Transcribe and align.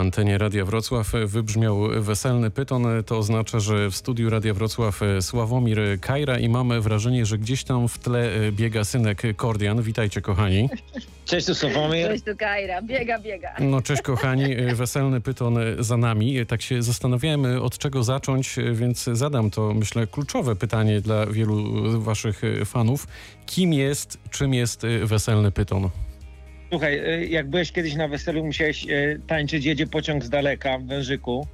antenie 0.00 0.38
Radia 0.38 0.64
Wrocław 0.64 1.12
wybrzmiał 1.26 1.80
weselny 2.00 2.50
pyton. 2.50 2.86
To 3.06 3.18
oznacza, 3.18 3.60
że 3.60 3.90
w 3.90 3.96
studiu 3.96 4.30
Radia 4.30 4.54
Wrocław 4.54 5.00
Sławomir 5.20 5.78
Kajra 6.00 6.38
i 6.38 6.48
mamy 6.48 6.80
wrażenie, 6.80 7.26
że 7.26 7.38
gdzieś 7.38 7.64
tam 7.64 7.88
w 7.88 7.98
tle 7.98 8.30
biega 8.52 8.84
synek 8.84 9.22
Kordian. 9.36 9.82
Witajcie 9.82 10.20
kochani. 10.20 10.68
Cześć, 11.24 11.46
tu 11.46 11.54
Sławomir. 11.54 12.08
Cześć 12.08 12.24
tu 12.24 12.36
Kajra, 12.36 12.82
biega, 12.82 13.18
biega. 13.18 13.54
No 13.60 13.82
cześć 13.82 14.02
kochani, 14.02 14.56
weselny 14.74 15.20
pyton 15.20 15.58
za 15.78 15.96
nami. 15.96 16.46
Tak 16.46 16.62
się 16.62 16.82
zastanawiałem 16.82 17.62
od 17.62 17.78
czego 17.78 18.04
zacząć, 18.04 18.56
więc 18.72 19.04
zadam 19.04 19.50
to 19.50 19.74
myślę 19.74 20.06
kluczowe 20.06 20.56
pytanie 20.56 21.00
dla 21.00 21.26
wielu 21.26 21.64
waszych 22.00 22.42
fanów. 22.64 23.06
Kim 23.46 23.72
jest, 23.72 24.18
czym 24.30 24.54
jest 24.54 24.82
weselny 25.04 25.50
pyton? 25.52 25.90
Słuchaj, 26.70 27.22
y, 27.22 27.26
jak 27.26 27.48
byłeś 27.48 27.72
kiedyś 27.72 27.94
na 27.94 28.08
weselu, 28.08 28.44
musiałeś 28.44 28.86
y, 28.88 29.20
tańczyć 29.26 29.64
Jedzie 29.64 29.86
pociąg 29.86 30.24
z 30.24 30.30
daleka 30.30 30.78
w 30.78 30.86
Wężyku, 30.86 31.46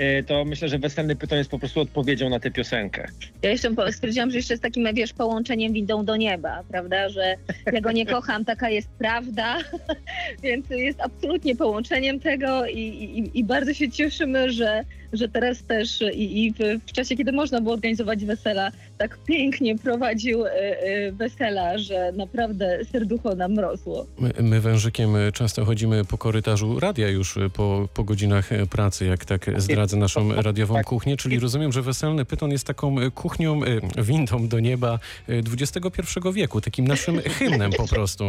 y, 0.00 0.24
to 0.24 0.44
myślę, 0.44 0.68
że 0.68 0.78
Weselny 0.78 1.16
Pyton 1.16 1.38
jest 1.38 1.50
po 1.50 1.58
prostu 1.58 1.80
odpowiedzią 1.80 2.28
na 2.28 2.40
tę 2.40 2.50
piosenkę. 2.50 3.06
Ja 3.42 3.50
jeszcze 3.50 3.92
stwierdziłam, 3.92 4.30
że 4.30 4.36
jeszcze 4.36 4.56
z 4.56 4.60
takim, 4.60 4.88
wiesz, 4.94 5.12
połączeniem 5.12 5.72
windą 5.72 6.04
do 6.04 6.16
nieba, 6.16 6.64
prawda, 6.68 7.08
że 7.08 7.36
ja 7.72 7.80
go 7.80 7.92
nie 7.92 8.06
kocham, 8.06 8.44
taka 8.44 8.70
jest 8.70 8.88
prawda, 8.98 9.58
więc 10.42 10.70
jest 10.70 11.00
absolutnie 11.00 11.56
połączeniem 11.56 12.20
tego 12.20 12.66
i, 12.66 12.78
i, 12.78 13.38
i 13.38 13.44
bardzo 13.44 13.74
się 13.74 13.90
cieszymy, 13.90 14.52
że, 14.52 14.84
że 15.12 15.28
teraz 15.28 15.62
też 15.62 16.00
i, 16.14 16.44
i 16.46 16.52
w, 16.52 16.56
w 16.86 16.92
czasie, 16.92 17.16
kiedy 17.16 17.32
można 17.32 17.60
było 17.60 17.74
organizować 17.74 18.24
wesela, 18.24 18.70
tak 18.98 19.18
pięknie 19.24 19.78
prowadził 19.78 20.46
y, 20.46 20.50
y, 20.50 21.12
wesela, 21.12 21.78
że 21.78 22.12
naprawdę 22.12 22.78
serducho 22.92 23.34
nam 23.34 23.58
rosło. 23.58 24.06
My, 24.18 24.32
my 24.42 24.60
wężykiem 24.60 25.10
często 25.34 25.64
chodzimy 25.64 26.04
po 26.04 26.18
korytarzu 26.18 26.80
radia 26.80 27.08
już 27.08 27.38
po, 27.52 27.88
po 27.94 28.04
godzinach 28.04 28.50
pracy, 28.70 29.06
jak 29.06 29.24
tak 29.24 29.60
zdradzę 29.60 29.96
naszą 29.96 30.42
radiową 30.42 30.74
Tak. 30.74 30.86
kuchnię, 30.86 31.16
czyli 31.16 31.38
rozumiem, 31.38 31.72
że 31.72 31.82
weselny 31.82 32.24
pyton 32.24 32.50
jest 32.50 32.66
taką 32.66 32.96
kuchnią, 33.14 33.64
e, 33.64 34.02
windą 34.02 34.48
do 34.48 34.60
nieba 34.60 34.98
e, 35.28 35.32
XXI 35.38 36.20
wieku, 36.32 36.60
takim 36.60 36.88
naszym 36.88 37.20
hymnem 37.20 37.72
po 37.72 37.88
prostu. 37.88 38.28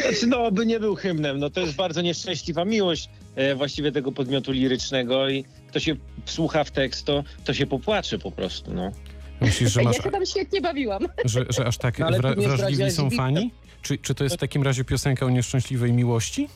Znaczy, 0.00 0.26
no, 0.26 0.50
by 0.52 0.66
nie 0.66 0.80
był 0.80 0.94
hymnem, 0.94 1.38
no 1.38 1.50
to 1.50 1.60
jest 1.60 1.74
bardzo 1.76 2.02
nieszczęśliwa 2.02 2.64
miłość 2.64 3.08
e, 3.08 3.17
właściwie 3.56 3.92
tego 3.92 4.12
podmiotu 4.12 4.52
lirycznego 4.52 5.28
i 5.28 5.44
kto 5.68 5.80
się 5.80 5.94
wsłucha 6.24 6.64
w 6.64 6.70
tekst, 6.70 7.04
to, 7.06 7.24
to 7.44 7.54
się 7.54 7.66
popłacze 7.66 8.18
po 8.18 8.30
prostu, 8.32 8.74
no. 8.74 8.92
Myślisz, 9.40 9.72
że, 9.72 9.80
Ja 9.82 9.88
masz, 9.88 9.96
się 9.96 10.10
tam 10.10 10.26
świetnie 10.26 10.60
bawiłam. 10.60 11.06
że, 11.24 11.44
że 11.48 11.66
aż 11.66 11.78
tak 11.78 11.98
No, 11.98 12.10
wra, 12.10 12.34
wrażliwi 12.34 12.90
są 12.90 13.10
fani? 13.10 13.50
Czy, 13.82 13.98
czy 13.98 14.14
to 14.14 14.24
jest 14.24 14.36
w 14.36 14.38
takim 14.38 14.62
razie 14.62 14.84
piosenka 14.84 15.26
o 15.26 15.30
nieszczęśliwej 15.30 15.92
miłości? 15.92 16.48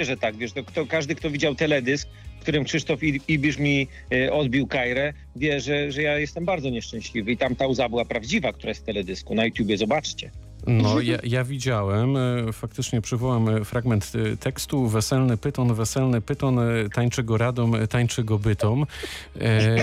że 0.00 0.16
tak, 0.16 0.36
wiesz, 0.36 0.52
to 0.52 0.64
kto, 0.64 0.86
każdy, 0.86 1.14
kto 1.14 1.30
widział 1.30 1.54
teledysk, 1.54 2.08
w 2.38 2.42
którym 2.42 2.64
Krzysztof 2.64 3.02
I- 3.02 3.20
Ibisz 3.28 3.58
mi 3.58 3.88
e, 4.12 4.32
odbił 4.32 4.66
Kajrę, 4.66 5.12
wie, 5.36 5.60
że, 5.60 5.92
że 5.92 6.02
ja 6.02 6.18
jestem 6.18 6.44
bardzo 6.44 6.70
nieszczęśliwy 6.70 7.32
i 7.32 7.36
tam 7.36 7.56
ta 7.56 7.66
łza 7.66 7.88
była 7.88 8.04
prawdziwa, 8.04 8.52
która 8.52 8.68
jest 8.70 8.80
w 8.82 8.84
teledysku. 8.84 9.34
Na 9.34 9.44
YouTubie 9.44 9.76
zobaczcie. 9.76 10.30
No, 10.66 11.00
ja, 11.00 11.18
ja 11.22 11.44
widziałem, 11.44 12.16
e, 12.16 12.52
faktycznie 12.52 13.00
przywołam 13.00 13.48
e, 13.48 13.64
fragment 13.64 14.12
e, 14.14 14.36
tekstu. 14.36 14.88
Weselny 14.88 15.36
pyton, 15.36 15.74
weselny 15.74 16.20
pyton, 16.20 16.60
tańczy 16.94 17.22
go 17.22 17.38
radom, 17.38 17.74
tańczy 17.90 18.24
go 18.24 18.38
bytom. 18.38 18.86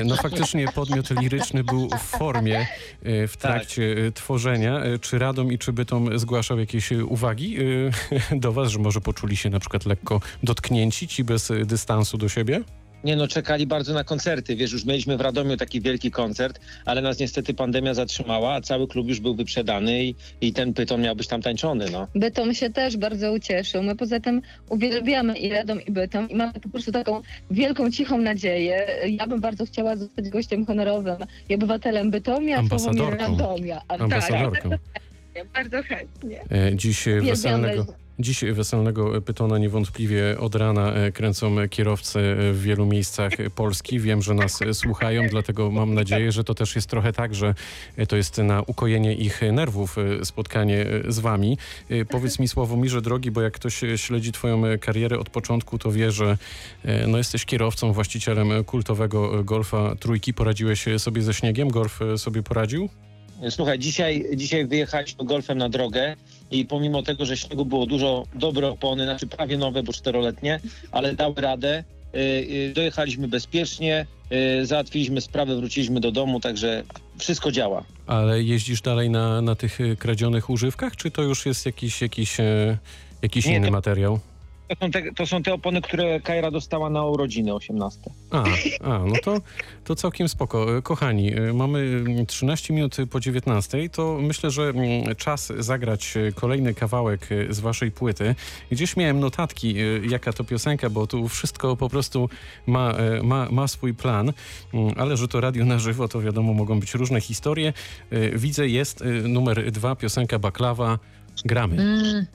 No 0.05 0.15
faktycznie 0.15 0.65
podmiot 0.75 1.09
liryczny 1.09 1.63
był 1.63 1.89
w 1.89 2.17
formie 2.17 2.67
w 3.03 3.33
trakcie 3.39 3.95
e, 4.07 4.11
tworzenia. 4.11 4.81
Czy 5.01 5.19
radom 5.19 5.51
i 5.51 5.57
czy 5.57 5.73
bytom 5.73 6.19
zgłaszał 6.19 6.59
jakieś 6.59 6.91
uwagi 6.91 7.57
do 8.31 8.51
was, 8.51 8.69
że 8.69 8.79
może 8.79 9.01
poczuli 9.01 9.37
się 9.37 9.49
na 9.49 9.59
przykład 9.59 9.85
lekko 9.85 10.21
dotknięci 10.43 11.07
ci 11.07 11.23
bez 11.23 11.51
dystansu 11.65 12.17
do 12.17 12.29
siebie? 12.29 12.61
Nie 13.03 13.15
no, 13.15 13.27
czekali 13.27 13.67
bardzo 13.67 13.93
na 13.93 14.03
koncerty. 14.03 14.55
Wiesz, 14.55 14.71
już 14.71 14.85
mieliśmy 14.85 15.17
w 15.17 15.21
Radomiu 15.21 15.57
taki 15.57 15.81
wielki 15.81 16.11
koncert, 16.11 16.59
ale 16.85 17.01
nas 17.01 17.19
niestety 17.19 17.53
pandemia 17.53 17.93
zatrzymała, 17.93 18.53
a 18.53 18.61
cały 18.61 18.87
klub 18.87 19.07
już 19.07 19.19
był 19.19 19.35
wyprzedany 19.35 20.03
i, 20.03 20.15
i 20.41 20.53
ten 20.53 20.73
pyton 20.73 21.01
miał 21.01 21.15
być 21.15 21.27
tam 21.27 21.41
tańczony, 21.41 21.85
no. 21.91 22.07
Bytom 22.15 22.53
się 22.53 22.69
też 22.69 22.97
bardzo 22.97 23.33
ucieszył. 23.33 23.83
My 23.83 23.95
poza 23.95 24.19
tym 24.19 24.41
uwielbiamy 24.69 25.37
i 25.37 25.49
Radom 25.49 25.81
i 25.81 25.91
Bytom 25.91 26.29
i 26.29 26.35
mamy 26.35 26.53
po 26.53 26.69
prostu 26.69 26.91
taką 26.91 27.21
wielką, 27.51 27.91
cichą 27.91 28.17
nadzieję. 28.17 28.87
Ja 29.07 29.27
bym 29.27 29.41
bardzo 29.41 29.65
chciała 29.65 29.95
zostać 29.95 30.29
gościem 30.29 30.65
honorowym 30.65 31.17
i 31.49 31.55
obywatelem 31.55 32.11
Bytomia, 32.11 32.57
Ambasadorką. 32.57 33.37
Radomia. 33.37 33.81
A, 33.87 33.97
Ambasadorką. 33.97 34.69
Tak, 34.69 35.47
bardzo 35.55 35.83
chętnie. 35.83 36.41
E, 36.51 36.75
Dziś 36.75 37.07
e, 37.07 37.11
Uwielbiamy. 37.11 37.31
weselnego... 37.35 38.00
Dziś 38.19 38.43
weselnego 38.43 39.21
pytona 39.21 39.57
niewątpliwie 39.57 40.39
od 40.39 40.55
rana 40.55 40.93
e, 40.93 41.11
kręcą 41.11 41.55
kierowcy 41.69 42.19
e, 42.19 42.53
w 42.53 42.61
wielu 42.61 42.85
miejscach 42.85 43.31
Polski. 43.55 43.99
Wiem, 43.99 44.21
że 44.21 44.33
nas 44.33 44.61
e, 44.61 44.73
słuchają, 44.73 45.27
dlatego 45.29 45.71
mam 45.71 45.93
nadzieję, 45.93 46.31
że 46.31 46.43
to 46.43 46.55
też 46.55 46.75
jest 46.75 46.89
trochę 46.89 47.13
tak, 47.13 47.35
że 47.35 47.55
to 48.07 48.15
jest 48.15 48.37
na 48.37 48.61
ukojenie 48.61 49.13
ich 49.15 49.41
nerwów 49.51 49.95
spotkanie 50.23 50.85
z 51.07 51.19
wami. 51.19 51.57
Powiedz 52.09 52.39
mi 52.39 52.47
Sławomirze 52.47 53.01
drogi, 53.01 53.31
bo 53.31 53.41
jak 53.41 53.53
ktoś 53.53 53.81
śledzi 53.95 54.31
twoją 54.31 54.61
karierę 54.79 55.19
od 55.19 55.29
początku, 55.29 55.77
to 55.77 55.91
wie, 55.91 56.11
że 56.11 56.37
no, 57.07 57.17
jesteś 57.17 57.45
kierowcą, 57.45 57.93
właścicielem 57.93 58.63
kultowego 58.63 59.43
Golfa 59.43 59.95
Trójki. 59.95 60.33
Poradziłeś 60.33 60.85
sobie 60.97 61.21
ze 61.21 61.33
śniegiem? 61.33 61.69
Golf 61.69 61.99
sobie 62.17 62.43
poradził? 62.43 62.89
Słuchaj, 63.49 63.79
dzisiaj, 63.79 64.25
dzisiaj 64.35 64.65
wyjechaliśmy 64.65 65.25
golfem 65.25 65.57
na 65.57 65.69
drogę 65.69 66.15
i 66.51 66.65
pomimo 66.65 67.03
tego, 67.03 67.25
że 67.25 67.37
śniegu 67.37 67.65
było 67.65 67.85
dużo, 67.85 68.25
dobre 68.35 68.67
opony, 68.67 69.03
znaczy 69.03 69.27
prawie 69.27 69.57
nowe, 69.57 69.83
bo 69.83 69.93
czteroletnie, 69.93 70.59
ale 70.91 71.15
dały 71.15 71.33
radę. 71.37 71.83
Y, 72.15 72.17
y, 72.19 72.73
Dojechaliśmy 72.75 73.27
bezpiecznie, 73.27 74.05
y, 74.61 74.65
załatwiliśmy 74.65 75.21
sprawę, 75.21 75.55
wróciliśmy 75.55 75.99
do 75.99 76.11
domu, 76.11 76.39
także 76.39 76.83
wszystko 77.17 77.51
działa. 77.51 77.83
Ale 78.07 78.43
jeździsz 78.43 78.81
dalej 78.81 79.09
na, 79.09 79.41
na 79.41 79.55
tych 79.55 79.79
kradzionych 79.99 80.49
używkach, 80.49 80.95
czy 80.95 81.11
to 81.11 81.21
już 81.21 81.45
jest 81.45 81.65
jakiś, 81.65 82.01
jakiś, 82.01 82.39
e, 82.39 82.77
jakiś 83.21 83.45
Nie, 83.45 83.55
inny 83.55 83.71
materiał? 83.71 84.19
To 84.71 84.75
są, 84.85 84.91
te, 84.91 85.11
to 85.11 85.25
są 85.25 85.43
te 85.43 85.53
opony, 85.53 85.81
które 85.81 86.19
Kajra 86.19 86.51
dostała 86.51 86.89
na 86.89 87.05
urodziny 87.05 87.53
18. 87.53 87.99
A, 88.31 88.43
a 88.81 88.99
no 89.05 89.13
to, 89.23 89.41
to 89.83 89.95
całkiem 89.95 90.29
spoko. 90.29 90.77
E, 90.77 90.81
Kochani, 90.81 91.33
e, 91.33 91.53
mamy 91.53 91.79
mm, 91.79 92.25
13 92.25 92.73
minut 92.73 92.97
po 93.11 93.19
19, 93.19 93.89
to 93.89 94.17
myślę, 94.21 94.51
że 94.51 94.63
mm, 94.63 95.15
czas 95.15 95.53
zagrać 95.59 96.17
e, 96.17 96.31
kolejny 96.31 96.73
kawałek 96.73 97.29
z 97.49 97.59
waszej 97.59 97.91
płyty. 97.91 98.35
Gdzieś 98.71 98.97
miałem 98.97 99.19
notatki, 99.19 99.75
jaka 100.09 100.33
to 100.33 100.43
piosenka, 100.43 100.89
bo 100.89 101.07
tu 101.07 101.27
wszystko 101.27 101.77
po 101.77 101.89
prostu 101.89 102.29
ma, 102.67 102.93
ma, 103.23 103.47
ma 103.51 103.67
swój 103.67 103.93
plan, 103.93 104.33
Mm, 104.73 104.93
ale 104.97 105.17
że 105.17 105.27
to 105.27 105.41
radio 105.41 105.65
na 105.65 105.79
żywo, 105.79 106.07
to 106.07 106.21
wiadomo, 106.21 106.53
mogą 106.53 106.79
być 106.79 106.93
różne 106.93 107.21
historie. 107.21 107.73
Widzę, 108.33 108.67
jest 108.67 109.03
numer 109.23 109.71
dwa, 109.71 109.95
piosenka 109.95 110.39
Baklawa. 110.39 110.99
Gramy. 111.45 111.81
Mm. 111.81 112.25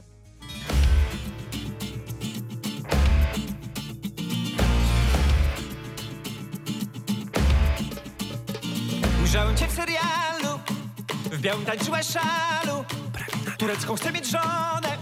W 11.37 11.41
białym 11.41 11.65
tańczyłaś 11.65 12.07
szalu. 12.07 12.85
Turecką 13.59 13.97
chcę 13.97 14.13
mieć 14.13 14.27
żonę 14.27 14.99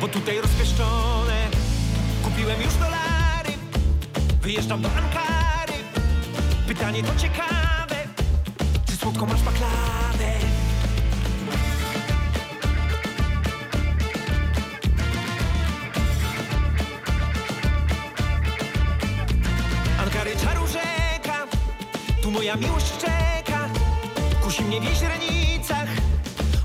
Bo 0.00 0.08
tutaj 0.08 0.40
rozpieszczone. 0.40 1.48
Kupiłem 2.24 2.62
już 2.62 2.74
dolary 2.74 3.52
Wyjeżdżam 4.42 4.82
do 4.82 4.88
Ankary. 4.88 5.72
Pytanie 6.68 7.02
to 7.02 7.20
ciekawe 7.20 7.96
Czy 8.86 8.96
słodko 8.96 9.26
masz 9.26 9.42
baklawę? 9.42 10.32
Ankary 20.00 20.36
czaru 20.36 20.66
rzeka 20.66 21.46
Tu 22.22 22.30
moja 22.30 22.56
miłość 22.56 22.92
czeka. 22.98 23.68
Kusi 24.42 24.64
mnie 24.64 24.80
w 24.80 24.84
jej 24.84 24.94
źrenicach 24.94 25.45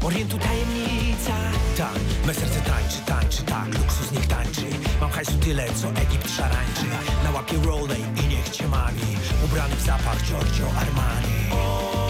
Orientu 0.04 0.38
tajemnica. 0.38 1.34
Tak, 1.78 2.00
me 2.26 2.34
serce 2.34 2.62
tańczy, 2.62 2.98
tańczy, 3.06 3.44
tak 3.44 3.80
Luksus 3.80 4.12
niech 4.12 4.28
tańczy. 4.28 4.66
Mam 5.02 5.10
hajsu 5.10 5.38
tyle, 5.38 5.66
co 5.74 5.88
Egipt 6.02 6.32
szarańczy. 6.32 6.86
Na 7.24 7.32
łapie 7.32 7.58
rolej 7.66 8.02
i 8.24 8.28
niech 8.28 8.50
cię 8.50 8.68
mami 8.68 9.18
Ubrany 9.46 9.76
w 9.76 9.82
zapach 9.82 10.22
Giorgio 10.22 10.66
Armani 10.66 12.01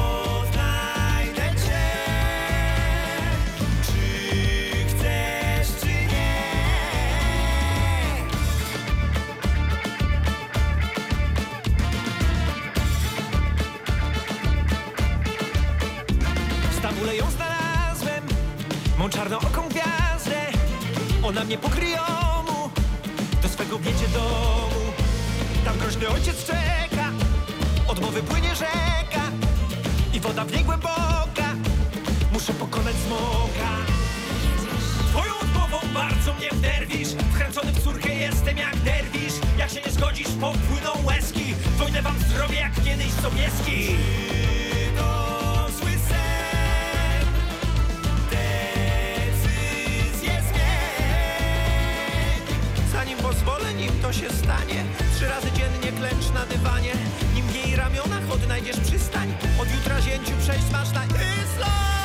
Ona 21.41 21.47
mnie 21.47 21.57
pokryjomu 21.57 22.69
Do 23.41 23.49
swego 23.49 23.79
wiecie 23.79 24.07
do 24.13 24.19
domu. 24.19 24.91
Tam 25.65 25.77
groźny 25.77 26.09
ojciec 26.09 26.45
czeka, 26.45 27.11
od 27.87 28.01
mowy 28.01 28.23
płynie 28.23 28.55
rzeka. 28.55 29.23
I 30.13 30.19
woda 30.19 30.45
w 30.45 30.51
niej 30.51 30.63
głęboka. 30.63 31.55
Muszę 32.33 32.53
pokonać 32.53 32.95
smoka. 33.07 33.69
Twoją 35.09 35.33
odmową 35.41 35.93
bardzo 35.93 36.33
mnie 36.33 36.49
wderwisz 36.51 37.09
Wkręcony 37.33 37.71
w 37.71 37.83
córkę 37.83 38.15
jestem 38.15 38.57
jak 38.57 38.77
derwisz. 38.77 39.33
Jak 39.57 39.69
się 39.69 39.81
nie 39.81 39.91
zgodzisz, 39.91 40.27
popłyną 40.27 41.05
łezki. 41.05 41.53
Wojnę 41.77 42.01
wam 42.01 42.15
zrobię 42.35 42.55
jak 42.55 42.73
kiedyś 42.83 43.11
Sobieski 43.11 43.95
nim 53.73 53.91
to 54.01 54.13
się 54.13 54.29
stanie 54.29 54.83
Trzy 55.15 55.27
razy 55.27 55.51
dziennie 55.51 55.91
klęcz 55.99 56.33
na 56.33 56.45
dywanie. 56.45 56.93
Nim 57.35 57.47
w 57.47 57.55
jej 57.55 57.75
ramionach 57.75 58.31
odnajdziesz 58.31 58.79
przystań. 58.79 59.33
Od 59.61 59.71
jutra 59.71 60.01
zięciu 60.01 60.31
przejść 60.39 60.71
masz 60.71 60.91
na 60.91 61.05
Islam 61.05 62.00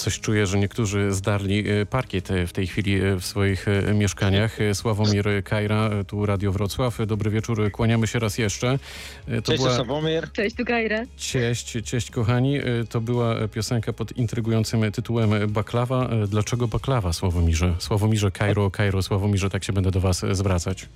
coś 0.00 0.20
czuję, 0.20 0.46
że 0.46 0.58
niektórzy 0.58 1.12
zdarli 1.12 1.70
e, 1.70 1.86
parkiet 1.86 2.28
w 2.46 2.52
tej 2.52 2.66
chwili 2.66 2.94
e, 2.94 3.16
w 3.16 3.24
swoich 3.24 3.68
e, 3.68 3.94
mieszkaniach. 3.94 4.58
Sławomir 4.74 5.24
Kajra, 5.44 5.90
tu 6.06 6.26
Radio 6.26 6.52
Wrocław. 6.52 6.98
Dobry 7.06 7.30
wieczór, 7.30 7.70
kłaniamy 7.72 8.06
się 8.06 8.18
raz 8.18 8.38
jeszcze. 8.38 8.78
To 9.26 9.42
Cześć, 9.42 9.62
była... 9.62 9.74
Sławomir. 9.74 10.32
Cześć, 10.32 10.56
tu 10.56 10.64
Kajra. 10.64 10.98
Cześć, 11.16 11.76
cześć 11.84 12.10
kochani. 12.10 12.58
To 12.88 13.00
była 13.00 13.48
piosenka 13.48 13.92
pod 13.92 14.16
intrygującym 14.16 14.92
tytułem 14.92 15.30
Baklawa. 15.48 16.10
Dlaczego 16.28 16.68
baklawa, 16.68 17.12
Sławomirze? 17.12 17.74
Sławomirze 17.78 18.30
Kajro, 18.30 18.70
Kajro, 18.70 19.02
Sławomirze, 19.02 19.50
tak 19.50 19.64
się 19.64 19.72
będę 19.72 19.90
do 19.90 20.00
was 20.00 20.24
zwracać. 20.32 20.88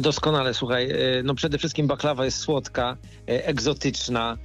Doskonale, 0.00 0.54
słuchaj. 0.54 0.90
e, 0.90 0.96
No 1.24 1.34
przede 1.34 1.58
wszystkim 1.58 1.86
baklawa 1.86 2.24
jest 2.24 2.38
słodka, 2.38 2.96
e, 3.28 3.46
egzotyczna, 3.46 4.38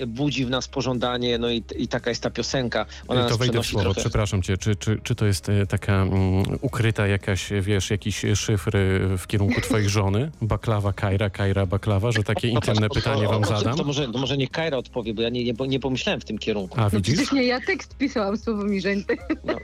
e, 0.00 0.06
budzi 0.06 0.44
w 0.44 0.50
nas 0.50 0.68
pożądanie, 0.68 1.38
no 1.38 1.50
i, 1.50 1.62
i 1.76 1.88
taka 1.88 2.10
jest 2.10 2.22
ta 2.22 2.30
piosenka. 2.30 2.86
Ona 3.08 3.20
nas 3.22 3.30
to 3.32 3.38
wejdę 3.38 3.62
w 3.62 3.66
słowo, 3.66 3.84
trochę... 3.84 4.00
przepraszam 4.00 4.42
cię. 4.42 4.56
Czy, 4.58 4.76
czy, 4.76 5.00
czy 5.02 5.14
to 5.14 5.26
jest 5.26 5.46
taka 5.68 5.92
mm, 6.02 6.42
ukryta 6.60 7.06
jakaś, 7.06 7.50
wiesz, 7.60 7.90
jakiś 7.90 8.22
szyfr 8.34 8.70
w 9.18 9.26
kierunku 9.26 9.60
twojej 9.66 9.88
żony? 9.88 10.30
Baklawa, 10.42 10.92
Kajra, 10.92 11.30
Kajra, 11.30 11.66
baklawa, 11.66 12.12
że 12.12 12.22
takie 12.24 12.48
intymne 12.48 12.88
To- 12.88 12.94
pytanie 12.94 13.28
wam 13.28 13.44
zadam? 13.44 13.76
To 13.76 13.84
może, 13.84 14.08
to 14.12 14.18
może 14.18 14.36
niech 14.36 14.50
Kajra 14.50 14.76
odpowie, 14.76 15.14
bo 15.14 15.22
ja 15.22 15.28
nie, 15.28 15.44
nie, 15.44 15.52
nie 15.68 15.80
pomyślałem 15.80 16.20
w 16.20 16.24
tym 16.24 16.38
kierunku. 16.38 16.80
A 16.80 16.84
No 16.84 16.90
widzisz? 16.90 17.14
przecież 17.14 17.32
nie 17.32 17.44
ja 17.44 17.60
tekst 17.60 17.96
pisałam 17.96 18.36
Sławomirze. 18.38 18.94
No, 18.96 19.04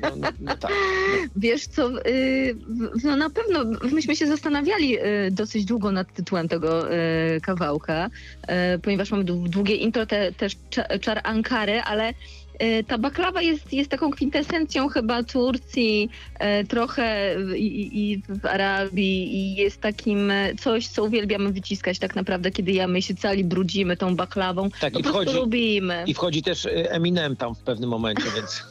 no, 0.03 0.17
no, 0.17 0.29
no 0.41 0.57
tak. 0.57 0.73
Wiesz 1.37 1.67
co, 1.67 2.07
y, 2.09 2.55
w- 2.55 3.05
no 3.05 3.17
na 3.17 3.31
pewno 3.31 3.65
myśmy 3.93 4.17
się 4.17 4.27
zastanawiali 4.27 4.66
y, 4.75 5.31
dosyć 5.31 5.65
długo 5.65 5.93
nad 5.93 6.13
tytułem 6.15 6.49
tego 6.49 6.93
y, 6.95 7.41
kawałka, 7.41 8.11
y, 8.75 8.79
ponieważ 8.79 9.11
mamy 9.11 9.25
dłu- 9.25 9.49
długie 9.49 9.75
intro, 9.75 10.07
te, 10.07 10.33
też 10.33 10.57
cza- 10.71 11.01
czar 11.01 11.21
Ankary, 11.25 11.81
ale 11.81 12.13
ta 12.87 12.99
baklawa 12.99 13.43
jest, 13.43 13.73
jest 13.73 13.91
taką 13.91 14.11
kwintesencją 14.11 14.89
chyba 14.89 15.23
Turcji, 15.23 16.09
y, 16.63 16.65
trochę 16.67 17.37
w- 17.39 17.55
i, 17.57 18.11
i 18.13 18.23
w 18.29 18.47
Arabii 18.47 19.35
i 19.37 19.55
jest 19.55 19.81
takim 19.81 20.31
y, 20.31 20.55
coś, 20.61 20.87
co 20.89 21.05
uwielbiamy 21.05 21.53
wyciskać 21.53 21.99
tak 21.99 22.17
naprawdę, 22.17 22.51
kiedy 22.51 22.73
jamy 22.73 23.03
się 23.03 23.15
cali 23.15 23.45
brudzimy 23.45 23.97
tą 23.97 24.17
baklawą. 24.17 24.71
Tak, 24.81 24.93
Po 24.93 24.99
i 24.99 25.03
prostu 25.03 25.19
wchodzi, 25.23 25.37
lubimy. 25.39 26.05
i 26.07 26.15
wchodzi 26.15 26.43
też 26.43 26.67
e, 26.67 26.91
Eminem 26.93 27.37
tam 27.37 27.55
w 27.55 27.59
pewnym 27.59 27.91
momencie, 27.91 28.25
więc 28.37 28.63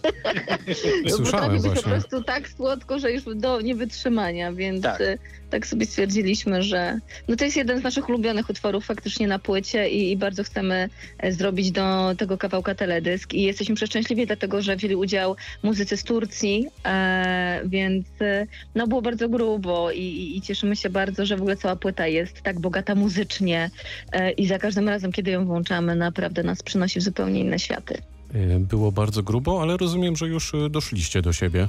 No, 1.06 1.10
Słyszałem 1.18 1.60
właśnie. 1.60 1.82
po 1.84 1.90
prostu 1.90 2.24
tak 2.24 2.50
słodko, 2.50 3.00
że 3.00 3.12
już 3.12 3.24
do 3.36 3.62
niewytrzymania, 3.62 4.54
więc 4.54 4.82
Tak. 4.84 5.02
tak. 5.50 5.68
sobie 5.68 5.86
stwierdziliśmy, 5.86 6.64
że 6.64 7.00
no 7.28 7.36
to 7.36 7.46
jest 7.46 7.58
jeden 7.58 7.80
z 7.80 7.84
naszych 7.84 8.10
ulubionych 8.10 8.50
utworów 8.50 8.86
faktycznie 8.86 9.28
na 9.28 9.40
płycie 9.40 9.90
i, 9.90 10.12
i 10.12 10.18
bardzo 10.18 10.44
chcemy 10.44 10.90
e, 11.20 11.32
zrobić 11.32 11.72
do 11.72 12.16
tego 12.18 12.38
kawałka 12.38 12.76
teledysk 12.76 13.34
i 13.34 13.42
jesteśmy 13.42 13.75
przeszczęśliwi 13.75 14.25
dlatego, 14.25 14.62
że 14.62 14.75
wzięli 14.75 14.95
udział 14.95 15.36
muzycy 15.63 15.98
z 15.98 16.04
Turcji, 16.04 16.68
e, 16.86 17.62
więc 17.66 18.06
e, 18.22 18.48
no 18.75 18.88
było 18.88 19.01
bardzo 19.01 19.30
grubo 19.30 19.92
i, 19.92 20.00
i, 20.00 20.38
i 20.38 20.42
cieszymy 20.42 20.75
się 20.75 20.89
bardzo, 20.89 21.25
że 21.25 21.38
w 21.38 21.39
ogóle 21.42 21.57
cała 21.57 21.75
płyta 21.75 22.07
jest 22.07 22.42
tak 22.42 22.60
bogata 22.60 22.95
muzycznie 22.95 23.69
e, 24.12 24.31
i 24.31 24.48
za 24.48 24.60
każdym 24.60 24.89
razem, 24.89 25.12
kiedy 25.12 25.31
ją 25.31 25.45
włączamy, 25.45 25.95
naprawdę 25.95 26.44
nas 26.44 26.63
przynosi 26.63 27.00
w 27.00 27.04
zupełnie 27.04 27.39
inne 27.39 27.60
światy. 27.60 28.01
E, 28.33 28.60
Było 28.60 28.92
bardzo 28.92 29.24
grubo, 29.24 29.62
ale 29.62 29.77
rozumiem, 29.77 30.16
że 30.16 30.27
już 30.27 30.54
e, 30.54 30.69
doszliście 30.69 31.22
do 31.22 31.33
siebie. 31.33 31.68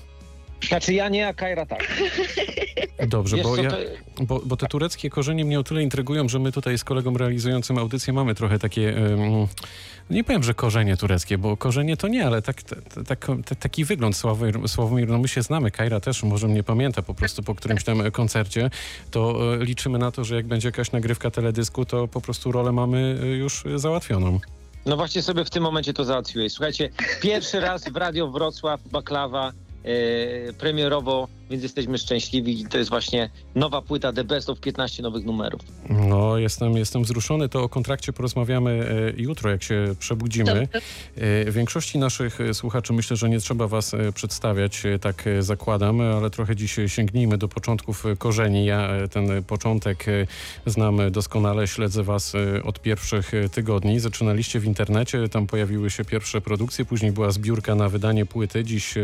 Znaczy 0.69 0.95
ja 0.95 1.09
nie, 1.09 1.29
a 1.29 1.35
Kajra 1.35 1.67
tak. 1.67 2.03
Dobrze, 3.09 3.37
Wiesz 3.37 3.47
bo, 3.47 3.57
ja, 3.57 3.71
to, 3.71 3.77
bo, 4.21 4.41
bo 4.45 4.57
te 4.57 4.67
tureckie 4.67 5.11
korzenie 5.11 5.45
mnie 5.45 5.61
o 5.61 5.65
tyle 5.65 5.83
intrygują, 5.83 6.29
że 6.29 6.39
my 6.39 6.53
tutaj 6.53 6.79
z 6.79 6.85
kolegą 6.85 7.17
realizującym 7.17 7.79
audycję 7.79 8.13
mamy 8.13 8.35
trochę 8.35 8.59
takie, 8.59 8.97
em, 8.97 9.47
nie 10.11 10.25
powiem, 10.25 10.43
że 10.43 10.55
korzenie 10.55 10.97
tureckie, 10.97 11.39
bo 11.39 11.57
korzenie 11.57 11.97
to 11.97 12.09
nie, 12.09 12.27
ale 12.27 12.43
tak, 12.43 12.63
tak, 12.63 12.79
tak, 13.07 13.27
tak, 13.45 13.59
taki 13.59 13.85
wygląd 13.85 14.17
Sławomir, 14.17 14.69
Sławomir, 14.69 15.09
no 15.09 15.19
my 15.19 15.29
się 15.29 15.43
znamy, 15.43 15.71
Kajra 15.71 16.01
też 16.01 16.23
może 16.23 16.49
mnie 16.49 16.63
pamięta 16.63 17.03
po 17.03 17.15
prostu 17.15 17.43
po 17.43 17.55
którymś 17.55 17.85
tam 17.85 18.11
koncercie, 18.11 18.71
to 19.11 19.55
e, 19.55 19.65
liczymy 19.65 19.99
na 19.99 20.11
to, 20.11 20.25
że 20.25 20.35
jak 20.35 20.47
będzie 20.47 20.69
jakaś 20.69 20.93
nagrywka 20.93 21.31
teledysku, 21.31 21.85
to 21.85 22.09
po 22.09 22.21
prostu 22.21 22.53
rolę 22.53 22.73
mamy 22.73 23.19
e, 23.23 23.27
już 23.27 23.65
załatwioną. 23.77 24.41
no 24.87 24.97
właśnie 24.97 25.23
sobie 25.23 25.45
w 25.45 25.51
tym 25.51 25.63
momencie 25.63 25.93
to 25.93 26.05
załatwiłeś. 26.05 26.53
Słuchajcie, 26.53 26.91
pierwszy 27.23 27.61
raz 27.61 27.89
w 27.89 27.97
Radio 27.97 28.31
Wrocław, 28.31 28.81
Baklawa, 28.89 29.49
e, 29.49 29.66
premierowo, 30.59 31.29
więc 31.51 31.63
jesteśmy 31.63 31.99
szczęśliwi. 31.99 32.67
To 32.71 32.79
jest 32.79 32.91
właśnie 32.91 33.31
nowa 33.55 33.83
płyta 33.83 34.13
The 34.13 34.25
Best 34.25 34.51
of 34.51 34.61
15 34.61 35.03
nowych 35.03 35.25
numerów. 35.25 35.61
No, 35.91 36.39
jestem, 36.39 36.77
jestem 36.77 37.03
wzruszony. 37.03 37.49
To 37.49 37.63
o 37.63 37.69
kontrakcie 37.69 38.13
porozmawiamy 38.13 38.71
e, 39.17 39.23
jutro, 39.23 39.51
jak 39.51 39.63
się 39.63 39.95
przebudzimy. 39.99 40.69
E, 41.17 41.51
Większości 41.51 41.99
naszych 41.99 42.41
e, 42.41 42.55
słuchaczy 42.55 42.93
myślę, 42.93 43.17
że 43.17 43.29
nie 43.29 43.41
trzeba 43.41 43.69
was 43.69 43.93
przedstawiać, 44.15 44.83
tak 45.01 45.25
zakładam, 45.41 46.01
ale 46.01 46.31
trochę 46.31 46.57
dziś 46.57 46.77
sięgnijmy 46.87 47.39
do 47.39 47.49
początków 47.49 48.05
korzeni. 48.19 48.65
Ja 48.65 48.89
ten 49.11 49.45
początek 49.45 50.05
znam 50.67 51.11
doskonale, 51.11 51.67
śledzę 51.69 52.03
was 52.03 52.33
od 52.65 52.81
pierwszych 52.81 53.33
tygodni. 53.53 54.01
Zaczynaliście 54.01 54.61
w 54.61 54.65
internecie, 54.65 55.29
tam 55.29 55.47
pojawiły 55.47 55.91
się 55.91 56.05
pierwsze 56.05 56.41
produkcje, 56.41 56.85
później 56.85 57.13
była 57.13 57.31
zbiórka 57.31 57.75
na 57.75 57.89
wydanie 57.89 58.27
płyty. 58.27 58.65
Dziś, 58.65 58.95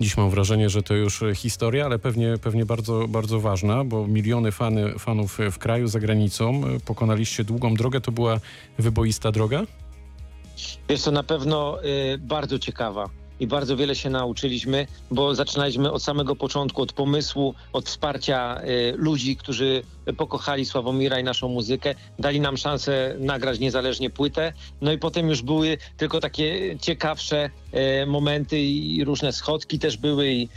dziś 0.00 0.16
mam 0.16 0.30
wrażenie, 0.30 0.70
że 0.70 0.82
to 0.82 0.94
już 0.94 1.22
e, 1.22 1.34
historia, 1.68 1.84
ale 1.84 1.98
pewnie, 1.98 2.38
pewnie 2.42 2.66
bardzo, 2.66 3.08
bardzo 3.08 3.40
ważna, 3.40 3.84
bo 3.84 4.06
miliony 4.06 4.52
fany, 4.52 4.98
fanów 4.98 5.38
w 5.52 5.58
kraju, 5.58 5.86
za 5.86 6.00
granicą. 6.00 6.62
E, 6.76 6.80
Pokonaliście 6.80 7.44
długą 7.44 7.74
drogę, 7.74 8.00
to 8.00 8.12
była 8.12 8.40
wyboista 8.78 9.32
droga? 9.32 9.62
Jest 10.88 11.04
to 11.04 11.10
na 11.10 11.22
pewno 11.22 11.84
y, 11.84 12.18
bardzo 12.18 12.58
ciekawa 12.58 13.10
i 13.40 13.46
bardzo 13.46 13.76
wiele 13.76 13.94
się 13.94 14.10
nauczyliśmy, 14.10 14.86
bo 15.10 15.34
zaczynaliśmy 15.34 15.92
od 15.92 16.02
samego 16.02 16.36
początku, 16.36 16.82
od 16.82 16.92
pomysłu, 16.92 17.54
od 17.72 17.86
wsparcia 17.86 18.60
y, 18.62 18.94
ludzi, 18.96 19.36
którzy 19.36 19.82
pokochali 20.16 20.64
Sławomira 20.64 21.20
i 21.20 21.24
naszą 21.24 21.48
muzykę, 21.48 21.94
dali 22.18 22.40
nam 22.40 22.56
szansę 22.56 23.16
nagrać 23.18 23.58
niezależnie 23.58 24.10
płytę, 24.10 24.52
no 24.80 24.92
i 24.92 24.98
potem 24.98 25.28
już 25.28 25.42
były 25.42 25.78
tylko 25.96 26.20
takie 26.20 26.76
ciekawsze 26.80 27.50
y, 28.02 28.06
momenty 28.06 28.60
i 28.60 29.04
różne 29.04 29.32
schodki 29.32 29.78
też 29.78 29.96
były 29.96 30.32
i 30.32 30.48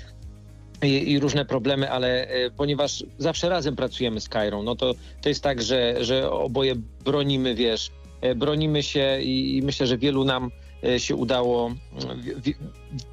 i, 0.83 1.11
i 1.11 1.19
różne 1.19 1.45
problemy, 1.45 1.91
ale 1.91 2.27
e, 2.27 2.51
ponieważ 2.51 3.03
zawsze 3.17 3.49
razem 3.49 3.75
pracujemy 3.75 4.21
z 4.21 4.29
Kairą, 4.29 4.63
no 4.63 4.75
to, 4.75 4.93
to 5.21 5.29
jest 5.29 5.43
tak, 5.43 5.61
że, 5.61 6.05
że 6.05 6.31
oboje 6.31 6.75
bronimy, 7.05 7.55
wiesz, 7.55 7.91
e, 8.21 8.35
bronimy 8.35 8.83
się 8.83 9.21
i, 9.21 9.57
i 9.57 9.61
myślę, 9.61 9.87
że 9.87 9.97
wielu 9.97 10.23
nam 10.25 10.51
e, 10.83 10.99
się 10.99 11.15
udało, 11.15 11.71
wi- 12.17 12.35
wi- 12.41 12.55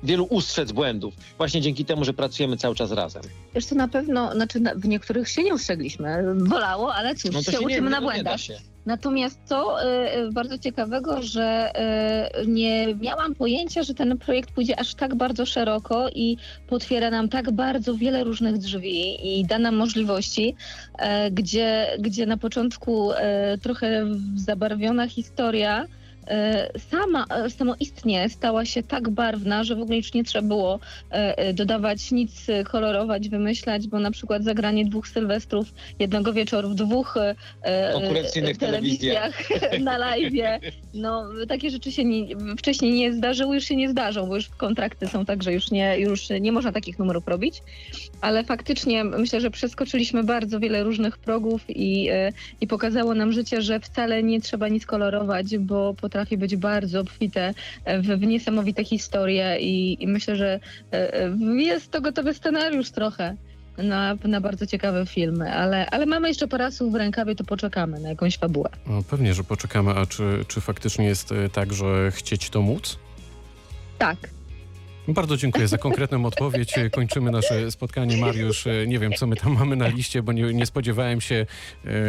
wielu 0.02 0.24
ustrzec 0.24 0.72
błędów. 0.72 1.14
Właśnie 1.38 1.60
dzięki 1.60 1.84
temu, 1.84 2.04
że 2.04 2.12
pracujemy 2.12 2.56
cały 2.56 2.74
czas 2.74 2.92
razem. 2.92 3.22
Wiesz 3.54 3.66
to 3.66 3.74
na 3.74 3.88
pewno, 3.88 4.32
znaczy 4.32 4.60
na, 4.60 4.74
w 4.74 4.84
niektórych 4.88 5.28
się 5.28 5.42
nie 5.42 5.54
ustrzegliśmy, 5.54 6.34
bolało, 6.48 6.94
ale 6.94 7.14
cóż, 7.14 7.30
No 7.34 7.42
się, 7.42 7.52
się 7.52 7.60
uczymy 7.60 7.82
nie, 7.82 7.90
na 7.90 8.00
no 8.00 8.12
nie 8.12 8.22
da 8.22 8.30
błędach. 8.36 8.40
Natomiast 8.88 9.40
co 9.44 9.82
y, 9.82 10.18
y, 10.18 10.32
bardzo 10.32 10.58
ciekawego, 10.58 11.22
że 11.22 11.72
y, 12.42 12.46
nie 12.46 12.94
miałam 12.94 13.34
pojęcia, 13.34 13.82
że 13.82 13.94
ten 13.94 14.18
projekt 14.18 14.52
pójdzie 14.52 14.80
aż 14.80 14.94
tak 14.94 15.14
bardzo 15.14 15.46
szeroko 15.46 16.08
i 16.08 16.36
potwiera 16.68 17.10
nam 17.10 17.28
tak 17.28 17.50
bardzo 17.52 17.94
wiele 17.94 18.24
różnych 18.24 18.58
drzwi 18.58 19.38
i 19.38 19.44
da 19.44 19.58
nam 19.58 19.76
możliwości, 19.76 20.54
e, 20.98 21.30
gdzie, 21.30 21.86
gdzie 21.98 22.26
na 22.26 22.36
początku 22.36 23.12
e, 23.12 23.58
trochę 23.58 24.06
zabarwiona 24.34 25.08
historia 25.08 25.84
e, 25.84 25.97
sama, 26.90 27.24
e, 27.30 27.50
samoistnie 27.50 28.28
stała 28.28 28.64
się 28.64 28.82
tak 28.82 29.08
barwna, 29.08 29.64
że 29.64 29.76
w 29.76 29.80
ogóle 29.80 29.96
już 29.96 30.14
nie 30.14 30.24
trzeba 30.24 30.48
było 30.48 30.80
e, 31.10 31.38
e, 31.38 31.54
dodawać 31.54 32.10
nic, 32.10 32.48
e, 32.48 32.64
kolorować, 32.64 33.28
wymyślać, 33.28 33.88
bo 33.88 33.98
na 33.98 34.10
przykład 34.10 34.44
zagranie 34.44 34.84
dwóch 34.84 35.08
Sylwestrów 35.08 35.74
jednego 35.98 36.32
wieczoru 36.32 36.68
w 36.68 36.74
dwóch 36.74 37.16
e, 37.16 37.34
e, 37.62 37.92
Konkurencyjnych 37.92 38.58
telewizjach 38.58 39.34
na 39.80 39.98
live, 39.98 40.32
no 40.94 41.24
takie 41.48 41.70
rzeczy 41.70 41.92
się 41.92 42.04
nie, 42.04 42.36
wcześniej 42.56 42.92
nie 42.92 43.12
zdarzyły, 43.12 43.54
już 43.54 43.64
się 43.64 43.76
nie 43.76 43.90
zdarzą, 43.90 44.26
bo 44.26 44.36
już 44.36 44.48
kontrakty 44.48 45.06
są 45.06 45.24
tak, 45.24 45.42
że 45.42 45.52
już 45.52 45.70
nie, 45.70 45.98
już 45.98 46.28
nie 46.40 46.52
można 46.52 46.72
takich 46.72 46.98
numerów 46.98 47.28
robić, 47.28 47.62
ale 48.20 48.44
faktycznie 48.44 49.04
myślę, 49.04 49.40
że 49.40 49.50
przeskoczyliśmy 49.50 50.24
bardzo 50.24 50.60
wiele 50.60 50.82
różnych 50.82 51.18
progów 51.18 51.64
i, 51.68 52.08
e, 52.10 52.32
i 52.60 52.66
pokazało 52.66 53.14
nam 53.14 53.32
życie, 53.32 53.62
że 53.62 53.80
wcale 53.80 54.22
nie 54.22 54.40
trzeba 54.40 54.68
nic 54.68 54.86
kolorować, 54.86 55.58
bo 55.58 55.94
potrafi 56.18 56.38
być 56.38 56.56
bardzo 56.56 57.00
obfite 57.00 57.54
e, 57.84 58.02
w, 58.02 58.06
w 58.06 58.20
niesamowite 58.20 58.84
historie 58.84 59.58
i, 59.60 60.02
i 60.02 60.06
myślę, 60.06 60.36
że 60.36 60.60
e, 60.92 61.14
e, 61.14 61.36
jest 61.56 61.90
to 61.90 62.00
gotowy 62.00 62.34
scenariusz 62.34 62.90
trochę. 62.90 63.36
Na, 63.78 64.16
na 64.24 64.40
bardzo 64.40 64.66
ciekawe 64.66 65.06
filmy, 65.06 65.52
ale, 65.54 65.90
ale 65.90 66.06
mamy 66.06 66.28
jeszcze 66.28 66.48
parasol 66.48 66.90
w 66.90 66.94
rękawie, 66.94 67.34
to 67.34 67.44
poczekamy 67.44 68.00
na 68.00 68.08
jakąś 68.08 68.38
fabułę. 68.38 68.68
O, 68.86 69.02
pewnie, 69.02 69.34
że 69.34 69.44
poczekamy, 69.44 69.90
a 69.90 70.06
czy, 70.06 70.44
czy 70.48 70.60
faktycznie 70.60 71.04
jest 71.04 71.34
tak, 71.52 71.72
że 71.72 72.10
chcieć 72.10 72.50
to 72.50 72.62
móc? 72.62 72.98
Tak. 73.98 74.37
Bardzo 75.08 75.36
dziękuję 75.36 75.68
za 75.68 75.78
konkretną 75.78 76.26
odpowiedź. 76.26 76.74
Kończymy 76.92 77.30
nasze 77.30 77.70
spotkanie. 77.70 78.16
Mariusz, 78.16 78.64
nie 78.86 78.98
wiem, 78.98 79.12
co 79.12 79.26
my 79.26 79.36
tam 79.36 79.52
mamy 79.52 79.76
na 79.76 79.88
liście, 79.88 80.22
bo 80.22 80.32
nie, 80.32 80.42
nie 80.42 80.66
spodziewałem 80.66 81.20
się, 81.20 81.46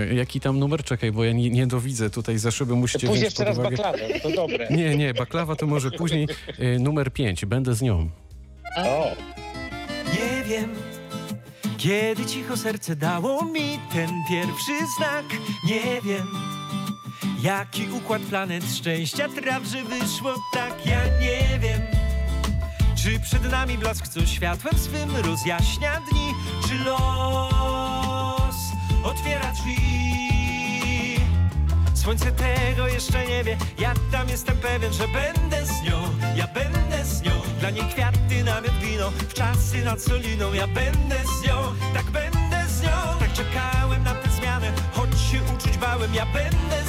e, 0.10 0.14
jaki 0.14 0.40
tam 0.40 0.60
numer. 0.60 0.84
Czekaj, 0.84 1.12
bo 1.12 1.24
ja 1.24 1.32
nie, 1.34 1.50
nie 1.50 1.68
dowidzę 1.68 2.10
tutaj 2.10 2.38
za 2.38 2.52
szyby. 2.52 2.76
Musicie 2.76 3.08
wziąć 3.08 3.22
jeszcze 3.22 3.38
pod 3.38 3.48
raz 3.48 3.58
uwagę. 3.58 3.78
baklavę, 3.78 4.20
to 4.20 4.32
dobre. 4.32 4.68
Nie, 4.70 4.96
nie, 4.98 5.14
baklawa 5.14 5.56
to 5.56 5.68
może 5.68 5.92
później. 5.92 6.28
E, 6.60 6.80
Numer 6.80 7.14
5, 7.14 7.46
będę 7.46 7.76
z 7.76 7.82
nią. 7.82 8.10
O, 8.78 9.12
Nie 10.14 10.44
wiem, 10.44 10.70
kiedy 11.78 12.26
cicho 12.26 12.58
serce 12.58 12.96
dało 12.96 13.46
mi 13.46 13.80
ten 13.94 14.10
pierwszy 14.30 14.72
znak. 14.98 15.26
Nie 15.68 16.02
wiem, 16.02 16.28
jaki 17.44 17.88
układ 17.98 18.22
planet 18.22 18.64
szczęścia 18.78 19.30
traw, 19.30 19.64
że 19.66 19.84
wyszło 19.84 20.36
tak. 20.54 20.86
Ja 20.86 21.02
nie 21.22 21.60
wiem, 21.60 21.82
czy 23.04 23.20
przed 23.20 23.52
nami 23.52 23.78
blask, 23.78 24.08
co 24.08 24.26
światłem 24.26 24.78
swym 24.78 25.16
rozjaśnia 25.16 26.02
dni, 26.12 26.34
czy 26.68 26.76
los 26.84 28.56
otwiera 29.04 29.52
drzwi. 29.52 29.80
Słońce 31.94 32.32
tego 32.32 32.88
jeszcze 32.88 33.28
nie 33.28 33.44
wie, 33.44 33.58
ja 33.80 33.94
tam 34.12 34.30
jestem 34.30 34.58
pewien, 34.58 34.94
że 34.94 35.08
będę 35.08 35.66
z 35.66 35.82
nią, 35.82 36.02
ja 36.36 36.48
będę 36.48 37.06
z 37.06 37.22
nią. 37.22 37.32
Dla 37.60 37.70
niej 37.70 37.84
kwiaty, 37.94 38.44
namiot 38.44 38.78
wino, 38.80 39.12
w 39.12 39.34
czasy 39.34 39.86
nad 39.86 40.02
soliną, 40.02 40.54
ja 40.54 40.68
będę 40.68 41.16
z 41.16 41.48
nią, 41.48 41.56
tak 41.94 42.06
będę 42.06 42.66
z 42.68 42.82
nią. 42.82 42.90
Tak 43.20 43.34
czekałem 43.34 44.04
na 44.04 44.14
tę 44.14 44.30
zmianę, 44.30 44.72
choć 44.92 45.10
się 45.10 45.40
uczuć 45.56 45.78
bałem, 45.78 46.16
ja 46.16 46.26
będę 46.26 46.84
z 46.86 46.89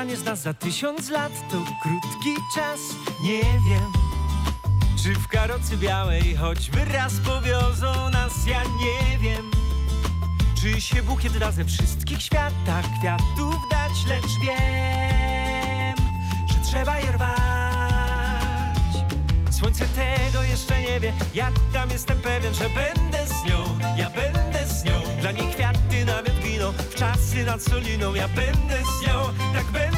zostanie 0.00 0.16
z 0.16 0.24
nas 0.24 0.42
za 0.42 0.54
tysiąc 0.54 1.10
lat, 1.10 1.32
to 1.50 1.56
krótki 1.82 2.34
czas. 2.54 2.80
Nie 3.22 3.42
wiem, 3.42 3.92
czy 5.02 5.14
w 5.14 5.28
karocy 5.28 5.76
białej 5.76 6.36
choćby 6.36 6.84
raz 6.84 7.12
powiozą 7.24 8.10
nas, 8.10 8.46
ja 8.46 8.62
nie 8.62 9.18
wiem. 9.18 9.50
Czy 10.60 10.80
się 10.80 11.02
bukiet 11.02 11.38
da 11.38 11.52
ze 11.52 11.64
wszystkich 11.64 12.22
światach 12.22 12.84
kwiatów 12.98 13.54
dać, 13.70 13.92
lecz 14.08 14.32
wiem, 14.42 15.96
że 16.48 16.70
trzeba 16.70 16.98
je 16.98 17.12
rwać. 17.12 17.40
Słońce 19.50 19.84
tego 19.84 20.42
jeszcze 20.42 20.80
nie 20.82 21.00
wie, 21.00 21.12
ja 21.34 21.50
tam 21.72 21.90
jestem 21.90 22.20
pewien, 22.20 22.54
że 22.54 22.64
będę 22.64 23.26
z 23.26 23.44
nią, 23.44 23.78
ja 23.96 24.10
będę 24.10 24.66
z 24.66 24.84
nią. 24.84 24.92
Dla 25.20 25.32
niej 25.32 25.54
kwiaty, 25.54 26.04
namiot 26.04 26.38
wino, 26.44 26.72
w 26.72 26.94
czasy 26.94 27.44
nad 27.44 27.62
soliną, 27.62 28.14
ja 28.14 28.28
będę 28.28 28.78
z 28.78 29.06
nią, 29.06 29.14
tak 29.54 29.64
będę 29.64 29.89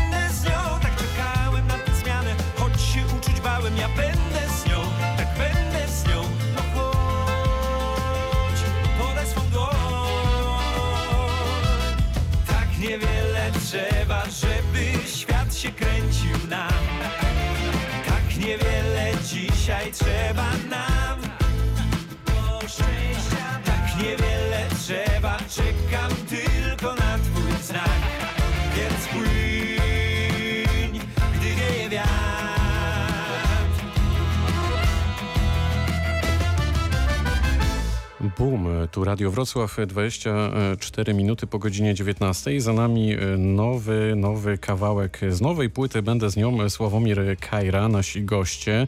Boom, 38.42 38.88
tu 38.90 39.04
Radio 39.04 39.30
Wrocław, 39.30 39.76
24 39.86 41.14
minuty 41.14 41.46
po 41.46 41.58
godzinie 41.58 41.94
19. 41.94 42.60
Za 42.60 42.72
nami 42.72 43.12
e, 43.12 43.18
nowy, 43.38 44.14
nowy 44.16 44.58
kawałek 44.58 45.20
z 45.30 45.40
nowej 45.40 45.70
płyty. 45.70 46.02
Będę 46.02 46.30
z 46.30 46.36
nią 46.36 46.70
Sławomir 46.70 47.36
Kajra, 47.40 47.88
nasi 47.88 48.24
goście. 48.24 48.86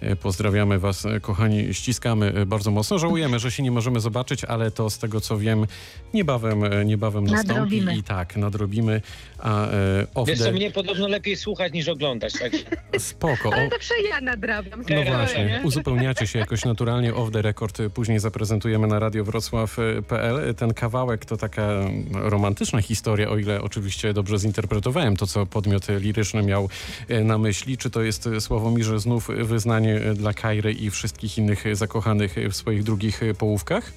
E, 0.00 0.16
Pozdrawiamy 0.16 0.78
Was, 0.78 1.06
e, 1.06 1.20
kochani, 1.20 1.74
ściskamy 1.74 2.32
e, 2.34 2.46
bardzo 2.46 2.70
mocno. 2.70 2.98
Żałujemy, 2.98 3.38
że 3.38 3.50
się 3.50 3.62
nie 3.62 3.70
możemy 3.70 4.00
zobaczyć, 4.00 4.44
ale 4.44 4.70
to 4.70 4.90
z 4.90 4.98
tego 4.98 5.20
co 5.20 5.38
wiem, 5.38 5.66
niebawem, 6.14 6.86
niebawem 6.86 7.24
nastąpi. 7.24 7.48
Nadrobimy. 7.48 7.96
I 7.96 8.02
tak, 8.02 8.36
nadrobimy. 8.36 9.00
A 9.38 9.66
e, 9.66 10.24
wiesz 10.26 10.38
co, 10.38 10.52
mnie 10.52 10.70
podobno 10.70 11.08
lepiej 11.08 11.36
słuchać 11.36 11.72
niż 11.72 11.88
oglądać, 11.88 12.32
tak? 12.32 12.52
Spoko. 12.98 13.52
Ale 13.52 13.66
O, 13.66 13.70
zawsze 13.70 13.94
ja 14.10 14.20
nadrabiam. 14.20 14.84
no 14.90 15.02
właśnie, 15.04 15.60
uzupełniacie 15.64 16.26
się 16.26 16.38
jakoś 16.38 16.64
naturalnie. 16.64 17.14
Off 17.14 17.30
the 17.30 17.42
record 17.42 17.78
później 17.94 18.18
zaprezentujemy 18.18 18.86
na 18.86 18.98
radiowrocław.pl. 18.98 20.54
Ten 20.54 20.74
kawałek 20.74 21.24
to 21.24 21.36
taka 21.36 21.62
mm, 21.62 22.04
romantyczna 22.12 22.82
historia, 22.82 23.30
o 23.30 23.38
ile 23.38 23.62
oczywiście 23.62 24.12
dobrze 24.12 24.38
zinterpretowałem 24.38 25.16
to, 25.16 25.26
co 25.26 25.46
podmiot 25.46 25.88
liryczny 25.88 26.42
miał 26.42 26.68
na 27.24 27.38
myśli. 27.38 27.78
Czy 27.78 27.90
to 27.90 28.02
jest 28.02 28.26
y, 28.26 28.40
Sławomirze 28.40 29.00
znów 29.00 29.28
wyznanie 29.28 29.89
y, 29.96 30.14
dla 30.14 30.32
Kajry 30.32 30.72
i 30.72 30.90
wszystkich 30.90 31.38
innych 31.38 31.66
y, 31.66 31.76
zakochanych 31.76 32.38
y, 32.38 32.50
w 32.50 32.56
swoich 32.56 32.82
drugich 32.82 33.20
połówkach? 33.38 33.92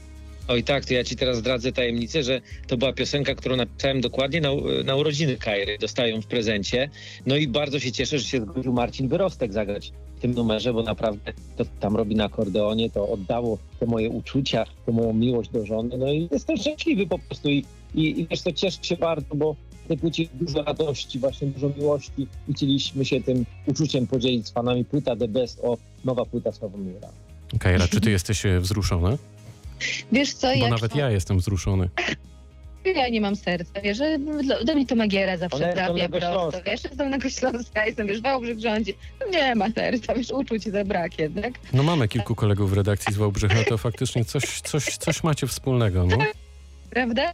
Oj 0.47 0.63
tak, 0.63 0.85
to 0.85 0.93
ja 0.93 1.03
ci 1.03 1.15
teraz 1.15 1.37
zdradzę 1.37 1.71
tajemnicę, 1.71 2.23
że 2.23 2.41
to 2.67 2.77
była 2.77 2.93
piosenka, 2.93 3.35
którą 3.35 3.55
napisałem 3.55 4.01
dokładnie 4.01 4.41
na, 4.41 4.49
na 4.85 4.95
urodziny 4.95 5.37
Kairy. 5.37 5.77
Dostają 5.77 6.21
w 6.21 6.25
prezencie. 6.25 6.89
No 7.25 7.35
i 7.35 7.47
bardzo 7.47 7.79
się 7.79 7.91
cieszę, 7.91 8.19
że 8.19 8.25
się 8.25 8.41
zgodził 8.41 8.73
Marcin 8.73 9.07
Wyrostek 9.07 9.53
zagrać 9.53 9.91
w 10.17 10.21
tym 10.21 10.33
numerze, 10.33 10.73
bo 10.73 10.83
naprawdę 10.83 11.33
to 11.57 11.65
tam 11.79 11.95
robi 11.95 12.15
na 12.15 12.25
akordeonie, 12.25 12.89
to 12.89 13.09
oddało 13.09 13.57
te 13.79 13.85
moje 13.85 14.09
uczucia, 14.09 14.65
tę 14.85 14.91
moją 14.91 15.13
miłość 15.13 15.49
do 15.49 15.65
żony. 15.65 15.97
No 15.97 16.11
i 16.11 16.29
jestem 16.31 16.57
szczęśliwy 16.57 17.07
po 17.07 17.19
prostu 17.19 17.49
i, 17.49 17.65
i, 17.95 18.19
i 18.21 18.27
wiesz 18.27 18.41
co, 18.41 18.51
cieszę 18.51 18.83
się 18.83 18.97
bardzo, 18.97 19.35
bo 19.35 19.55
tej 19.87 19.97
płycie 19.97 20.23
dużo 20.33 20.63
radości, 20.63 21.19
właśnie 21.19 21.47
dużo 21.47 21.69
miłości 21.77 22.27
i 22.47 22.53
chcieliśmy 22.53 23.05
się 23.05 23.21
tym 23.21 23.45
uczuciem 23.65 24.07
podzielić 24.07 24.47
z 24.47 24.51
fanami. 24.51 24.85
Płyta 24.85 25.15
The 25.15 25.27
Best 25.27 25.59
o 25.63 25.77
nowa 26.05 26.25
płyta 26.25 26.51
Sławomira. 26.51 27.09
Kajra, 27.59 27.87
czy 27.87 28.01
ty 28.01 28.11
jesteś 28.11 28.45
e, 28.45 28.59
wzruszona? 28.59 29.17
Wiesz 30.11 30.33
co, 30.33 30.47
Bo 30.47 30.53
jak 30.53 30.71
nawet 30.71 30.95
ja 30.95 31.09
jestem 31.11 31.37
wzruszony. 31.39 31.89
ja 32.95 33.09
nie 33.09 33.21
mam 33.21 33.35
serca, 33.35 33.81
wiesz, 33.81 33.97
do, 34.47 34.63
do 34.65 34.75
mnie 34.75 34.85
to 34.85 34.95
Magiera 34.95 35.37
zawsze 35.37 35.71
z 35.71 35.73
trafia 35.73 36.09
prosto, 36.09 36.61
wiesz, 36.65 36.81
z 36.81 36.95
Dolnego 36.95 37.29
Śląska, 37.29 37.85
jestem, 37.85 38.07
wiesz, 38.07 38.21
Wałbrzych 38.21 38.59
rządzi, 38.59 38.93
no 39.19 39.39
nie 39.39 39.55
ma 39.55 39.71
serca, 39.71 40.13
wiesz, 40.15 40.31
uczuć 40.31 40.63
za 40.63 40.85
brak 40.85 41.19
jednak, 41.19 41.53
No 41.73 41.83
mamy 41.83 42.07
kilku 42.07 42.35
kolegów 42.35 42.69
w 42.69 42.73
redakcji 42.73 43.13
z 43.13 43.17
Wałbrzycha, 43.17 43.63
to 43.63 43.77
faktycznie 43.77 44.25
coś, 44.25 44.61
coś, 44.61 44.97
coś 44.97 45.23
macie 45.23 45.47
wspólnego, 45.47 46.05
no. 46.05 46.17
prawda? 46.89 47.33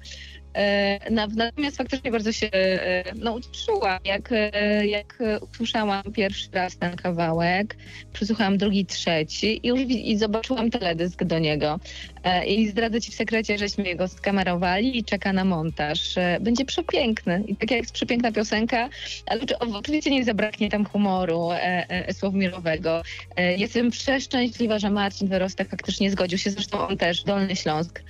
E, 0.54 1.12
na- 1.12 1.28
Natomiast 1.28 1.78
faktycznie 1.78 2.12
bardzo 2.12 2.32
się 2.32 2.50
e, 2.52 3.04
no, 3.16 3.32
ucieszyłam, 3.34 4.00
jak, 4.06 4.30
e, 4.32 4.88
jak 4.88 5.20
usłyszałam 5.52 6.04
pierwszy 6.14 6.50
raz 6.54 6.78
ten 6.78 6.96
kawałek, 6.96 7.76
przesłuchałam 8.14 8.58
drugi, 8.58 8.86
trzeci 8.86 9.60
i, 9.64 9.68
już 9.68 9.80
i 9.80 10.18
zobaczyłam 10.18 10.70
teledysk 10.72 11.24
do 11.24 11.40
niego. 11.40 11.80
E, 12.24 12.46
I 12.46 12.68
zdradzę 12.68 13.02
ci 13.02 13.12
w 13.12 13.16
sekrecie, 13.16 13.58
żeśmy 13.58 13.84
jego 13.84 14.08
skamerowali 14.08 14.98
i 14.98 15.04
czeka 15.04 15.34
na 15.34 15.46
montaż. 15.46 16.18
E, 16.18 16.38
Będzie 16.42 16.66
przepiękny. 16.66 17.44
I 17.48 17.56
tak 17.56 17.72
jak 17.72 17.80
jest 17.80 17.94
przepiękna 17.94 18.32
piosenka, 18.32 18.90
ale 19.26 19.42
oczy- 19.42 19.58
oczywiście 19.60 20.12
nie 20.12 20.24
zabraknie 20.24 20.70
tam 20.70 20.86
humoru 20.86 21.52
e, 21.52 21.90
e, 21.90 22.14
słowmirowego. 22.14 23.02
E, 23.36 23.58
Jestem 23.58 23.92
przeszczęśliwa, 23.92 24.80
że 24.80 24.90
Marcin 24.90 25.28
Wyrostek 25.28 25.70
faktycznie 25.70 26.12
zgodził 26.12 26.38
się, 26.38 26.50
zresztą 26.52 26.88
on 26.88 26.98
też, 26.98 27.24
Dolny 27.24 27.56
Śląsk. 27.56 28.04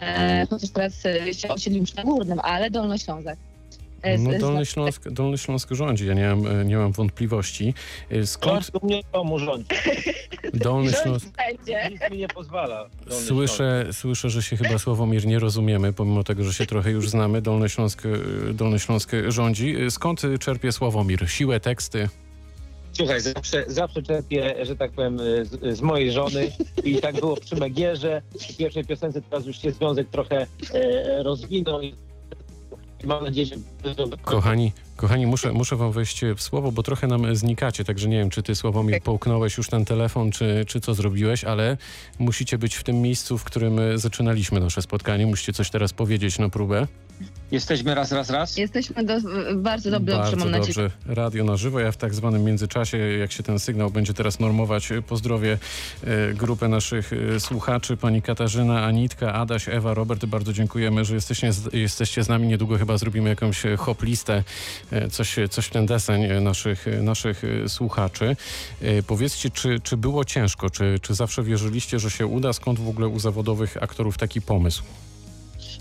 E, 0.00 0.46
chociaż 0.50 0.70
teraz 0.70 1.06
e, 1.06 1.34
się 1.34 1.48
osiedlił 1.48 1.80
już 1.82 1.94
na 1.94 2.02
Górnym, 2.02 2.40
ale 2.42 2.70
Dolnoślązak. 2.70 3.38
E, 4.02 4.18
No 4.18 4.38
Dolny 4.38 4.66
Śląsk, 4.66 5.08
Dolny 5.08 5.38
Śląsk 5.38 5.70
rządzi, 5.70 6.06
ja 6.06 6.14
nie 6.14 6.28
mam, 6.28 6.46
e, 6.46 6.64
nie 6.64 6.76
mam 6.76 6.92
wątpliwości. 6.92 7.74
E, 8.10 8.26
Skąd 8.26 8.66
Skąd 8.66 8.84
mnie 8.84 9.00
komu 9.12 9.38
rządzi? 9.38 9.66
Dolny 10.54 10.92
Śląsk... 10.92 11.28
Nic 11.90 12.10
mi 12.10 12.18
nie 12.18 12.28
pozwala. 12.28 12.88
Dolny 13.06 13.26
Słyszę, 13.26 13.86
słyszę, 13.92 14.30
że 14.30 14.42
się 14.42 14.56
chyba 14.56 14.78
Sławomir 14.78 15.26
nie 15.26 15.38
rozumiemy, 15.38 15.92
pomimo 15.92 16.24
tego, 16.24 16.44
że 16.44 16.52
się 16.52 16.66
trochę 16.66 16.90
już 16.90 17.08
znamy. 17.08 17.42
Dolny 17.42 17.68
Śląsk, 17.68 18.02
Dolny 18.54 18.78
Śląsk 18.78 19.10
rządzi. 19.28 19.76
Skąd 19.90 20.22
czerpie 20.40 20.72
Sławomir? 20.72 21.30
Siłę, 21.30 21.60
teksty? 21.60 22.08
Słuchaj, 22.92 23.20
zawsze, 23.20 23.64
zawsze 23.66 24.02
czerpię, 24.02 24.54
że 24.66 24.76
tak 24.76 24.90
powiem, 24.92 25.18
z, 25.18 25.78
z 25.78 25.80
mojej 25.80 26.12
żony 26.12 26.52
i 26.84 26.96
tak 26.96 27.20
było 27.20 27.36
przy 27.36 27.56
Megierze, 27.56 28.22
przy 28.38 28.54
pierwszej 28.54 28.84
piosence, 28.84 29.22
teraz 29.22 29.46
już 29.46 29.62
się 29.62 29.70
związek 29.70 30.08
trochę 30.08 30.46
e, 30.74 31.22
rozwinął 31.22 31.80
mam 33.04 33.24
nadzieję, 33.24 33.46
że... 33.46 33.56
Kochani, 34.22 34.72
kochani 35.00 35.26
muszę, 35.26 35.52
muszę 35.52 35.76
wam 35.76 35.92
wejść 35.92 36.20
w 36.36 36.42
słowo, 36.42 36.72
bo 36.72 36.82
trochę 36.82 37.06
nam 37.06 37.36
znikacie, 37.36 37.84
także 37.84 38.08
nie 38.08 38.18
wiem, 38.18 38.30
czy 38.30 38.42
ty 38.42 38.54
Sławomir 38.54 39.02
połknąłeś 39.02 39.56
już 39.56 39.68
ten 39.68 39.84
telefon, 39.84 40.32
czy, 40.32 40.64
czy 40.66 40.80
co 40.80 40.94
zrobiłeś, 40.94 41.44
ale 41.44 41.76
musicie 42.18 42.58
być 42.58 42.74
w 42.74 42.84
tym 42.84 43.02
miejscu, 43.02 43.38
w 43.38 43.44
którym 43.44 43.78
e, 43.78 43.98
zaczynaliśmy 43.98 44.60
nasze 44.60 44.82
spotkanie. 44.82 45.26
Musicie 45.26 45.52
coś 45.52 45.70
teraz 45.70 45.92
powiedzieć 45.92 46.38
na 46.38 46.48
próbę. 46.48 46.86
Jesteśmy 47.50 47.94
raz, 47.94 48.12
raz, 48.12 48.30
raz. 48.30 48.56
Jesteśmy 48.56 49.04
do, 49.04 49.14
bardzo 49.54 49.90
dobrze, 49.90 50.16
Bardzo 50.16 50.36
mam 50.36 50.50
nadzieję. 50.50 50.88
dobrze. 50.88 51.14
Radio 51.14 51.44
na 51.44 51.56
żywo. 51.56 51.80
Ja 51.80 51.92
w 51.92 51.96
tak 51.96 52.14
zwanym 52.14 52.44
międzyczasie, 52.44 52.98
jak 52.98 53.32
się 53.32 53.42
ten 53.42 53.58
sygnał 53.58 53.90
będzie 53.90 54.14
teraz 54.14 54.40
normować, 54.40 54.92
e, 54.92 55.02
pozdrowię 55.02 55.58
e, 56.04 56.34
grupę 56.34 56.68
naszych 56.68 57.12
e, 57.12 57.40
słuchaczy. 57.40 57.96
Pani 57.96 58.22
Katarzyna, 58.22 58.84
Anitka, 58.84 59.32
Adaś, 59.32 59.68
Ewa, 59.68 59.94
Robert. 59.94 60.26
Bardzo 60.26 60.52
dziękujemy, 60.52 61.04
że 61.04 61.14
jesteście 61.14 61.52
z, 61.52 61.74
jesteście 61.74 62.24
z 62.24 62.28
nami. 62.28 62.46
Niedługo 62.46 62.78
chyba 62.78 62.98
zrobimy 62.98 63.28
jakąś 63.28 63.62
hop 63.78 64.02
listę, 64.02 64.44
coś, 65.10 65.36
coś 65.50 65.66
w 65.66 65.70
ten 65.70 65.86
deseń 65.86 66.24
e, 66.24 66.40
naszych, 66.40 66.88
e, 66.88 67.02
naszych 67.02 67.44
e, 67.44 67.68
słuchaczy. 67.68 68.36
E, 68.82 69.02
Powiedzcie, 69.02 69.50
czy, 69.50 69.80
czy 69.80 69.96
było 69.96 70.24
ciężko? 70.24 70.70
Czy, 70.70 70.98
czy 71.02 71.14
zawsze 71.14 71.42
wierzyliście, 71.42 71.98
że 71.98 72.10
się 72.10 72.26
uda? 72.26 72.52
Skąd 72.52 72.78
w 72.80 72.88
ogóle 72.88 73.08
u 73.08 73.18
zawodowych 73.18 73.82
aktorów 73.82 74.18
taki 74.18 74.40
pomysł? 74.40 74.82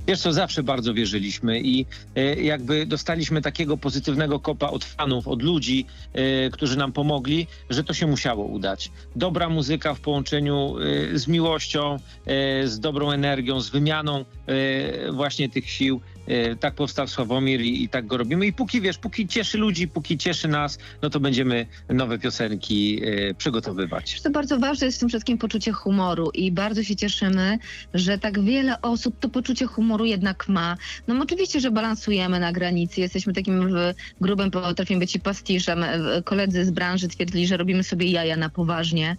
Wiesz 0.08 0.22
co, 0.22 0.34
zawsze 0.34 0.64
bardzo 0.64 0.94
wierzyliśmy 0.94 1.62
i 1.62 1.86
e, 2.16 2.36
jakby 2.36 2.86
dostaliśmy 2.86 3.42
takiego 3.42 3.78
pozytywnego 3.78 4.40
kopa 4.40 4.68
od 4.70 4.84
fanów, 4.86 5.28
od 5.28 5.42
ludzi, 5.42 5.86
e, 6.14 6.50
którzy 6.50 6.78
nam 6.78 6.92
pomogli, 6.92 7.48
że 7.70 7.84
to 7.84 7.94
się 7.94 8.08
musiało 8.08 8.46
udać. 8.46 8.92
Dobra 9.16 9.50
muzyka 9.50 9.94
w 9.94 10.00
połączeniu 10.00 10.76
e, 11.14 11.20
z 11.20 11.28
miłością, 11.28 11.98
e, 12.26 12.68
z 12.68 12.80
dobrą 12.80 13.12
energią, 13.12 13.62
z 13.62 13.70
wymianą 13.70 14.26
e, 14.48 15.12
właśnie 15.12 15.50
tych 15.50 15.70
sił. 15.70 16.02
E, 16.30 16.56
Tak 16.56 16.76
powstał 16.76 17.08
Sławomir 17.08 17.62
i, 17.62 17.84
i 17.84 17.90
tak 17.90 18.08
go 18.08 18.18
robimy. 18.18 18.48
I 18.48 18.54
póki 18.54 18.82
wiesz, 18.82 18.98
póki 18.98 19.28
cieszy 19.28 19.58
ludzi, 19.58 19.88
póki 19.88 20.18
cieszy 20.18 20.48
nas, 20.48 20.80
no 21.02 21.10
to 21.10 21.20
będziemy 21.20 21.66
nowe 21.90 22.20
piosenki 22.20 23.02
e, 23.06 23.34
przygotowywać. 23.34 24.20
Co 24.22 24.30
bardzo 24.30 24.60
ważne 24.60 24.86
jest 24.86 24.98
w 24.98 25.00
tym 25.00 25.10
wszystkim 25.10 25.38
poczucie 25.38 25.72
humoru 25.72 26.30
i 26.34 26.52
bardzo 26.52 26.84
się 26.84 26.96
cieszymy, 26.96 27.60
że 27.94 28.18
tak 28.18 28.42
wiele 28.44 28.82
osób 28.82 29.20
to 29.20 29.30
poczucie 29.30 29.66
humoru 29.66 30.06
jednak 30.06 30.48
ma. 30.48 30.78
No 31.08 31.16
oczywiście, 31.22 31.60
że 31.60 31.72
balansujemy 31.72 32.40
na 32.40 32.52
granicy, 32.52 33.02
jesteśmy 33.02 33.34
takim 33.34 33.74
grubym, 34.22 34.52
potrafimy 34.52 35.00
być 35.00 35.16
i 35.16 35.20
pastiszem. 35.20 35.84
E, 35.84 36.00
Koledzy 36.24 36.66
z 36.66 36.72
branży 36.72 37.08
twierdzili, 37.08 37.48
że 37.48 37.58
robimy 37.58 37.84
sobie 37.84 38.12
jaja 38.12 38.38
na 38.38 38.50
poważnie. 38.50 39.18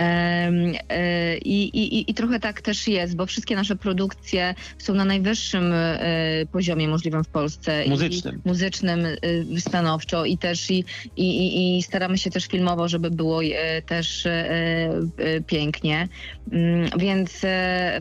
E, 0.00 1.38
I, 1.38 1.62
i, 1.64 2.10
I 2.10 2.14
trochę 2.14 2.40
tak 2.40 2.60
też 2.60 2.88
jest, 2.88 3.16
bo 3.16 3.26
wszystkie 3.26 3.56
nasze 3.56 3.76
produkcje 3.76 4.54
są 4.78 4.94
na 4.94 5.04
najwyższym 5.04 5.72
e, 5.72 5.98
poziomie 6.52 6.88
możliwym 6.88 7.24
w 7.24 7.28
Polsce. 7.28 7.84
I- 7.84 7.90
Muzycznym. 7.90 8.40
muzycznym, 8.44 9.06
e, 9.06 9.60
stanowczo 9.60 10.24
i 10.24 10.38
też 10.38 10.70
i, 10.70 10.84
i, 11.16 11.78
i, 11.78 11.82
staramy 11.82 12.18
się 12.18 12.30
też 12.30 12.46
filmowo, 12.46 12.88
żeby 12.88 13.10
było 13.10 13.40
też 13.86 14.24
pięknie. 15.46 16.08
Mm, 16.52 16.90
Więc 16.98 17.40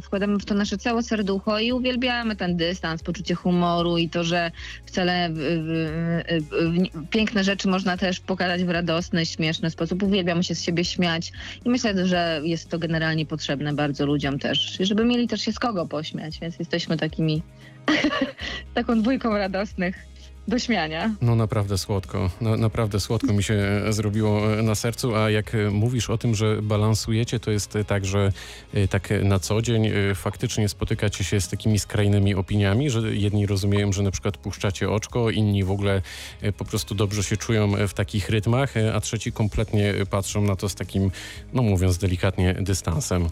wkładamy 0.02 0.40
w 0.40 0.46
to 0.46 0.54
nasze 0.54 0.78
całe 0.78 1.04
serducho 1.04 1.60
i 1.60 1.72
uwielbiamy 1.72 2.36
ten 2.36 2.58
dystans, 2.58 3.04
poczucie 3.04 3.36
humoru 3.36 3.98
i 3.98 4.10
to, 4.10 4.24
że 4.24 4.52
wcale 4.86 5.30
piękne 7.10 7.44
rzeczy 7.44 7.68
można 7.68 7.98
też 7.98 8.20
pokazać 8.20 8.64
w 8.64 8.70
radosny, 8.70 9.26
śmieszny 9.26 9.70
sposób. 9.70 10.04
Uwielbiamy 10.04 10.44
się 10.44 10.56
z 10.56 10.62
siebie 10.64 10.86
śmiać 10.86 11.32
i 11.66 11.70
myślę, 11.70 11.83
że 12.04 12.42
jest 12.44 12.70
to 12.70 12.80
generalnie 12.80 13.26
potrzebne 13.26 13.74
bardzo 13.74 14.06
ludziom 14.06 14.40
też, 14.40 14.78
żeby 14.80 15.06
mieli 15.06 15.28
też 15.28 15.42
się 15.42 15.52
z 15.52 15.60
kogo 15.60 15.86
pośmiać, 15.86 16.40
więc 16.40 16.60
jesteśmy 16.60 16.98
takimi 16.98 17.44
taką 18.74 19.02
dwójką 19.02 19.38
radosnych 19.38 20.13
do 20.48 20.60
śmiania. 20.60 21.16
No 21.22 21.36
naprawdę 21.36 21.78
słodko, 21.78 22.30
na, 22.42 22.58
naprawdę 22.58 23.00
słodko 23.00 23.34
mi 23.34 23.44
się 23.44 23.54
e, 23.54 23.94
zrobiło 23.94 24.54
e, 24.54 24.62
na 24.62 24.76
sercu, 24.76 25.16
a 25.16 25.30
jak 25.30 25.56
e, 25.56 25.70
mówisz 25.70 26.10
o 26.10 26.18
tym, 26.18 26.36
że 26.36 26.62
balansujecie, 26.62 27.40
to 27.40 27.52
jest 27.52 27.78
tak, 27.88 28.06
że 28.06 28.32
tak 28.90 29.10
na 29.24 29.40
co 29.40 29.62
dzień 29.62 29.92
faktycznie 30.16 30.70
spotykacie 30.70 31.24
się 31.24 31.42
z 31.42 31.50
takimi 31.50 31.80
skrajnymi 31.80 32.36
opiniami, 32.36 32.90
że 32.90 33.16
jedni 33.16 33.46
rozumieją, 33.46 33.92
że 33.92 34.04
na 34.04 34.12
przykład 34.12 34.38
puszczacie 34.38 34.90
oczko, 34.90 35.30
inni 35.30 35.64
w 35.64 35.72
ogóle 35.72 36.02
po 36.58 36.66
prostu 36.66 36.96
dobrze 36.96 37.24
się 37.24 37.38
czują 37.38 37.72
w 37.88 37.94
takich 37.94 38.30
rytmach, 38.30 38.74
a 38.94 39.02
trzeci 39.02 39.32
kompletnie 39.32 39.94
patrzą 40.10 40.42
na 40.42 40.56
to 40.56 40.70
z 40.70 40.76
takim, 40.76 41.12
no 41.54 41.64
mówiąc 41.64 41.98
delikatnie, 41.98 42.54
dystansem. 42.54 43.30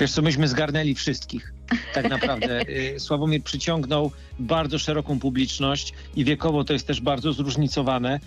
Wiesz 0.00 0.12
co, 0.12 0.22
myśmy 0.22 0.48
zgarnęli 0.48 0.94
wszystkich. 0.94 1.52
Tak 1.94 2.10
naprawdę. 2.10 2.60
Y, 2.68 3.00
Sławomir 3.00 3.42
przyciągnął 3.42 4.10
bardzo 4.38 4.78
szeroką 4.78 5.18
publiczność 5.20 5.92
i 6.16 6.24
wiekowo 6.24 6.64
to 6.64 6.72
jest 6.72 6.86
też 6.86 7.00
bardzo 7.00 7.32
zróżnicowane. 7.32 8.20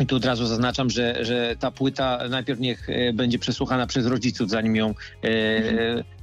I 0.00 0.06
tu 0.06 0.16
od 0.16 0.24
razu 0.24 0.46
zaznaczam, 0.46 0.90
że, 0.90 1.24
że 1.24 1.56
ta 1.60 1.70
płyta 1.70 2.28
najpierw 2.28 2.60
niech 2.60 2.90
e, 2.90 3.12
będzie 3.12 3.38
przesłuchana 3.38 3.86
przez 3.86 4.06
rodziców, 4.06 4.50
zanim 4.50 4.76
ją 4.76 4.94
e, 5.24 5.30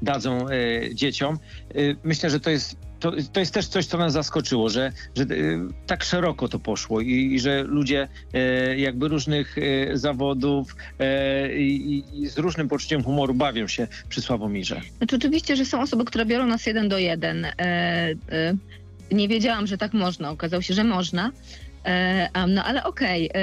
dadzą 0.01 0.49
e, 0.49 0.95
dzieciom. 0.95 1.39
E, 1.69 1.75
myślę, 2.03 2.29
że 2.29 2.39
to 2.39 2.49
jest, 2.49 2.75
to, 3.03 3.11
to 3.33 3.39
jest 3.39 3.53
też 3.53 3.67
coś, 3.67 3.85
co 3.85 3.97
nas 3.97 4.13
zaskoczyło, 4.13 4.69
że, 4.69 4.91
że 5.15 5.23
e, 5.23 5.27
tak 5.87 6.03
szeroko 6.03 6.47
to 6.47 6.59
poszło 6.59 7.01
i, 7.01 7.33
i 7.33 7.39
że 7.39 7.63
ludzie 7.63 8.07
e, 8.33 8.77
jakby 8.77 9.07
różnych 9.07 9.57
e, 9.57 9.97
zawodów 9.97 10.75
i, 11.57 12.03
i 12.13 12.27
z 12.27 12.37
różnym 12.37 12.67
poczuciem 12.67 13.03
humoru 13.03 13.33
bawią 13.33 13.67
się 13.67 13.87
przy 14.09 14.21
Sławomirze. 14.21 14.81
Znaczy 14.97 15.15
oczywiście, 15.15 15.55
że 15.55 15.65
są 15.65 15.81
osoby, 15.81 16.05
które 16.05 16.25
biorą 16.25 16.45
nas 16.45 16.65
jeden 16.65 16.89
do 16.89 16.97
jeden. 16.97 17.45
E, 17.45 17.51
e, 17.59 18.15
nie 19.11 19.27
wiedziałam, 19.27 19.67
że 19.67 19.77
tak 19.77 19.93
można. 19.93 20.29
Okazało 20.29 20.61
się, 20.61 20.73
że 20.73 20.83
można. 20.83 21.31
No 22.47 22.63
ale 22.63 22.83
okej, 22.83 23.29
e, 23.33 23.39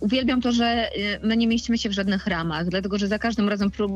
uwielbiam 0.00 0.40
to, 0.40 0.52
że 0.52 0.66
e, 0.66 0.90
my 1.22 1.36
nie 1.36 1.46
mieścimy 1.46 1.78
się 1.78 1.88
w 1.88 1.92
żadnych 1.92 2.26
ramach, 2.26 2.68
dlatego 2.68 2.98
że 2.98 3.08
za 3.08 3.18
każdym 3.18 3.48
razem 3.48 3.70
prób, 3.70 3.92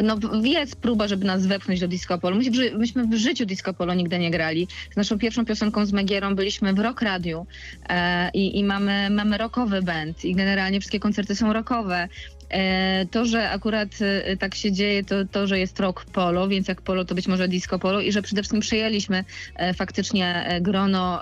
no, 0.00 0.16
jest 0.44 0.76
próba, 0.76 1.08
żeby 1.08 1.24
nas 1.26 1.46
wepchnąć 1.46 1.80
do 1.80 1.88
disco 1.88 2.18
polo. 2.18 2.36
Myśmy, 2.76 3.06
w 3.06 3.14
życiu 3.14 3.46
disco 3.46 3.74
polo 3.74 3.94
nigdy 3.94 4.18
nie 4.18 4.30
grali. 4.30 4.68
Z 4.92 4.96
naszą 4.96 5.18
pierwszą 5.18 5.44
piosenką 5.44 5.86
z 5.86 5.92
Megierą 5.92 6.34
byliśmy 6.34 6.72
w 6.72 6.78
rock 6.78 7.02
radiu 7.02 7.46
e, 7.88 8.30
i, 8.34 8.58
i 8.58 8.64
mamy, 8.64 9.10
mamy 9.10 9.38
rockowy 9.38 9.82
band 9.82 10.24
i 10.24 10.34
generalnie 10.34 10.80
wszystkie 10.80 11.00
koncerty 11.00 11.34
są 11.34 11.52
rockowe. 11.52 12.08
E, 12.52 13.06
To, 13.10 13.24
że 13.26 13.50
akurat 13.50 13.88
e, 14.00 14.36
tak 14.36 14.54
się 14.54 14.72
dzieje, 14.72 15.04
to 15.04 15.24
to, 15.24 15.46
że 15.46 15.58
jest 15.58 15.80
rok 15.80 16.04
polo, 16.04 16.48
więc 16.48 16.68
jak 16.68 16.82
polo, 16.82 17.04
to 17.04 17.14
być 17.14 17.28
może 17.28 17.48
disco 17.48 17.78
polo 17.78 18.00
i 18.00 18.12
że 18.12 18.22
przede 18.22 18.42
wszystkim 18.42 18.60
przejęliśmy 18.60 19.24
e, 19.56 19.74
faktycznie 19.74 20.58
grono 20.60 21.20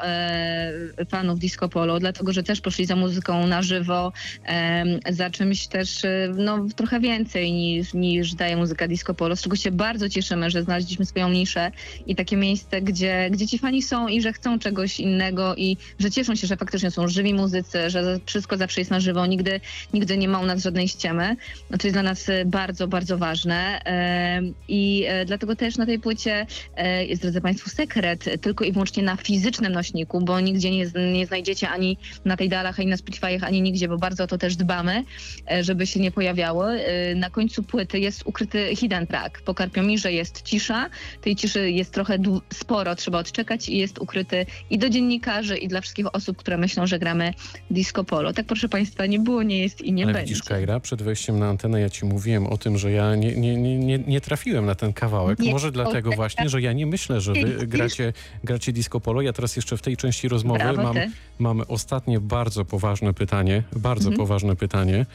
fanów 1.08 1.38
disco 1.38 1.68
polo, 1.68 2.00
dlatego, 2.00 2.32
że 2.32 2.42
też 2.42 2.60
poszli 2.60 2.86
za 2.86 2.96
muzyką 2.96 3.46
na 3.46 3.62
żywo, 3.62 4.12
za 5.10 5.30
czymś 5.30 5.66
też 5.66 6.02
no, 6.36 6.66
trochę 6.76 7.00
więcej 7.00 7.52
niż, 7.52 7.94
niż 7.94 8.34
daje 8.34 8.56
muzyka 8.56 8.88
disco 8.88 9.14
polo, 9.14 9.36
z 9.36 9.42
czego 9.42 9.56
się 9.56 9.70
bardzo 9.70 10.08
cieszymy, 10.08 10.50
że 10.50 10.62
znaleźliśmy 10.62 11.06
swoją 11.06 11.28
niszę 11.28 11.70
i 12.06 12.16
takie 12.16 12.36
miejsce, 12.36 12.82
gdzie, 12.82 13.28
gdzie 13.30 13.46
ci 13.46 13.58
fani 13.58 13.82
są 13.82 14.08
i 14.08 14.22
że 14.22 14.32
chcą 14.32 14.58
czegoś 14.58 15.00
innego 15.00 15.56
i 15.56 15.76
że 15.98 16.10
cieszą 16.10 16.34
się, 16.34 16.46
że 16.46 16.56
faktycznie 16.56 16.90
są 16.90 17.08
żywi 17.08 17.34
muzycy, 17.34 17.90
że 17.90 18.18
wszystko 18.26 18.56
zawsze 18.56 18.80
jest 18.80 18.90
na 18.90 19.00
żywo, 19.00 19.26
nigdy, 19.26 19.60
nigdy 19.94 20.18
nie 20.18 20.28
ma 20.28 20.40
u 20.40 20.46
nas 20.46 20.62
żadnej 20.62 20.88
ściemy. 20.88 21.19
No, 21.70 21.78
to 21.78 21.86
jest 21.86 21.94
dla 21.94 22.02
nas 22.02 22.28
e, 22.28 22.44
bardzo, 22.44 22.88
bardzo 22.88 23.18
ważne 23.18 23.80
i 24.68 25.04
e, 25.08 25.24
dlatego 25.24 25.56
też 25.56 25.76
na 25.76 25.86
tej 25.86 25.98
płycie 25.98 26.46
e, 26.76 27.16
zdradzę 27.16 27.40
Państwu 27.40 27.70
sekret, 27.70 28.28
e, 28.28 28.38
tylko 28.38 28.64
i 28.64 28.72
wyłącznie 28.72 29.02
na 29.02 29.16
fizycznym 29.16 29.72
nośniku, 29.72 30.20
bo 30.20 30.40
nigdzie 30.40 30.70
nie, 30.70 30.86
nie 31.12 31.26
znajdziecie 31.26 31.68
ani 31.68 31.98
na 32.24 32.36
tej 32.36 32.48
dalach, 32.48 32.80
ani 32.80 32.88
na 32.88 32.96
Spotify'ach, 32.96 33.44
ani 33.44 33.62
nigdzie, 33.62 33.88
bo 33.88 33.98
bardzo 33.98 34.24
o 34.24 34.26
to 34.26 34.38
też 34.38 34.56
dbamy, 34.56 35.04
żeby 35.60 35.86
się 35.86 36.00
nie 36.00 36.10
pojawiało. 36.10 36.66
Na 37.16 37.30
końcu 37.30 37.62
płyty 37.62 37.98
jest 37.98 38.22
ukryty 38.26 38.76
hidden 38.76 39.06
track. 39.06 39.42
Po 39.42 39.54
Karpiomirze 39.54 40.12
jest 40.12 40.42
cisza, 40.42 40.90
tej 41.20 41.36
ciszy 41.36 41.70
jest 41.70 41.92
trochę 41.92 42.18
sporo, 42.54 42.94
trzeba 42.94 43.18
odczekać 43.18 43.68
i 43.68 43.78
jest 43.78 43.98
ukryty 43.98 44.46
i 44.70 44.78
do 44.78 44.88
dziennikarzy, 44.88 45.56
i 45.56 45.68
dla 45.68 45.80
wszystkich 45.80 46.14
osób, 46.14 46.36
które 46.36 46.58
myślą, 46.58 46.86
że 46.86 46.98
gramy 46.98 47.34
disco 47.70 48.04
polo. 48.04 48.32
Tak 48.32 48.46
proszę 48.46 48.68
Państwa, 48.68 49.06
nie 49.06 49.18
było, 49.18 49.42
nie 49.42 49.58
jest 49.58 49.80
i 49.80 49.92
nie 49.92 50.04
Ale 50.04 50.12
będzie. 50.12 50.34
widzisz, 50.34 50.48
Kajra, 50.48 50.80
przed 50.80 50.99
wejściem 51.02 51.38
na 51.38 51.48
antenę 51.48 51.80
ja 51.80 51.90
ci 51.90 52.04
mówiłem 52.04 52.46
o 52.46 52.58
tym, 52.58 52.78
że 52.78 52.92
ja 52.92 53.14
nie, 53.14 53.36
nie, 53.36 53.56
nie, 53.56 53.98
nie, 53.98 54.20
trafiłem 54.20 54.66
na 54.66 54.74
ten 54.74 54.92
kawałek. 54.92 55.38
Nie, 55.38 55.52
Może 55.52 55.72
dlatego 55.72 56.10
o, 56.10 56.16
właśnie, 56.16 56.48
że 56.48 56.60
ja 56.60 56.72
nie 56.72 56.86
myślę, 56.86 57.20
że 57.20 57.32
wy 57.32 57.66
gracie, 57.66 58.12
gracie 58.44 58.72
disco 58.72 59.00
polo. 59.00 59.22
Ja 59.22 59.32
teraz 59.32 59.56
jeszcze 59.56 59.76
w 59.76 59.82
tej 59.82 59.96
części 59.96 60.28
rozmowy 60.28 60.58
Brawo, 60.58 60.82
mam, 60.82 60.96
mam 61.38 61.62
ostatnie 61.68 62.20
bardzo 62.20 62.64
poważne 62.64 63.14
pytanie. 63.14 63.62
Bardzo 63.76 64.08
Mhm. 64.08 64.16
poważne 64.18 64.56
pytanie. 64.56 65.06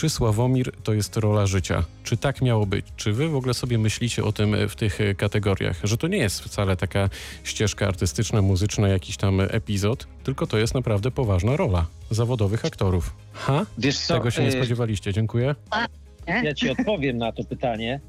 Czy 0.00 0.10
Sławomir 0.10 0.72
to 0.82 0.92
jest 0.92 1.16
rola 1.16 1.46
życia? 1.46 1.84
Czy 2.04 2.16
tak 2.16 2.42
miało 2.42 2.66
być? 2.66 2.86
Czy 2.96 3.12
wy 3.12 3.28
w 3.28 3.36
ogóle 3.36 3.54
sobie 3.54 3.78
myślicie 3.78 4.24
o 4.24 4.32
tym 4.32 4.54
e, 4.54 4.68
w 4.68 4.76
tych 4.76 5.00
e, 5.00 5.14
kategoriach? 5.14 5.80
Że 5.84 5.96
to 5.96 6.08
nie 6.08 6.18
jest 6.18 6.40
wcale 6.40 6.76
taka 6.76 7.08
ścieżka 7.44 7.86
artystyczna, 7.88 8.42
muzyczna, 8.42 8.88
jakiś 8.88 9.16
tam 9.16 9.40
epizod, 9.40 10.06
tylko 10.24 10.46
to 10.46 10.58
jest 10.58 10.74
naprawdę 10.74 11.10
poważna 11.10 11.56
rola 11.56 11.86
zawodowych 12.10 12.64
aktorów. 12.64 13.16
Ha? 13.32 13.66
Wiesz 13.78 13.98
co, 13.98 14.14
Tego 14.14 14.30
się 14.30 14.42
nie 14.42 14.48
y, 14.48 14.52
spodziewaliście. 14.52 15.12
Dziękuję. 15.12 15.54
Ja 16.26 16.54
ci 16.54 16.70
odpowiem 16.70 17.18
na 17.18 17.32
to 17.32 17.44
pytanie. 17.44 18.00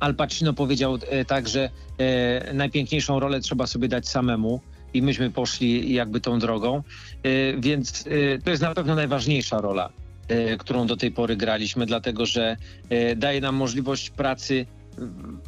Al 0.00 0.14
Pacino 0.14 0.52
powiedział 0.52 0.98
e, 1.08 1.24
tak, 1.24 1.48
że 1.48 1.70
e, 1.98 2.54
najpiękniejszą 2.54 3.20
rolę 3.20 3.40
trzeba 3.40 3.66
sobie 3.66 3.88
dać 3.88 4.08
samemu 4.08 4.60
i 4.94 5.02
myśmy 5.02 5.30
poszli 5.30 5.94
jakby 5.94 6.20
tą 6.20 6.38
drogą, 6.38 6.82
E, 7.22 7.60
więc 7.60 8.04
e, 8.06 8.38
to 8.38 8.50
jest 8.50 8.62
na 8.62 8.74
pewno 8.74 8.94
najważniejsza 8.94 9.60
rola, 9.60 9.88
e, 9.88 10.07
którą 10.58 10.86
do 10.86 10.96
tej 10.96 11.10
pory 11.12 11.36
graliśmy, 11.36 11.86
dlatego 11.86 12.26
że 12.26 12.56
e, 12.90 13.16
daje 13.16 13.40
nam 13.40 13.54
możliwość 13.54 14.10
pracy 14.10 14.66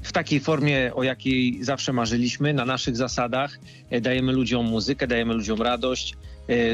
w 0.02 0.12
takiej 0.12 0.40
formie, 0.40 0.94
o 0.94 1.02
jakiej 1.02 1.64
zawsze 1.64 1.92
marzyliśmy, 1.92 2.54
na 2.54 2.64
naszych 2.64 2.96
zasadach. 2.96 3.58
E, 3.90 4.00
Dajemy 4.00 4.32
ludziom 4.32 4.66
muzykę, 4.66 5.06
dajemy 5.06 5.34
ludziom 5.34 5.62
radość, 5.62 6.14
e, 6.14 6.16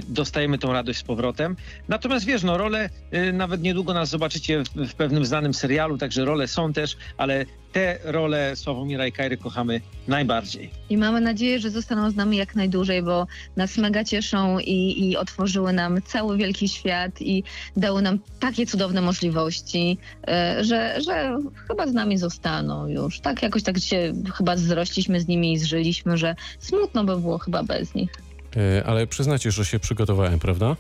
dostajemy 0.08 0.58
tą 0.58 0.72
radość 0.72 0.98
z 0.98 1.02
powrotem. 1.02 1.56
Natomiast 1.88 2.26
wiesz, 2.26 2.42
no 2.42 2.58
role, 2.58 2.90
y, 3.14 3.32
nawet 3.32 3.62
niedługo 3.62 3.94
nas 3.94 4.08
zobaczycie 4.08 4.62
w, 4.62 4.88
w 4.88 4.94
pewnym 4.94 5.24
znanym 5.24 5.54
serialu, 5.54 5.98
także 5.98 6.24
role 6.24 6.48
są 6.48 6.72
też, 6.72 6.96
ale 7.16 7.46
te 7.72 7.98
role 8.04 8.56
Sławomira 8.56 9.06
i 9.06 9.12
Kajry 9.12 9.36
kochamy 9.36 9.80
najbardziej. 10.08 10.70
I 10.90 10.96
mamy 10.96 11.20
nadzieję, 11.20 11.60
że 11.60 11.70
zostaną 11.70 12.10
z 12.10 12.16
nami 12.16 12.36
jak 12.36 12.54
najdłużej, 12.54 13.02
bo 13.02 13.26
nas 13.56 13.78
mega 13.78 14.04
cieszą 14.04 14.58
i, 14.58 15.08
i 15.08 15.16
otworzyły 15.16 15.72
nam 15.72 16.02
cały 16.02 16.36
wielki 16.36 16.68
świat 16.68 17.22
i 17.22 17.44
dały 17.76 18.02
nam 18.02 18.18
takie 18.40 18.66
cudowne 18.66 19.00
możliwości, 19.00 19.98
e, 20.28 20.64
że, 20.64 21.00
że 21.00 21.38
chyba 21.68 21.86
z 21.86 21.92
nami 21.94 22.18
zostaną 22.18 22.88
już. 22.88 23.20
Tak 23.20 23.42
jakoś 23.42 23.62
tak 23.62 23.78
się 23.78 24.12
chyba 24.34 24.56
zrośliśmy 24.56 25.20
z 25.20 25.26
nimi 25.28 25.52
i 25.52 25.58
zżyliśmy, 25.58 26.16
że 26.16 26.36
smutno 26.58 27.04
by 27.04 27.20
było 27.20 27.38
chyba 27.38 27.62
bez 27.62 27.94
nich. 27.94 28.25
E, 28.56 28.84
Ale 28.86 29.06
przyznacie, 29.06 29.50
że 29.50 29.64
się 29.64 29.78
przygotowałem, 29.78 30.38
prawda? 30.38 30.76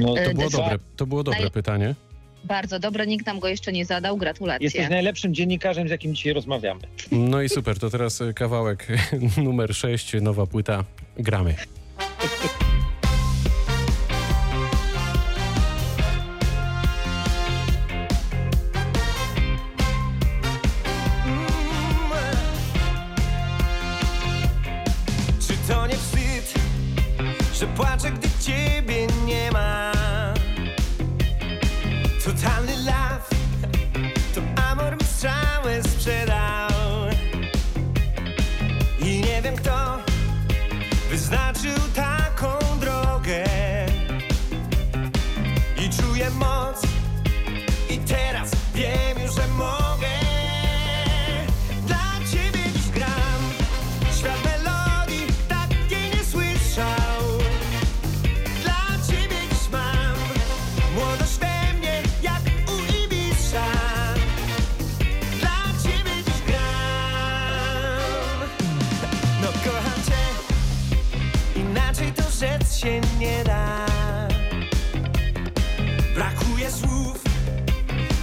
No, 0.00 0.18
E, 0.18 0.24
To 0.28 0.34
było 0.34 0.50
dobre, 0.50 0.78
to 0.96 1.06
było 1.06 1.22
dobre 1.24 1.40
naj- 1.46 1.50
pytanie. 1.50 1.94
Bardzo 2.44 2.78
dobre, 2.78 3.06
nikt 3.06 3.26
nam 3.26 3.40
go 3.40 3.48
jeszcze 3.48 3.72
nie 3.72 3.84
zadał. 3.84 4.16
Gratulacje. 4.16 4.64
Jesteś 4.64 4.88
najlepszym 4.90 5.34
dziennikarzem, 5.34 5.88
z 5.88 5.90
jakim 5.90 6.14
dzisiaj 6.14 6.32
rozmawiamy. 6.32 6.80
No 7.12 7.42
i 7.42 7.48
super, 7.48 7.78
to 7.78 7.90
teraz 7.90 8.22
kawałek 8.34 8.86
numer 9.44 9.74
6, 9.74 10.12
nowa 10.20 10.46
płyta. 10.46 10.84
Gramy. 11.18 11.54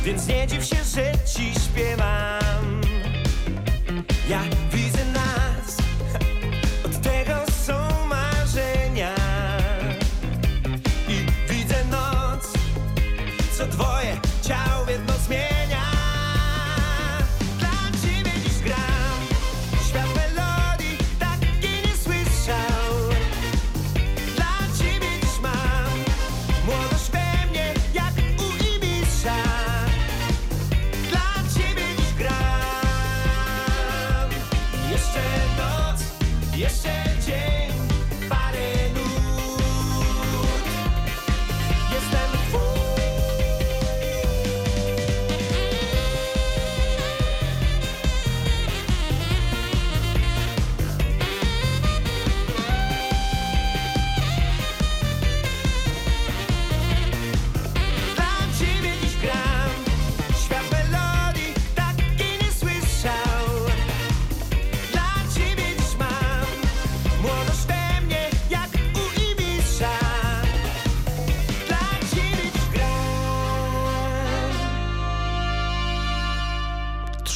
Więc 0.07 0.27
nie 0.27 0.47
dziw 0.47 0.65
się, 0.65 0.75
że 0.95 1.11
ci 1.25 1.53
śpiewam 1.59 2.46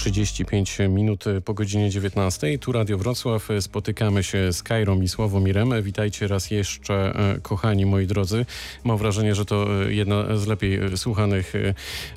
35 0.01 0.77
minut 0.89 1.25
po 1.45 1.53
godzinie 1.53 1.89
19. 1.89 2.59
Tu 2.59 2.71
Radio 2.71 2.97
Wrocław. 2.97 3.49
Spotykamy 3.59 4.23
się 4.23 4.53
z 4.53 4.63
Kajrą 4.63 5.01
i 5.01 5.07
Sławomirem. 5.07 5.83
Witajcie 5.83 6.27
raz 6.27 6.51
jeszcze, 6.51 6.93
e, 7.35 7.39
kochani 7.41 7.85
moi 7.85 8.07
drodzy. 8.07 8.45
Mam 8.83 8.97
wrażenie, 8.97 9.35
że 9.35 9.45
to 9.45 9.85
e, 9.85 9.93
jedna 9.93 10.37
z 10.37 10.47
lepiej 10.47 10.75
e, 10.75 10.97
słuchanych 10.97 11.53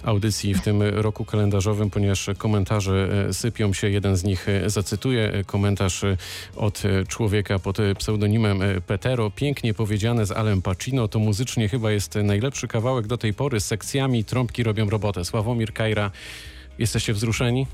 audycji 0.04 0.54
w 0.54 0.60
tym 0.60 0.82
roku 0.82 1.24
kalendarzowym, 1.24 1.90
ponieważ 1.90 2.30
komentarze 2.38 3.28
sypią 3.32 3.72
się. 3.72 3.90
Jeden 3.90 4.16
z 4.16 4.24
nich 4.24 4.46
zacytuję. 4.66 5.44
Komentarz 5.46 6.02
od 6.56 6.82
człowieka 7.08 7.58
pod 7.58 7.78
pseudonimem 7.98 8.60
Petero. 8.86 9.30
Pięknie 9.30 9.74
powiedziane 9.74 10.26
z 10.26 10.32
Alem 10.32 10.62
Pacino. 10.62 11.08
To 11.08 11.18
muzycznie 11.18 11.68
chyba 11.68 11.90
jest 11.90 12.14
najlepszy 12.14 12.68
kawałek 12.68 13.06
do 13.06 13.18
tej 13.18 13.34
pory. 13.34 13.60
Z 13.60 13.64
sekcjami 13.66 14.24
trąbki 14.24 14.62
robią 14.62 14.90
robotę. 14.90 15.24
Sławomir 15.24 15.72
Kajra. 15.72 16.10
Jesteście 16.78 17.12
wzruszeni? 17.12 17.66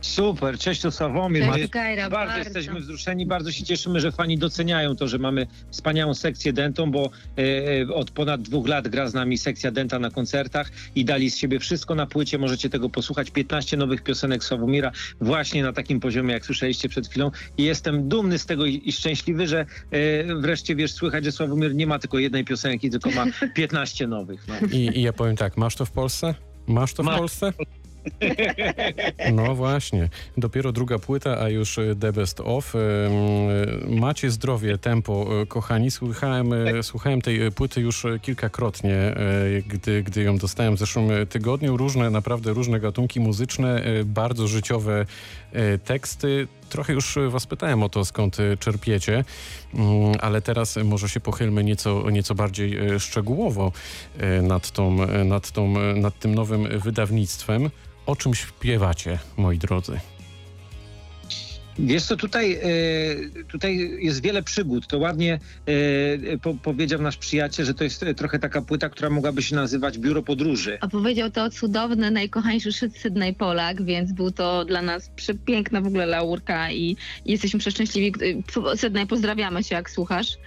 Super, 0.00 0.58
cześć 0.58 0.80
to 0.80 0.90
Sławomir. 0.90 1.44
Cześć, 1.54 1.70
Kajra, 1.70 2.10
bardzo, 2.10 2.32
bardzo. 2.34 2.38
jesteśmy 2.38 2.80
wzruszeni, 2.80 3.26
bardzo 3.26 3.52
się 3.52 3.64
cieszymy, 3.64 4.00
że 4.00 4.12
fani 4.12 4.38
doceniają 4.38 4.96
to, 4.96 5.08
że 5.08 5.18
mamy 5.18 5.46
wspaniałą 5.70 6.14
sekcję 6.14 6.52
dentą, 6.52 6.90
bo 6.90 7.10
e, 7.38 7.42
e, 7.80 7.94
od 7.94 8.10
ponad 8.10 8.42
dwóch 8.42 8.68
lat 8.68 8.88
gra 8.88 9.08
z 9.08 9.14
nami 9.14 9.38
sekcja 9.38 9.70
denta 9.70 9.98
na 9.98 10.10
koncertach 10.10 10.70
i 10.94 11.04
dali 11.04 11.30
z 11.30 11.36
siebie 11.36 11.58
wszystko 11.58 11.94
na 11.94 12.06
płycie, 12.06 12.38
możecie 12.38 12.70
tego 12.70 12.90
posłuchać. 12.90 13.30
15 13.30 13.76
nowych 13.76 14.02
piosenek 14.02 14.44
Sławomira 14.44 14.92
właśnie 15.20 15.62
na 15.62 15.72
takim 15.72 16.00
poziomie, 16.00 16.34
jak 16.34 16.46
słyszeliście 16.46 16.88
przed 16.88 17.08
chwilą 17.08 17.30
i 17.58 17.64
jestem 17.64 18.08
dumny 18.08 18.38
z 18.38 18.46
tego 18.46 18.66
i, 18.66 18.82
i 18.84 18.92
szczęśliwy, 18.92 19.46
że 19.46 19.66
e, 19.90 20.34
wreszcie 20.34 20.76
wiesz, 20.76 20.92
słychać, 20.92 21.24
że 21.24 21.32
Sławomir 21.32 21.74
nie 21.74 21.86
ma 21.86 21.98
tylko 21.98 22.18
jednej 22.18 22.44
piosenki, 22.44 22.90
tylko 22.90 23.10
ma 23.10 23.26
15 23.54 24.06
nowych. 24.06 24.48
No. 24.48 24.54
I, 24.72 24.98
I 24.98 25.02
ja 25.02 25.12
powiem 25.12 25.36
tak, 25.36 25.56
masz 25.56 25.76
to 25.76 25.86
w 25.86 25.90
Polsce? 25.90 26.34
Masz 26.66 26.94
to 26.94 27.02
w 27.02 27.06
Polsce? 27.06 27.52
No 29.32 29.54
właśnie. 29.54 30.08
Dopiero 30.36 30.72
druga 30.72 30.98
płyta, 30.98 31.40
a 31.40 31.48
już 31.48 31.78
The 32.00 32.12
Best 32.12 32.40
Of. 32.40 32.74
Macie 33.88 34.30
zdrowie, 34.30 34.78
tempo, 34.78 35.42
e, 35.42 35.46
kochani. 35.46 35.90
Słuchałem, 35.90 36.52
e, 36.52 36.82
słuchałem 36.82 37.20
tej 37.20 37.42
e, 37.46 37.50
płyty 37.50 37.80
już 37.80 38.06
kilkakrotnie, 38.22 39.14
gdy, 39.68 40.02
gdy 40.02 40.22
ją 40.22 40.38
dostałem 40.38 40.76
w 40.76 40.78
zeszłym 40.78 41.08
tygodniu. 41.26 41.76
Różne, 41.76 42.10
naprawdę 42.10 42.52
różne 42.52 42.80
gatunki 42.80 43.20
muzyczne, 43.20 43.82
bardzo 44.04 44.48
życiowe 44.48 45.06
teksty. 45.84 46.48
Trochę 46.68 46.92
już 46.92 47.16
e, 47.16 47.30
was 47.30 47.46
pytałem 47.46 47.82
o 47.82 47.88
to, 47.88 48.04
skąd 48.04 48.40
e, 48.40 48.56
czerpiecie, 48.56 49.24
Mm, 49.74 50.12
ale 50.20 50.42
teraz 50.42 50.76
e, 50.76 50.84
może 50.84 51.08
się 51.08 51.20
pochylmy 51.20 51.64
nieco, 51.64 52.10
nieco 52.10 52.34
bardziej 52.34 52.76
e, 52.76 53.00
szczegółowo 53.00 53.72
e, 54.18 54.42
nad, 54.42 54.70
tą, 54.70 55.02
e, 55.02 55.24
nad, 55.24 55.50
tą, 55.50 55.80
e, 55.80 55.94
nad 55.94 56.18
tym 56.18 56.34
nowym 56.34 56.80
wydawnictwem. 56.80 57.70
O 58.06 58.16
czym 58.16 58.34
śpiewacie, 58.34 59.18
moi 59.36 59.58
drodzy? 59.58 60.00
Wiesz 61.78 62.04
co, 62.04 62.16
tutaj, 62.16 62.52
e, 62.52 62.60
tutaj 63.48 63.98
jest 64.00 64.22
wiele 64.22 64.42
przygód. 64.42 64.86
To 64.86 64.98
ładnie 64.98 65.38
e, 66.32 66.38
po, 66.38 66.54
powiedział 66.54 67.02
nasz 67.02 67.16
przyjaciel, 67.16 67.66
że 67.66 67.74
to 67.74 67.84
jest 67.84 68.02
e, 68.02 68.14
trochę 68.14 68.38
taka 68.38 68.62
płyta, 68.62 68.88
która 68.88 69.10
mogłaby 69.10 69.42
się 69.42 69.56
nazywać 69.56 69.98
Biuro 69.98 70.22
Podróży. 70.22 70.78
A 70.80 70.88
powiedział 70.88 71.30
to 71.30 71.50
cudowny, 71.50 72.10
najkochańszy 72.10 72.72
Szyd 72.72 72.96
Sydney 72.96 73.34
Polak, 73.34 73.82
więc 73.82 74.12
był 74.12 74.30
to 74.30 74.64
dla 74.64 74.82
nas 74.82 75.10
przepiękna 75.16 75.80
w 75.80 75.86
ogóle 75.86 76.06
laurka 76.06 76.72
i, 76.72 76.96
jesteśmy 77.26 77.60
przeszczęśliwi. 77.60 78.12
Sydney, 78.76 79.06
pozdrawiamy 79.06 79.64
cię, 79.64 79.74
jak 79.74 79.90
słuchasz. 79.90 80.38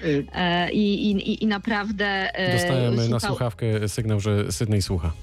I, 0.74 1.12
i, 1.12 1.44
I 1.44 1.48
naprawdę 1.48 2.06
e, 2.36 2.54
Dostałem 2.54 2.96
na 2.96 3.02
słuchał- 3.04 3.30
słuchawkę 3.30 3.90
sygnał, 3.90 4.20
że 4.20 4.52
Sydney 4.52 4.82
słucha. 4.82 5.14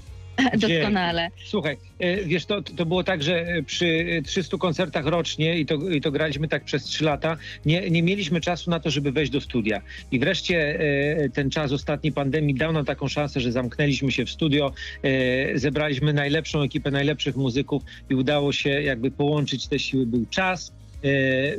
doskonale. 0.57 1.29
Słuchaj, 1.45 1.77
e, 1.99 2.23
wiesz, 2.23 2.45
to, 2.45 2.61
to 2.61 2.85
było 2.85 3.03
tak, 3.03 3.23
że 3.23 3.45
przy 3.65 4.21
300 4.25 4.57
koncertach 4.57 5.05
rocznie 5.05 5.59
i 5.59 5.65
to, 5.65 5.75
i 5.75 6.01
to 6.01 6.11
graliśmy 6.11 6.47
tak 6.47 6.63
przez 6.63 6.83
3 6.83 7.03
lata, 7.03 7.37
nie, 7.65 7.89
nie 7.89 8.03
mieliśmy 8.03 8.41
czasu 8.41 8.69
na 8.69 8.79
to, 8.79 8.89
żeby 8.89 9.11
wejść 9.11 9.31
do 9.31 9.41
studia. 9.41 9.81
I 10.11 10.19
wreszcie 10.19 10.79
e, 10.79 11.29
ten 11.29 11.49
czas 11.49 11.71
ostatniej 11.71 12.13
pandemii 12.13 12.55
dał 12.55 12.73
nam 12.73 12.85
taką 12.85 13.07
szansę, 13.07 13.39
że 13.39 13.51
zamknęliśmy 13.51 14.11
się 14.11 14.25
w 14.25 14.29
studio, 14.29 14.73
e, 15.03 15.59
zebraliśmy 15.59 16.13
najlepszą 16.13 16.61
ekipę 16.61 16.91
najlepszych 16.91 17.35
muzyków 17.35 17.83
i 18.09 18.15
udało 18.15 18.53
się 18.53 18.69
jakby 18.69 19.11
połączyć 19.11 19.67
te 19.67 19.79
siły. 19.79 20.05
Był 20.05 20.25
czas, 20.29 20.71
e, 21.03 21.07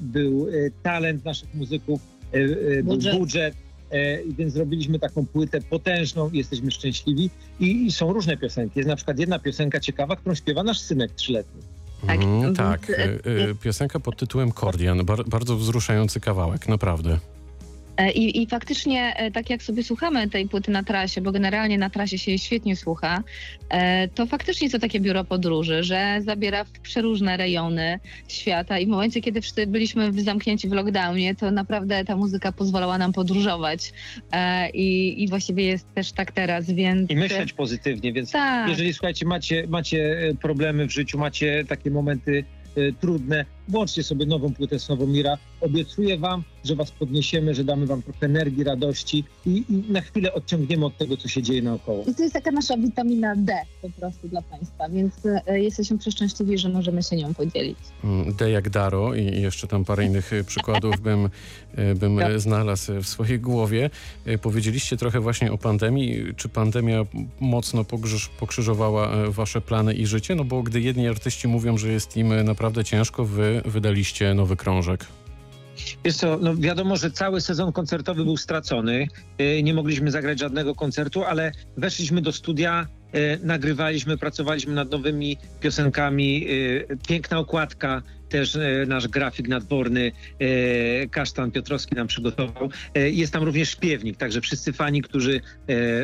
był 0.02 0.48
e, 0.48 0.70
talent 0.82 1.24
naszych 1.24 1.54
muzyków, 1.54 2.00
e, 2.34 2.36
e, 2.38 2.46
był 2.82 2.84
Budżet. 2.84 3.18
budżet. 3.18 3.54
E, 3.92 4.24
więc 4.24 4.52
zrobiliśmy 4.52 4.98
taką 4.98 5.26
płytę 5.26 5.60
potężną 5.60 6.30
i 6.30 6.38
jesteśmy 6.38 6.70
szczęśliwi. 6.70 7.30
I, 7.60 7.86
I 7.86 7.92
są 7.92 8.12
różne 8.12 8.36
piosenki. 8.36 8.78
Jest 8.78 8.88
na 8.88 8.96
przykład 8.96 9.18
jedna 9.18 9.38
piosenka 9.38 9.80
ciekawa, 9.80 10.16
którą 10.16 10.34
śpiewa 10.34 10.62
nasz 10.62 10.80
synek 10.80 11.12
trzyletni. 11.12 11.62
Tak, 12.06 12.22
Mm, 12.22 12.42
więc, 12.42 12.56
tak. 12.58 12.90
E, 12.90 13.04
e, 13.04 13.54
Piosenka 13.62 14.00
pod 14.00 14.16
tytułem 14.16 14.52
Kordian. 14.52 15.04
Bar 15.04 15.24
bardzo 15.28 15.56
wzruszający 15.56 16.20
kawałek, 16.20 16.68
naprawdę. 16.68 17.18
E, 18.02 18.12
I, 18.12 18.42
I 18.42 18.46
faktycznie, 18.46 19.16
e, 19.16 19.30
tak 19.30 19.50
jak 19.50 19.62
sobie 19.62 19.82
słuchamy 19.82 20.28
tej 20.28 20.48
płyty 20.48 20.70
na 20.70 20.82
trasie, 20.82 21.20
bo 21.20 21.32
generalnie 21.32 21.78
na 21.78 21.90
trasie 21.90 22.18
się 22.18 22.30
jej 22.30 22.38
świetnie 22.38 22.76
słucha, 22.76 23.22
e, 23.68 24.08
to 24.08 24.26
faktycznie 24.26 24.70
to 24.70 24.78
takie 24.78 25.00
biuro 25.00 25.24
podróży, 25.24 25.84
że 25.84 26.18
zabiera 26.24 26.64
w 26.64 26.70
przeróżne 26.70 27.36
rejony 27.36 28.00
świata 28.28 28.78
i 28.78 28.86
w 28.86 28.88
momencie, 28.88 29.20
kiedy 29.20 29.40
wszyscy 29.40 29.66
byliśmy 29.66 30.12
w 30.12 30.20
zamknięci 30.20 30.68
w 30.68 30.72
lockdownie, 30.72 31.34
to 31.34 31.50
naprawdę 31.50 32.04
ta 32.04 32.16
muzyka 32.16 32.52
pozwalała 32.52 32.98
nam 32.98 33.12
podróżować 33.12 33.92
i, 34.74 35.22
i 35.22 35.28
właściwie 35.28 35.64
jest 35.64 35.94
też 35.94 36.12
tak 36.12 36.32
teraz, 36.32 36.70
więc... 36.70 37.10
I 37.10 37.16
myśleć 37.16 37.52
pozytywnie, 37.52 38.12
więc 38.12 38.30
Tak. 38.30 38.68
jeżeli 38.68 38.92
słuchajcie, 38.92 39.26
macie, 39.26 39.66
macie 39.68 40.18
problemy 40.42 40.86
w 40.86 40.92
życiu, 40.92 41.18
macie 41.18 41.64
takie 41.68 41.90
momenty 41.90 42.44
trudne, 43.00 43.44
włączcie 43.72 44.02
sobie 44.02 44.26
nową 44.26 44.54
płytę 44.54 44.78
Sławomira. 44.78 45.38
Obiecuję 45.60 46.18
wam, 46.18 46.44
że 46.64 46.76
was 46.76 46.90
podniesiemy, 46.90 47.54
że 47.54 47.64
damy 47.64 47.86
wam 47.86 48.02
trochę 48.02 48.26
energii, 48.26 48.64
radości 48.64 49.24
i, 49.46 49.64
i 49.68 49.92
na 49.92 50.00
chwilę 50.00 50.34
odciągniemy 50.34 50.86
od 50.86 50.96
tego, 50.96 51.16
co 51.16 51.28
się 51.28 51.42
dzieje 51.42 51.62
naokoło. 51.62 52.04
I 52.04 52.14
to 52.14 52.22
jest 52.22 52.34
taka 52.34 52.50
nasza 52.50 52.76
witamina 52.76 53.36
D 53.36 53.52
po 53.82 53.90
prostu 53.90 54.28
dla 54.28 54.42
Państwa, 54.42 54.88
więc 54.88 55.14
e, 55.46 55.60
jesteśmy 55.60 55.98
przeszczęśliwi, 55.98 56.58
że 56.58 56.68
możemy 56.68 57.02
się 57.02 57.16
nią 57.16 57.34
podzielić. 57.34 57.78
Mm, 58.04 58.34
D 58.34 58.50
jak 58.50 58.70
Daro 58.70 59.14
i 59.14 59.40
jeszcze 59.40 59.66
tam 59.66 59.84
parę 59.84 60.04
innych 60.04 60.32
e, 60.32 60.44
przykładów 60.44 61.00
bym, 61.00 61.28
e, 61.74 61.94
bym 61.94 62.20
znalazł 62.36 62.92
w 63.02 63.06
swojej 63.06 63.40
głowie. 63.40 63.90
Powiedzieliście 64.42 64.96
trochę 64.96 65.20
właśnie 65.20 65.52
o 65.52 65.58
pandemii. 65.58 66.34
Czy 66.36 66.48
pandemia 66.48 67.04
mocno 67.40 67.84
pogrzyż, 67.84 68.28
pokrzyżowała 68.28 69.30
wasze 69.30 69.60
plany 69.60 69.94
i 69.94 70.06
życie? 70.06 70.34
No 70.34 70.44
bo 70.44 70.62
gdy 70.62 70.80
jedni 70.80 71.08
artyści 71.08 71.48
mówią, 71.48 71.78
że 71.78 71.88
jest 71.88 72.16
im 72.16 72.44
naprawdę 72.44 72.84
ciężko, 72.84 73.24
wy 73.24 73.61
wydaliście 73.64 74.34
nowy 74.34 74.56
krążek. 74.56 75.04
Wiesz 76.04 76.16
co, 76.16 76.38
no 76.40 76.56
wiadomo, 76.56 76.96
że 76.96 77.10
cały 77.10 77.40
sezon 77.40 77.72
koncertowy 77.72 78.24
był 78.24 78.36
stracony. 78.36 79.08
E, 79.38 79.62
Nie 79.62 79.74
mogliśmy 79.74 80.10
zagrać 80.10 80.38
żadnego 80.40 80.74
koncertu, 80.74 81.24
ale 81.24 81.52
weszliśmy 81.76 82.22
do 82.22 82.32
studia, 82.32 82.86
e, 83.12 83.38
nagrywaliśmy, 83.38 84.18
pracowaliśmy 84.18 84.74
nad 84.74 84.90
nowymi 84.90 85.36
piosenkami. 85.60 86.46
e, 86.90 86.96
Piękna 87.08 87.38
okładka, 87.38 88.02
też 88.32 88.56
e, 88.56 88.84
nasz 88.86 89.08
grafik 89.08 89.48
nadworny, 89.48 90.12
e, 90.38 91.08
Kasztan 91.08 91.50
Piotrowski 91.50 91.94
nam 91.94 92.06
przygotował. 92.06 92.70
E, 92.94 93.10
Jest 93.10 93.32
tam 93.32 93.42
również 93.42 93.70
śpiewnik, 93.70 94.16
także 94.16 94.40
wszyscy 94.40 94.72
fani, 94.72 95.02
którzy 95.02 95.40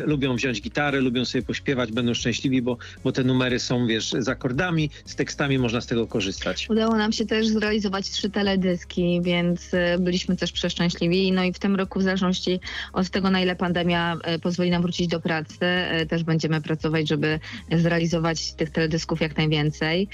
lubią 0.05 0.35
wziąć 0.35 0.61
gitarę, 0.61 1.01
lubią 1.01 1.25
sobie 1.25 1.41
pośpiewać, 1.41 1.91
będą 1.91 2.13
szczęśliwi, 2.13 2.61
bo, 2.61 2.77
bo 3.03 3.11
te 3.11 3.23
numery 3.23 3.59
są, 3.59 3.87
wiesz, 3.87 4.11
z 4.19 4.29
akordami, 4.29 4.89
z 5.05 5.15
tekstami, 5.15 5.59
można 5.59 5.81
z 5.81 5.87
tego 5.87 6.07
korzystać. 6.07 6.67
Udało 6.69 6.95
nam 6.95 7.11
się 7.11 7.25
też 7.25 7.47
zrealizować 7.47 8.09
trzy 8.09 8.29
teledyski, 8.29 9.21
więc 9.21 9.71
byliśmy 9.99 10.35
też 10.35 10.51
przeszczęśliwi. 10.51 11.31
No 11.31 11.43
i 11.43 11.53
w 11.53 11.59
tym 11.59 11.75
roku, 11.75 11.99
w 11.99 12.03
zależności 12.03 12.59
od 12.93 13.09
tego, 13.09 13.29
na 13.31 13.41
ile 13.41 13.55
pandemia 13.55 14.17
pozwoli 14.41 14.69
nam 14.69 14.81
wrócić 14.81 15.07
do 15.07 15.19
pracy, 15.19 15.65
też 16.09 16.23
będziemy 16.23 16.61
pracować, 16.61 17.07
żeby 17.07 17.39
zrealizować 17.71 18.53
tych 18.53 18.69
teledysków 18.69 19.21
jak 19.21 19.37
najwięcej 19.37 20.07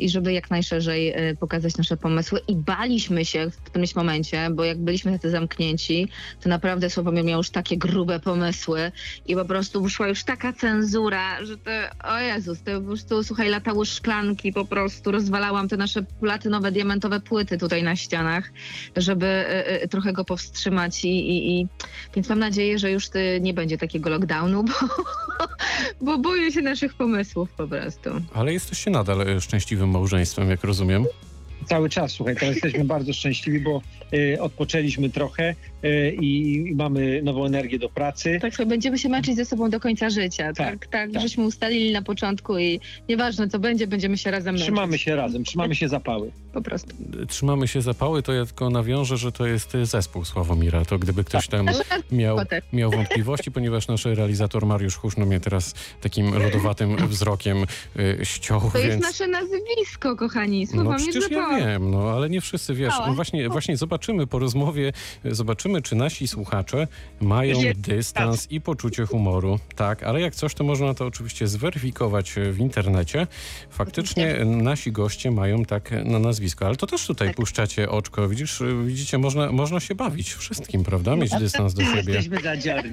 i 0.00 0.08
żeby 0.08 0.32
jak 0.32 0.50
najszerzej 0.50 1.14
pokazać 1.40 1.76
nasze 1.76 1.96
pomysły. 1.96 2.40
I 2.48 2.56
baliśmy 2.56 3.24
się 3.24 3.50
w 3.50 3.56
którymś 3.56 3.94
momencie, 3.94 4.48
bo 4.50 4.64
jak 4.64 4.78
byliśmy 4.78 5.12
tacy 5.12 5.30
zamknięci, 5.30 6.08
to 6.40 6.48
naprawdę 6.48 6.90
Sławomir 6.90 7.24
miał 7.24 7.38
już 7.38 7.50
takie 7.50 7.76
grube 7.76 8.20
pomysły 8.20 8.92
i 9.26 9.34
po 9.34 9.44
prostu 9.44 9.82
wyszła 9.82 10.08
już 10.08 10.24
taka 10.24 10.52
cenzura, 10.52 11.44
że 11.44 11.58
to, 11.58 11.70
o 12.04 12.18
Jezus, 12.18 12.62
to 12.62 12.80
po 12.80 12.86
prostu, 12.86 13.22
słuchaj, 13.24 13.48
latały 13.48 13.86
szklanki, 13.86 14.52
po 14.52 14.64
prostu 14.64 15.10
rozwalałam 15.10 15.68
te 15.68 15.76
nasze 15.76 16.02
platynowe, 16.02 16.72
diamentowe 16.72 17.20
płyty 17.20 17.58
tutaj 17.58 17.82
na 17.82 17.96
ścianach, 17.96 18.52
żeby 18.96 19.26
y, 19.26 19.82
y, 19.84 19.88
trochę 19.88 20.12
go 20.12 20.24
powstrzymać 20.24 21.04
i, 21.04 21.08
i, 21.08 21.60
i 21.60 21.66
więc 22.14 22.28
mam 22.28 22.38
nadzieję, 22.38 22.78
że 22.78 22.90
już 22.90 23.06
y, 23.06 23.38
nie 23.40 23.54
będzie 23.54 23.78
takiego 23.78 24.10
lockdownu, 24.10 24.64
bo, 24.64 24.72
bo 26.06 26.18
boję 26.18 26.52
się 26.52 26.60
naszych 26.62 26.94
pomysłów 26.94 27.52
po 27.56 27.68
prostu. 27.68 28.10
Ale 28.34 28.52
jesteście 28.52 28.90
nadal 28.90 29.20
e, 29.20 29.40
szczęśliwym 29.40 29.90
małżeństwem, 29.90 30.50
jak 30.50 30.64
rozumiem. 30.64 31.06
Cały 31.70 31.88
czas, 31.88 32.12
słuchaj, 32.12 32.36
teraz 32.36 32.54
jesteśmy 32.54 32.84
bardzo 32.84 33.12
szczęśliwi, 33.12 33.60
bo 33.60 33.82
y, 34.14 34.40
odpoczęliśmy 34.40 35.10
trochę 35.10 35.54
i, 36.20 36.54
i 36.70 36.74
mamy 36.74 37.22
nową 37.22 37.44
energię 37.44 37.78
do 37.78 37.88
pracy. 37.88 38.38
Tak 38.42 38.54
sobie 38.54 38.66
będziemy 38.66 38.98
się 38.98 39.08
męczyć 39.08 39.36
ze 39.36 39.44
sobą 39.44 39.70
do 39.70 39.80
końca 39.80 40.10
życia. 40.10 40.52
Tak, 40.52 40.86
tak, 40.86 41.10
tak. 41.12 41.22
żeśmy 41.22 41.44
ustalili 41.44 41.92
na 41.92 42.02
początku 42.02 42.58
i 42.58 42.80
nieważne 43.08 43.48
co 43.48 43.58
będzie, 43.58 43.86
będziemy 43.86 44.18
się 44.18 44.30
razem 44.30 44.54
męczyć. 44.54 44.66
Trzymamy 44.66 44.98
się 44.98 45.16
razem, 45.16 45.44
trzymamy 45.44 45.74
się 45.74 45.88
zapały. 45.88 46.32
Po 46.52 46.62
prostu. 46.62 46.94
Trzymamy 47.28 47.68
się 47.68 47.82
zapały, 47.82 48.22
to 48.22 48.32
ja 48.32 48.46
tylko 48.46 48.70
nawiążę, 48.70 49.16
że 49.16 49.32
to 49.32 49.46
jest 49.46 49.72
zespół 49.82 50.24
Sławomira. 50.24 50.84
To 50.84 50.98
gdyby 50.98 51.24
ktoś 51.24 51.48
tam 51.48 51.66
miał, 52.12 52.36
Potem. 52.36 52.62
miał 52.72 52.90
wątpliwości, 52.90 53.50
ponieważ 53.50 53.88
nasz 53.88 54.04
realizator 54.04 54.66
Mariusz 54.66 54.96
Huszno 54.96 55.26
mnie 55.26 55.40
teraz 55.40 55.74
takim 56.00 56.34
lodowatym 56.38 56.96
wzrokiem 57.08 57.66
y, 57.98 58.18
ściął, 58.22 58.70
To 58.72 58.78
jest 58.78 58.90
więc... 58.90 59.02
nasze 59.02 59.26
nazwisko, 59.26 60.16
kochani. 60.16 60.66
No 60.74 60.82
Słowa 60.82 60.96
przecież 60.96 61.30
ja 61.30 61.48
wiem, 61.58 61.90
no 61.90 62.10
ale 62.10 62.30
nie 62.30 62.40
wszyscy 62.40 62.74
wiesz. 62.74 62.94
No 63.06 63.14
właśnie, 63.14 63.48
właśnie 63.48 63.76
zobaczymy 63.76 64.26
po 64.26 64.38
rozmowie, 64.38 64.92
y, 65.26 65.34
zobaczymy, 65.70 65.82
czy 65.82 65.94
nasi 65.96 66.28
słuchacze 66.28 66.86
mają 67.20 67.58
dystans 67.76 68.50
i 68.50 68.60
poczucie 68.60 69.06
humoru. 69.06 69.58
Tak, 69.76 70.02
ale 70.02 70.20
jak 70.20 70.34
coś, 70.34 70.54
to 70.54 70.64
można 70.64 70.94
to 70.94 71.06
oczywiście 71.06 71.46
zweryfikować 71.46 72.38
y, 72.38 72.52
w 72.52 72.58
internecie. 72.58 73.26
Faktycznie 73.70 74.44
nasi 74.44 74.92
goście 74.92 75.30
mają 75.30 75.64
tak 75.64 75.90
na 76.04 76.18
nazwisko, 76.18 76.66
ale 76.66 76.76
to 76.76 76.86
też 76.86 77.06
tutaj 77.06 77.28
Tak. 77.28 77.36
puszczacie 77.36 77.90
oczko. 77.90 78.28
Widzisz, 78.28 78.60
y, 78.60 78.84
widzicie, 78.84 79.18
można, 79.18 79.52
można 79.52 79.80
się 79.80 79.94
bawić 79.94 80.32
wszystkim, 80.32 80.84
prawda? 80.84 81.16
Mieć 81.16 81.30
dystans 81.38 81.74
do 81.74 81.82
siebie. 81.82 82.14
Jesteśmy 82.14 82.40
zadziarni. 82.42 82.92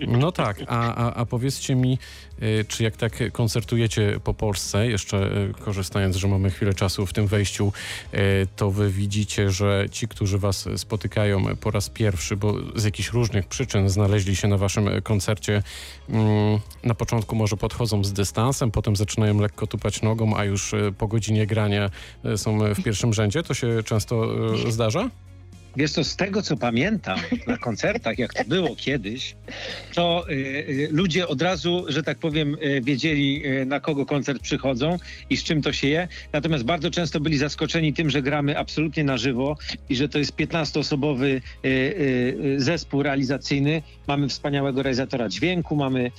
No 0.00 0.32
tak, 0.32 0.56
a, 0.66 0.94
a, 0.94 1.14
a 1.14 1.26
powiedzcie 1.26 1.74
mi, 1.74 1.98
czy 2.68 2.82
jak 2.82 2.96
tak 2.96 3.32
koncertujecie 3.32 4.20
po 4.24 4.34
Polsce, 4.34 4.86
jeszcze 4.86 5.36
y, 5.36 5.52
korzystając, 5.60 6.16
że 6.16 6.28
mamy 6.28 6.50
chwilę 6.50 6.74
czasu 6.74 7.06
w 7.06 7.12
tym 7.12 7.26
wejściu, 7.26 7.72
y, 8.14 8.18
to 8.56 8.70
wy 8.70 8.90
widzicie, 8.90 9.50
że 9.50 9.86
ci, 9.90 10.08
którzy 10.08 10.38
was 10.38 10.68
spotykają 10.76 11.56
po 11.56 11.70
raz 11.70 11.90
pierwszy, 11.90 12.36
bo 12.36 12.54
z 12.74 12.84
jakichś 12.84 13.12
różnych 13.12 13.46
przyczyn 13.46 13.88
znaleźli 13.88 14.36
się 14.36 14.48
na 14.48 14.58
waszym 14.58 14.88
koncercie, 15.02 15.62
mm, 16.08 16.58
na 16.84 16.94
początku 16.94 17.36
może 17.36 17.56
podchodzą 17.56 18.04
z 18.04 18.12
dystansem, 18.12 18.70
potem 18.70 18.96
zaczynają 18.96 19.40
lekko 19.40 19.66
tupać 19.66 20.02
nogą, 20.02 20.36
a 20.36 20.44
już 20.44 20.72
y, 20.72 20.94
po 20.98 21.08
godzinie 21.08 21.46
grania 21.46 21.90
y, 22.24 22.38
są 22.38 22.74
w 22.74 22.82
pierwszym 22.82 23.14
rzędzie. 23.14 23.42
To 23.42 23.54
się 23.54 23.82
często 23.82 24.26
y, 24.68 24.72
zdarza? 24.72 25.10
Wiesz 25.76 25.92
co, 25.92 26.04
z 26.04 26.16
tego 26.16 26.42
co 26.42 26.56
pamiętam 26.56 27.18
na 27.46 27.58
koncertach, 27.58 28.18
jak 28.18 28.34
to 28.34 28.44
było 28.44 28.76
kiedyś, 28.76 29.36
to 29.94 30.24
y, 30.30 30.32
y, 30.32 30.88
ludzie 30.92 31.28
od 31.28 31.42
razu, 31.42 31.84
że 31.88 32.02
tak 32.02 32.18
powiem, 32.18 32.56
y, 32.62 32.80
wiedzieli 32.80 33.46
y, 33.46 33.66
na 33.66 33.80
kogo 33.80 34.06
koncert 34.06 34.42
przychodzą 34.42 34.98
i 35.30 35.36
z 35.36 35.44
czym 35.44 35.62
to 35.62 35.72
się 35.72 35.88
je. 35.88 36.08
Natomiast 36.32 36.64
bardzo 36.64 36.90
często 36.90 37.20
byli 37.20 37.38
zaskoczeni 37.38 37.94
tym, 37.94 38.10
że 38.10 38.22
gramy 38.22 38.58
absolutnie 38.58 39.04
na 39.04 39.16
żywo 39.16 39.56
i 39.88 39.96
że 39.96 40.08
to 40.08 40.18
jest 40.18 40.36
15-osobowy 40.36 41.24
y, 41.24 41.68
y, 41.68 42.54
zespół 42.58 43.02
realizacyjny. 43.02 43.82
Mamy 44.06 44.28
wspaniałego 44.28 44.82
realizatora 44.82 45.28
dźwięku, 45.28 45.76
mamy 45.76 46.10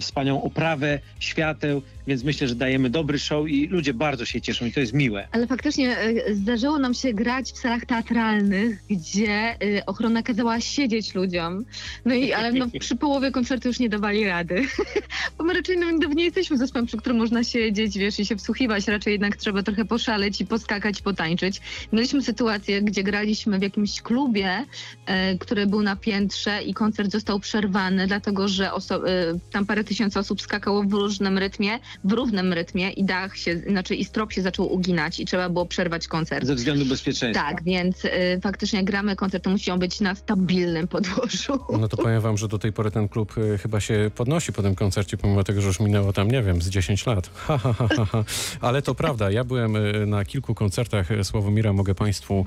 wspaniałą 0.00 0.42
oprawę 0.42 1.00
świateł, 1.18 1.82
więc 2.06 2.24
myślę, 2.24 2.48
że 2.48 2.54
dajemy 2.54 2.90
dobry 2.90 3.18
show 3.18 3.48
i 3.48 3.66
ludzie 3.66 3.94
bardzo 3.94 4.24
się 4.24 4.40
cieszą 4.40 4.66
i 4.66 4.72
to 4.72 4.80
jest 4.80 4.92
miłe. 4.92 5.28
Ale 5.32 5.46
faktycznie 5.46 5.96
zdarzyło 6.32 6.78
nam 6.78 6.94
się 6.94 7.12
grać 7.12 7.52
w 7.52 7.58
salach 7.58 7.86
teatralnych, 7.86 8.83
gdzie 8.90 9.30
e, 9.30 9.86
ochrona 9.86 10.22
kazała 10.22 10.60
siedzieć 10.60 11.14
ludziom. 11.14 11.64
No 12.04 12.14
i 12.14 12.32
ale 12.32 12.52
no, 12.52 12.66
przy 12.80 12.96
połowie 12.96 13.30
koncertu 13.30 13.68
już 13.68 13.78
nie 13.78 13.88
dawali 13.88 14.24
rady. 14.24 14.62
Bo 15.38 15.44
my 15.44 15.54
raczej 15.54 15.78
no, 15.78 15.90
nie 15.90 16.24
jesteśmy 16.24 16.58
zespołem, 16.58 16.86
przy 16.86 16.96
którym 16.96 17.18
można 17.18 17.44
siedzieć, 17.44 17.98
wiesz, 17.98 18.20
i 18.20 18.26
się 18.26 18.36
wsłuchiwać. 18.36 18.88
Raczej 18.88 19.12
jednak 19.12 19.36
trzeba 19.36 19.62
trochę 19.62 19.84
poszaleć 19.84 20.40
i 20.40 20.46
poskakać, 20.46 21.02
potańczyć. 21.02 21.60
Mieliśmy 21.92 22.22
sytuację, 22.22 22.82
gdzie 22.82 23.02
graliśmy 23.02 23.58
w 23.58 23.62
jakimś 23.62 24.02
klubie, 24.02 24.64
e, 25.06 25.38
który 25.38 25.66
był 25.66 25.82
na 25.82 25.96
piętrze 25.96 26.62
i 26.62 26.74
koncert 26.74 27.10
został 27.10 27.40
przerwany, 27.40 28.06
dlatego 28.06 28.48
że 28.48 28.70
oso- 28.70 29.08
e, 29.08 29.38
tam 29.52 29.66
parę 29.66 29.84
tysięcy 29.84 30.18
osób 30.18 30.42
skakało 30.42 30.82
w 30.82 30.92
różnym 30.92 31.38
rytmie, 31.38 31.78
w 32.04 32.12
równym 32.12 32.52
rytmie 32.52 32.90
i 32.90 33.04
dach 33.04 33.36
się, 33.36 33.58
znaczy 33.58 33.94
i 33.94 34.04
strop 34.04 34.32
się 34.32 34.42
zaczął 34.42 34.72
uginać 34.72 35.20
i 35.20 35.24
trzeba 35.24 35.48
było 35.48 35.66
przerwać 35.66 36.08
koncert. 36.08 36.46
Ze 36.46 36.54
względu 36.54 36.86
bezpieczeństwa. 36.86 37.44
Tak, 37.48 37.62
więc 37.62 38.04
y, 38.04 38.10
faktycznie 38.42 38.73
jak 38.76 38.84
gramy 38.84 39.16
koncert, 39.16 39.44
to 39.44 39.50
musi 39.50 39.70
on 39.70 39.78
być 39.78 40.00
na 40.00 40.14
stabilnym 40.14 40.88
podłożu. 40.88 41.58
No 41.80 41.88
to 41.88 41.96
powiem 41.96 42.20
wam, 42.20 42.36
że 42.36 42.48
do 42.48 42.58
tej 42.58 42.72
pory 42.72 42.90
ten 42.90 43.08
klub 43.08 43.38
y, 43.38 43.58
chyba 43.58 43.80
się 43.80 44.10
podnosi 44.14 44.52
po 44.52 44.62
tym 44.62 44.74
koncercie, 44.74 45.16
pomimo 45.16 45.44
tego, 45.44 45.60
że 45.60 45.66
już 45.66 45.80
minęło 45.80 46.12
tam, 46.12 46.30
nie 46.30 46.42
wiem, 46.42 46.62
z 46.62 46.68
10 46.68 47.06
lat. 47.06 47.30
Ha, 47.46 47.58
ha, 47.58 47.72
ha, 47.72 47.88
ha, 47.96 48.04
ha. 48.04 48.24
Ale 48.60 48.82
to 48.82 48.94
prawda, 48.94 49.30
ja 49.30 49.44
byłem 49.44 49.76
y, 49.76 50.06
na 50.06 50.24
kilku 50.24 50.54
koncertach 50.54 51.10
y, 51.10 51.24
Sławomira, 51.24 51.72
mogę 51.72 51.94
państwu 51.94 52.44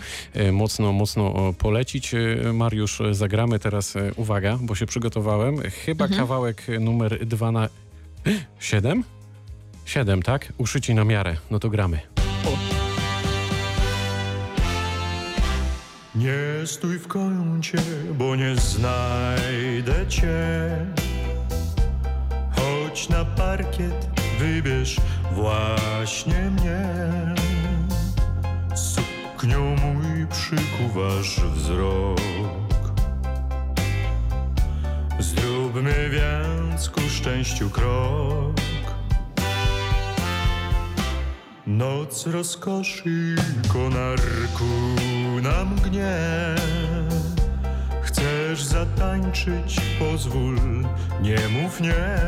mocno, 0.52 0.92
mocno 0.94 1.54
polecić. 1.54 2.12
Mariusz, 2.54 3.02
zagramy 3.12 3.60
teraz, 3.60 3.94
uwaga, 4.16 4.58
bo 4.62 4.76
się 4.76 4.86
przygotowałem, 4.86 5.58
chyba 5.86 6.06
Mhm. 6.06 6.22
kawałek 6.22 6.64
numer 6.80 7.26
2 7.26 7.52
na... 7.52 7.70
7? 8.60 9.04
7, 9.86 10.22
tak? 10.24 10.54
Uszyci 10.58 10.94
na 10.94 11.04
miarę. 11.04 11.38
No 11.52 11.60
to 11.60 11.70
gramy. 11.70 12.17
Nie 16.18 16.68
stój 16.68 17.00
w 17.00 17.08
kącie, 17.08 17.78
bo 18.14 18.36
nie 18.36 18.56
znajdę 18.56 20.08
cię. 20.08 20.86
Chodź 22.56 23.10
na 23.10 23.26
parkiet, 23.26 24.10
wybierz 24.40 24.98
właśnie 25.32 26.52
mnie. 26.52 26.90
Suknią 28.76 29.76
mój 29.76 30.28
przykuwasz 30.28 31.40
wzrok. 31.40 32.20
Zróbmy 35.20 36.10
więc 36.10 36.90
ku 36.90 37.02
szczęściu 37.02 37.70
krok. 37.70 38.56
Noc 41.68 42.28
rozkoszy 42.28 43.36
konarku 43.74 44.66
na 45.42 45.66
mgnie 45.66 46.18
Chcesz 48.02 48.64
zatańczyć, 48.64 49.82
pozwól, 50.00 50.56
nie 51.22 51.38
mów 51.50 51.82
nie. 51.82 52.20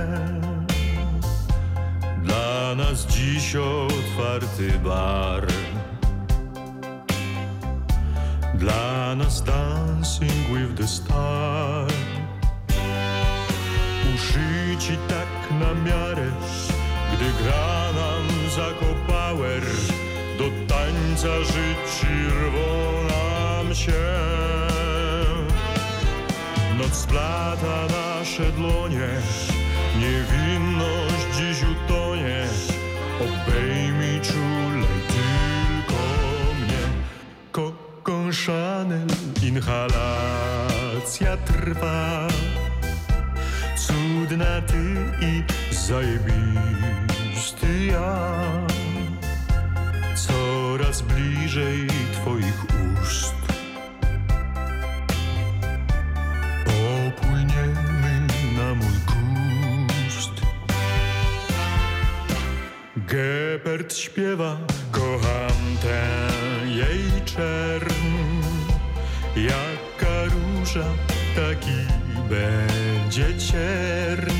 Dla 2.24 2.76
nas 2.76 3.06
dziś 3.06 3.56
otwarty 3.56 4.80
bar. 4.84 5.48
Dla 8.56 9.16
nas 9.16 9.44
dancing 9.44 10.48
with 10.54 10.76
the 10.76 10.88
stars 10.88 11.94
Uszyci 14.16 14.98
tak 15.08 15.52
na 15.60 15.74
miarę, 15.74 16.32
gdy 17.14 17.44
gra 17.44 17.92
nam 17.94 18.50
zakopower, 18.56 19.62
do 20.38 20.44
tańca 20.68 21.44
nam 21.44 21.99
się. 23.80 24.04
Noc 26.78 26.96
splata 26.96 27.88
nasze 27.88 28.52
dłonie, 28.52 29.10
niewinność 30.00 31.26
dziś 31.38 31.64
utonie. 31.64 32.46
Obejmij 33.20 34.22
czulej 34.22 35.00
tylko 35.16 36.02
mnie. 36.60 36.84
Kokon 37.52 38.32
Chanel, 38.46 39.08
inhalacja 39.44 41.38
trwa. 41.38 42.28
Cudna 43.76 44.62
ty 44.62 44.96
i 45.22 45.44
zajebisty 45.74 47.86
ja 47.86 48.40
Coraz 50.28 51.02
bliżej 51.02 51.88
twoich 52.14 52.39
Gepard 63.70 63.94
śpiewa, 63.98 64.58
kocham 64.92 65.78
tę 65.82 66.08
jej 66.66 67.22
czern 67.26 67.94
Jaka 69.36 70.24
róża, 70.24 70.86
taki 71.36 71.80
będzie 72.30 73.38
ciern 73.38 74.34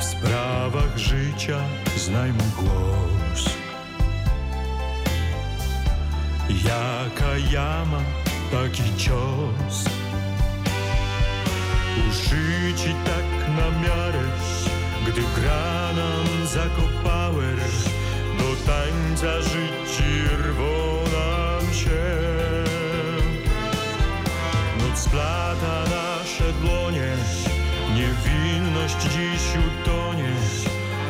W 0.00 0.04
sprawach 0.04 0.98
życia 0.98 1.58
znaj 1.96 2.32
głos. 2.32 3.50
Jaka 6.64 7.38
jama, 7.52 8.02
taki 8.52 8.96
cios. 8.96 9.84
Uszyci 12.10 12.94
tak 13.04 13.48
na 13.56 13.80
miarę 13.80 14.26
Gdy 15.06 15.22
gra 15.34 15.92
nam 15.92 16.46
zakopower 16.46 17.56
Do 17.56 17.95
tańca 18.66 19.42
życi 19.42 20.28
rwą 20.48 21.02
nam 21.12 21.74
się. 21.74 22.06
Noc 24.78 24.98
splata 24.98 25.84
nasze 25.84 26.52
dłonie, 26.52 27.16
niewinność 27.94 28.96
dziś 29.02 29.42
utonie, 29.66 30.32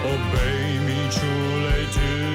obejmij 0.04 1.11
czulej 1.11 1.86
ty. 1.94 2.26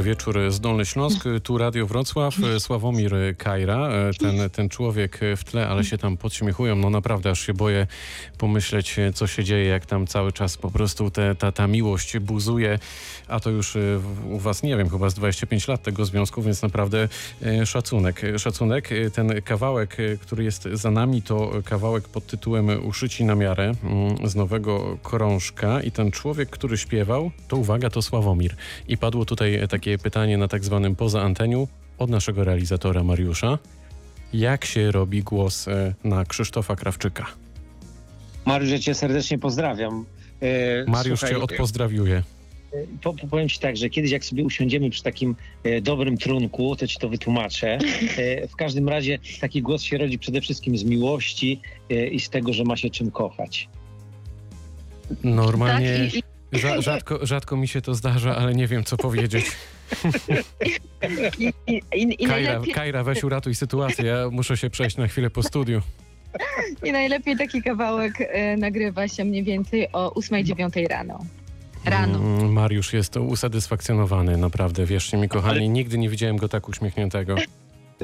Dobry 0.00 0.10
wieczór, 0.12 0.38
Zdolny 0.50 0.86
Śląsk, 0.86 1.24
tu 1.42 1.58
Radio 1.58 1.86
Wrocław, 1.86 2.34
Sławomir 2.58 3.14
Kajra, 3.38 3.88
ten, 4.18 4.50
ten 4.50 4.68
człowiek 4.68 5.20
w 5.36 5.44
tle, 5.44 5.68
ale 5.68 5.84
się 5.84 5.98
tam 5.98 6.16
podśmiechują, 6.16 6.76
no 6.76 6.90
naprawdę 6.90 7.30
aż 7.30 7.46
się 7.46 7.54
boję 7.54 7.86
pomyśleć, 8.38 8.96
co 9.14 9.26
się 9.26 9.44
dzieje, 9.44 9.64
jak 9.64 9.86
tam 9.86 10.06
cały 10.06 10.32
czas 10.32 10.56
po 10.56 10.70
prostu 10.70 11.10
te, 11.10 11.34
ta, 11.34 11.52
ta 11.52 11.66
miłość 11.66 12.18
buzuje, 12.18 12.78
a 13.28 13.40
to 13.40 13.50
już 13.50 13.76
w- 13.98 14.26
u 14.32 14.38
was, 14.38 14.62
nie 14.62 14.76
wiem, 14.76 14.90
chyba 14.90 15.10
z 15.10 15.14
25 15.14 15.68
lat 15.68 15.82
tego 15.82 16.04
związku, 16.04 16.42
więc 16.42 16.62
naprawdę 16.62 17.08
y, 17.62 17.66
szacunek. 17.66 18.22
Szacunek, 18.38 18.88
ten 19.14 19.42
kawałek, 19.42 19.96
który 20.20 20.44
jest 20.44 20.68
za 20.72 20.90
nami, 20.90 21.22
to 21.22 21.52
kawałek 21.64 22.08
pod 22.08 22.26
tytułem 22.26 22.86
Uszyci 22.86 23.24
na 23.24 23.34
miarę 23.34 23.72
mm, 23.84 24.28
z 24.28 24.34
nowego 24.34 24.98
krążka. 25.02 25.80
I 25.82 25.90
ten 25.90 26.10
człowiek, 26.10 26.50
który 26.50 26.78
śpiewał, 26.78 27.30
to 27.48 27.56
uwaga, 27.56 27.90
to 27.90 28.02
Sławomir. 28.02 28.54
I 28.88 28.96
padło 28.96 29.24
tutaj 29.24 29.54
e, 29.54 29.68
takie 29.90 30.02
pytanie 30.02 30.38
na 30.38 30.48
tak 30.48 30.64
zwanym 30.64 30.96
poza 30.96 31.22
anteniu 31.22 31.68
od 31.98 32.10
naszego 32.10 32.44
realizatora 32.44 33.04
Mariusza. 33.04 33.58
Jak 34.32 34.64
się 34.64 34.90
robi 34.90 35.22
głos 35.22 35.68
e, 35.68 35.94
na 36.04 36.24
Krzysztofa 36.24 36.76
Krawczyka? 36.76 37.26
Mariusz, 38.46 38.70
ja 38.70 38.78
cię 38.78 38.94
serdecznie 38.94 39.38
pozdrawiam. 39.38 40.04
E, 40.40 40.90
Mariusz 40.90 41.20
słuchaj, 41.20 41.36
cię 41.36 41.44
odpozdrawiuje. 41.44 42.22
Po, 43.02 43.14
po, 43.14 43.26
powiem 43.26 43.48
ci 43.48 43.58
tak, 43.58 43.76
że 43.76 43.90
kiedyś 43.90 44.10
jak 44.10 44.24
sobie 44.24 44.44
usiądziemy 44.44 44.90
przy 44.90 45.02
takim 45.02 45.36
e, 45.64 45.80
dobrym 45.80 46.16
trunku, 46.18 46.76
to 46.76 46.86
ci 46.86 46.98
to 46.98 47.08
wytłumaczę. 47.08 47.78
E, 48.16 48.48
w 48.48 48.56
każdym 48.56 48.88
razie 48.88 49.18
taki 49.40 49.62
głos 49.62 49.82
się 49.82 49.98
rodzi 49.98 50.18
przede 50.18 50.40
wszystkim 50.40 50.78
z 50.78 50.84
miłości 50.84 51.60
e, 51.90 52.06
i 52.06 52.20
z 52.20 52.30
tego, 52.30 52.52
że 52.52 52.64
ma 52.64 52.76
się 52.76 52.90
czym 52.90 53.10
kochać. 53.10 53.68
Normalnie 55.24 56.10
Tak, 56.62 56.82
rzadko, 56.82 57.26
rzadko 57.26 57.56
mi 57.56 57.68
się 57.68 57.80
to 57.80 57.94
zdarza, 57.94 58.36
ale 58.36 58.54
nie 58.54 58.66
wiem 58.66 58.84
co 58.84 58.96
powiedzieć. 58.96 59.46
i, 61.38 61.52
i, 61.66 61.82
i, 61.94 62.24
i, 62.24 62.26
Kajra, 62.26 62.52
najlepiej, 62.52 62.74
Kajra, 62.74 63.04
weź 63.04 63.24
uratuj 63.24 63.54
sytuację, 63.54 64.04
ja 64.04 64.30
muszę 64.30 64.56
się 64.56 64.70
przejść 64.70 64.96
na 64.96 65.08
chwilę 65.08 65.30
po 65.30 65.42
studiu. 65.42 65.82
I 66.84 66.92
najlepiej 66.92 67.36
taki 67.36 67.62
kawałek 67.62 68.12
e, 68.18 68.56
nagrywa 68.56 69.08
się 69.08 69.24
mniej 69.24 69.44
więcej 69.44 69.92
o 69.92 70.08
8-9 70.20 70.88
rano. 70.88 71.18
Rano. 71.84 72.18
Mm, 72.18 72.52
Mariusz 72.52 72.92
jest 72.92 73.16
usatysfakcjonowany, 73.16 74.36
naprawdę. 74.36 74.86
Wierzcie 74.86 75.16
mi, 75.16 75.28
kochani, 75.28 75.68
nigdy 75.68 75.98
nie 75.98 76.08
widziałem 76.08 76.36
go 76.36 76.48
tak 76.48 76.68
uśmiechniętego. 76.68 77.36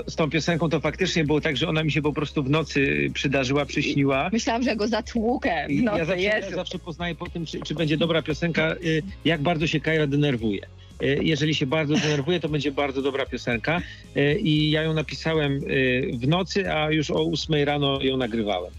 Z 0.06 0.16
tą 0.16 0.30
piosenką 0.30 0.68
to 0.68 0.80
faktycznie 0.80 1.24
było 1.24 1.40
tak, 1.40 1.56
że 1.56 1.68
ona 1.68 1.84
mi 1.84 1.92
się 1.92 2.02
po 2.02 2.12
prostu 2.12 2.42
w 2.42 2.50
nocy 2.50 3.10
przydarzyła, 3.14 3.66
przyśniła. 3.66 4.30
Myślałam, 4.32 4.62
że 4.62 4.76
go 4.76 4.88
zatłukę 4.88 5.66
w 5.68 5.82
nocy. 5.82 5.98
ja 5.98 6.04
zawsze, 6.04 6.22
ja 6.22 6.50
zawsze 6.50 6.78
poznaję 6.78 7.14
po 7.14 7.26
tym, 7.26 7.46
czy, 7.46 7.60
czy 7.60 7.74
będzie 7.74 7.96
dobra 7.96 8.22
piosenka, 8.22 8.72
y, 8.72 9.02
jak 9.24 9.42
bardzo 9.42 9.66
się 9.66 9.80
Kajra 9.80 10.06
denerwuje. 10.06 10.66
Y, 11.02 11.18
Jeżeli 11.22 11.54
się 11.54 11.66
bardzo 11.66 11.94
denerwuje, 11.94 12.40
to 12.40 12.48
będzie 12.48 12.72
bardzo 12.72 13.02
dobra 13.02 13.26
piosenka. 13.26 13.80
Y, 14.16 14.38
I 14.40 14.70
ja 14.70 14.82
ją 14.82 14.94
napisałem 14.94 15.52
y, 15.52 16.10
w 16.18 16.28
nocy, 16.28 16.72
a 16.72 16.90
już 16.90 17.10
o 17.10 17.30
8 17.32 17.64
rano 17.64 18.02
ją 18.02 18.16
nagrywałem. 18.16 18.72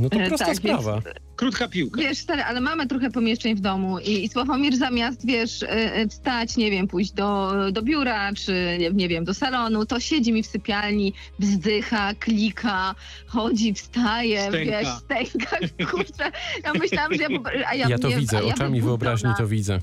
No 0.00 0.08
to 0.10 0.18
E, 0.20 0.26
prosta 0.28 0.46
tak, 0.46 0.56
sprawa. 0.56 1.02
Krótka 1.36 1.68
piłka. 1.68 2.00
Wiesz, 2.00 2.18
stary, 2.18 2.42
ale 2.42 2.60
mamy 2.60 2.86
trochę 2.86 3.10
pomieszczeń 3.10 3.54
w 3.54 3.60
domu 3.60 3.98
i, 3.98 4.24
i 4.24 4.28
Sławomir 4.28 4.76
zamiast, 4.76 5.26
wiesz, 5.26 5.62
e, 5.62 5.70
e, 5.94 6.08
wstać, 6.08 6.56
nie 6.56 6.70
wiem, 6.70 6.88
pójść 6.88 7.12
do, 7.12 7.52
do 7.72 7.82
biura 7.82 8.32
czy, 8.32 8.76
nie- 8.80 8.90
nie 8.90 9.08
wiem, 9.08 9.24
do 9.24 9.34
salonu, 9.34 9.86
to 9.86 10.00
siedzi 10.00 10.32
mi 10.32 10.42
w 10.42 10.46
sypialni, 10.46 11.12
wzdycha, 11.38 12.14
klika, 12.14 12.94
chodzi, 13.26 13.74
wstaje, 13.74 14.42
Stęka. 14.48 14.78
wiesz, 14.78 14.88
stęka, 14.88 15.56
kurczę. 15.90 16.32
Ja 16.64 16.72
myślałam, 16.72 17.14
że 17.14 17.22
ja... 17.22 17.28
po- 17.40 17.48
A 17.66 17.74
ja, 17.74 17.88
Ja 17.88 17.98
to 17.98 18.08
nie- 18.08 18.16
widzę, 18.16 18.36
ja 18.36 18.54
oczami 18.54 18.80
wyobraźni 18.80 19.30
to 19.38 19.46
widzę. 19.46 19.80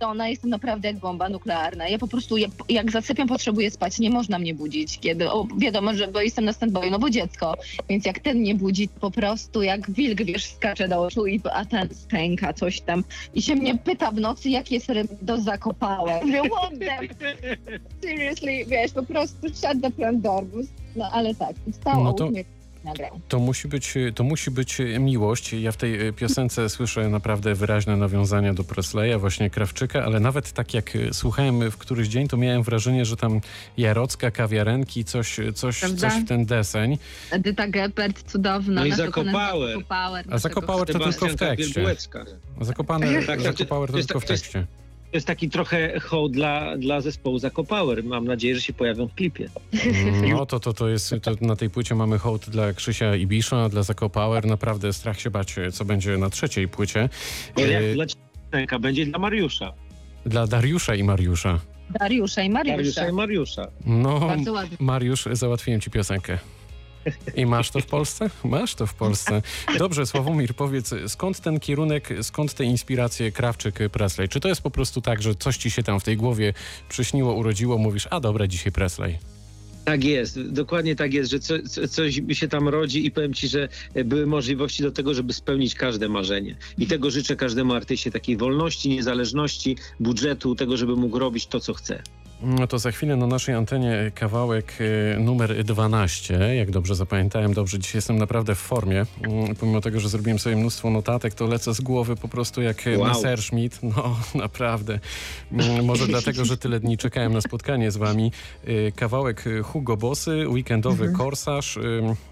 Ona 0.00 0.28
jestem 0.28 0.50
naprawdę 0.50 0.88
jak 0.88 0.96
bomba 0.98 1.28
nuklearna. 1.28 1.88
Ja 1.88 1.98
po 1.98 2.08
prostu, 2.08 2.36
jak, 2.36 2.50
jak 2.68 2.90
zasypiam, 2.90 3.28
potrzebuję 3.28 3.70
spać. 3.70 3.98
Nie 3.98 4.10
można 4.10 4.38
mnie 4.38 4.54
budzić, 4.54 4.98
kiedy, 4.98 5.30
o, 5.30 5.46
wiadomo, 5.58 5.94
że 5.94 6.08
bo 6.08 6.20
jestem 6.20 6.44
na 6.44 6.52
standby, 6.52 6.90
no 6.90 6.98
bo 6.98 7.10
dziecko. 7.10 7.54
Więc 7.88 8.06
jak 8.06 8.18
ten 8.18 8.38
mnie 8.38 8.54
budzi, 8.54 8.88
po 8.88 9.10
prostu 9.10 9.62
jak 9.62 9.90
wilk, 9.90 10.22
wiesz, 10.22 10.44
skacze 10.46 10.88
do 10.88 11.02
oczu, 11.02 11.26
i, 11.26 11.40
a 11.52 11.64
ten 11.64 11.88
stęka 11.94 12.52
coś 12.52 12.80
tam. 12.80 13.04
I 13.34 13.42
się 13.42 13.54
mnie 13.54 13.78
pyta 13.78 14.10
w 14.10 14.20
nocy, 14.20 14.50
jakie 14.50 14.78
ryb 14.88 15.10
do 15.22 15.40
zakopałem. 15.40 16.26
Mówię, 16.26 16.42
what 16.50 16.70
the... 16.78 16.98
Seriously, 18.02 18.64
wiesz, 18.66 18.92
po 18.92 19.02
prostu 19.02 19.48
shut 19.48 19.82
the 19.82 19.90
front 19.90 20.20
door. 20.20 20.44
No 20.96 21.10
ale 21.12 21.34
tak, 21.34 21.56
wstał, 21.72 22.04
No 22.04 22.12
to- 22.12 22.28
to... 22.28 22.55
To 23.28 23.38
musi, 23.38 23.68
być, 23.68 23.94
to 24.14 24.24
musi 24.24 24.50
być 24.50 24.78
miłość. 25.00 25.52
Ja 25.52 25.72
w 25.72 25.76
tej 25.76 26.08
e, 26.08 26.12
piosence 26.12 26.68
słyszę 26.76 27.08
naprawdę 27.08 27.54
wyraźne 27.54 27.96
nawiązania 27.96 28.54
do 28.54 28.64
Presleya, 28.64 29.18
właśnie 29.18 29.50
Krawczyka, 29.50 30.04
ale 30.04 30.20
nawet 30.20 30.52
tak 30.52 30.74
jak 30.74 30.96
e, 30.96 31.14
słuchałem 31.14 31.70
w 31.70 31.76
któryś 31.76 32.08
dzień, 32.08 32.28
to 32.28 32.36
miałem 32.36 32.62
wrażenie, 32.62 33.04
że 33.04 33.16
tam 33.16 33.40
Jarocka, 33.76 34.30
kawiarenki, 34.30 35.04
coś, 35.04 35.36
coś, 35.54 35.80
Prawda? 35.80 36.10
coś 36.10 36.22
w 36.22 36.28
ten 36.28 36.44
deseń. 36.46 36.98
Edyta 37.30 37.68
Geppert, 37.68 38.22
cudowna. 38.32 38.80
No 38.80 38.86
i 38.86 38.92
wykonawca 38.92 39.66
Zakopałer, 39.66 40.24
A 40.30 40.38
Zakopałer 40.38 40.86
to 40.92 40.98
tylko 40.98 41.28
w 41.28 41.34
tekście. 41.36 41.84
Zakopane, 42.60 43.22
Tak, 43.22 43.40
Zakopałer 43.42 43.88
to 43.88 43.92
to 43.92 43.98
jest- 43.98 44.08
tylko 44.08 44.20
w 44.20 44.24
to 44.24 44.32
jest- 44.32 44.44
tekście. 44.44 44.66
To 45.16 45.18
jest 45.18 45.26
taki 45.26 45.50
trochę 45.50 46.00
hołd 46.00 46.32
dla, 46.32 46.76
dla 46.78 47.00
zespołu 47.00 47.38
Zakopauer. 47.38 48.04
Mam 48.04 48.24
nadzieję, 48.24 48.54
że 48.54 48.60
się 48.60 48.72
pojawią 48.72 49.06
w 49.06 49.14
klipie. 49.14 49.48
Mm, 49.86 50.30
No 50.30 50.46
to, 50.46 50.60
to, 50.60 50.72
to 50.72 50.88
jest, 50.88 51.14
to 51.22 51.32
na 51.40 51.56
tej 51.56 51.70
płycie 51.70 51.94
mamy 51.94 52.18
hołd 52.18 52.50
dla 52.50 52.72
Krzysia 52.72 53.16
Ibisza, 53.16 53.68
dla 53.68 53.82
Zakopauer. 53.82 54.46
Naprawdę 54.46 54.92
strach 54.92 55.20
się 55.20 55.30
bać, 55.30 55.54
co 55.72 55.84
będzie 55.84 56.18
na 56.18 56.30
trzeciej 56.30 56.68
płycie. 56.68 57.08
No 57.56 57.62
E, 57.62 57.68
jak 57.70 57.94
dla 57.94 58.04
piosenka 58.50 58.78
będzie 58.78 59.06
dla 59.06 59.18
Mariusza. 59.18 59.72
Dla 60.26 60.46
Dariusza 60.46 60.94
i 60.94 61.04
Mariusza. 61.04 61.60
Dariusza 62.00 62.42
i 62.42 62.50
Mariusza. 62.50 62.76
Mariusza 62.76 63.08
i 63.08 63.12
Mariusza. 63.12 63.66
No, 63.86 64.20
Bardzo 64.20 64.52
ładnie. 64.52 64.76
Mariusz, 64.80 65.24
załatwiłem 65.32 65.80
ci 65.80 65.90
piosenkę. 65.90 66.38
I 67.36 67.46
masz 67.46 67.70
to 67.70 67.80
w 67.80 67.86
Polsce? 67.86 68.30
Masz 68.44 68.74
to 68.74 68.86
w 68.86 68.94
Polsce. 68.94 69.42
Dobrze, 69.78 70.06
Sławomir, 70.06 70.54
powiedz, 70.54 70.94
skąd 71.06 71.40
ten 71.40 71.60
kierunek, 71.60 72.08
skąd 72.22 72.54
te 72.54 72.64
inspiracje 72.64 73.32
Krawczyk-Presley? 73.32 74.28
Czy 74.28 74.40
to 74.40 74.48
jest 74.48 74.62
po 74.62 74.70
prostu 74.70 75.00
tak, 75.00 75.22
że 75.22 75.34
coś 75.34 75.56
ci 75.56 75.70
się 75.70 75.82
tam 75.82 76.00
w 76.00 76.04
tej 76.04 76.16
głowie 76.16 76.54
przyśniło, 76.88 77.34
urodziło, 77.34 77.78
mówisz, 77.78 78.08
a 78.10 78.20
dobra, 78.20 78.46
dzisiaj 78.46 78.72
Presley. 78.72 79.18
Tak 79.84 80.04
jest, 80.04 80.42
dokładnie 80.42 80.96
tak 80.96 81.14
jest, 81.14 81.30
że 81.30 81.38
co, 81.38 81.54
co, 81.68 81.88
coś 81.88 82.20
się 82.32 82.48
tam 82.48 82.68
rodzi 82.68 83.06
i 83.06 83.10
powiem 83.10 83.34
ci, 83.34 83.48
że 83.48 83.68
były 84.04 84.26
możliwości 84.26 84.82
do 84.82 84.90
tego, 84.90 85.14
żeby 85.14 85.32
spełnić 85.32 85.74
każde 85.74 86.08
marzenie. 86.08 86.56
I 86.78 86.86
tego 86.86 87.10
życzę 87.10 87.36
każdemu 87.36 87.74
artyście, 87.74 88.10
takiej 88.10 88.36
wolności, 88.36 88.88
niezależności, 88.88 89.76
budżetu, 90.00 90.54
tego, 90.54 90.76
żeby 90.76 90.96
mógł 90.96 91.18
robić 91.18 91.46
to, 91.46 91.60
co 91.60 91.74
chce. 91.74 92.02
No 92.42 92.66
to 92.66 92.78
za 92.78 92.90
chwilę 92.92 93.16
na 93.16 93.26
naszej 93.26 93.54
antenie 93.54 94.12
kawałek 94.14 94.74
e, 95.16 95.18
numer 95.20 95.64
12. 95.64 96.34
Jak 96.56 96.70
dobrze 96.70 96.94
zapamiętałem, 96.94 97.54
dobrze, 97.54 97.78
dzisiaj 97.78 97.94
jestem 97.98 98.18
naprawdę 98.18 98.54
w 98.54 98.58
formie. 98.58 99.06
Mm, 99.22 99.56
Pomimo 99.56 99.80
tego, 99.80 100.00
że 100.00 100.08
zrobiłem 100.08 100.38
sobie 100.38 100.56
mnóstwo 100.56 100.90
notatek, 100.90 101.34
to 101.34 101.46
lecę 101.46 101.74
z 101.74 101.80
głowy 101.80 102.16
po 102.16 102.28
prostu 102.28 102.62
jak 102.62 102.82
wow. 102.86 103.00
Wow. 103.00 103.08
Messerschmitt. 103.08 103.80
No, 103.96 104.16
naprawdę. 104.34 104.98
Mm, 105.52 105.84
Może 105.84 106.06
dlatego, 106.16 106.44
że 106.44 106.56
tyle 106.56 106.80
dni 106.80 106.98
czekałem 106.98 107.32
na 107.32 107.40
spotkanie 107.40 107.90
z 107.90 107.96
wami. 107.96 108.32
E, 108.64 108.92
Kawałek 108.92 109.44
Hugo 109.64 109.96
Bossy, 109.96 110.48
weekendowy 110.48 111.12
korsarz. 111.12 111.76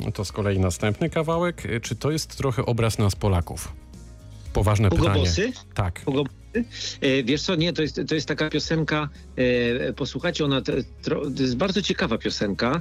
e, 0.06 0.12
To 0.12 0.24
z 0.24 0.32
kolei 0.32 0.58
następny 0.58 1.10
kawałek. 1.10 1.62
Czy 1.82 1.96
to 1.96 2.10
jest 2.10 2.36
trochę 2.36 2.66
obraz 2.66 2.98
nas 2.98 3.16
Polaków? 3.16 3.72
Poważne 4.52 4.88
Hugo 4.88 5.02
pytanie. 5.02 5.20
Bossy? 5.20 5.52
Tak. 5.74 6.04
Hugo 6.04 6.24
Wiesz 7.24 7.42
co, 7.42 7.54
nie, 7.54 7.72
to 7.72 7.82
jest, 7.82 8.00
to 8.08 8.14
jest 8.14 8.28
taka 8.28 8.50
piosenka, 8.50 9.08
e, 9.36 9.92
posłuchajcie, 9.92 10.44
ona 10.44 10.60
te, 10.60 10.72
tro, 11.02 11.30
to 11.30 11.42
jest 11.42 11.56
bardzo 11.56 11.82
ciekawa 11.82 12.18
piosenka. 12.18 12.80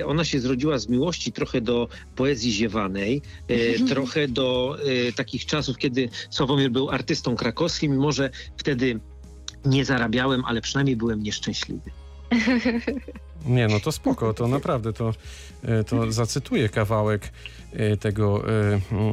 E, 0.00 0.06
ona 0.06 0.24
się 0.24 0.40
zrodziła 0.40 0.78
z 0.78 0.88
miłości 0.88 1.32
trochę 1.32 1.60
do 1.60 1.88
poezji 2.16 2.52
ziewanej, 2.52 3.22
e, 3.48 3.78
trochę 3.88 4.28
do 4.28 4.76
e, 5.08 5.12
takich 5.12 5.46
czasów, 5.46 5.78
kiedy 5.78 6.08
Sławomir 6.30 6.70
był 6.70 6.90
artystą 6.90 7.36
krakowskim, 7.36 7.92
mimo 7.92 8.12
że 8.12 8.30
wtedy 8.56 9.00
nie 9.64 9.84
zarabiałem, 9.84 10.44
ale 10.44 10.60
przynajmniej 10.60 10.96
byłem 10.96 11.22
nieszczęśliwy. 11.22 11.90
Nie, 13.46 13.68
no 13.68 13.80
to 13.80 13.92
spoko, 13.92 14.34
to 14.34 14.48
naprawdę, 14.48 14.92
to, 14.92 15.08
e, 15.08 15.12
to 15.86 16.12
zacytuję 16.12 16.68
kawałek 16.68 17.32
e, 17.72 17.96
tego 17.96 18.42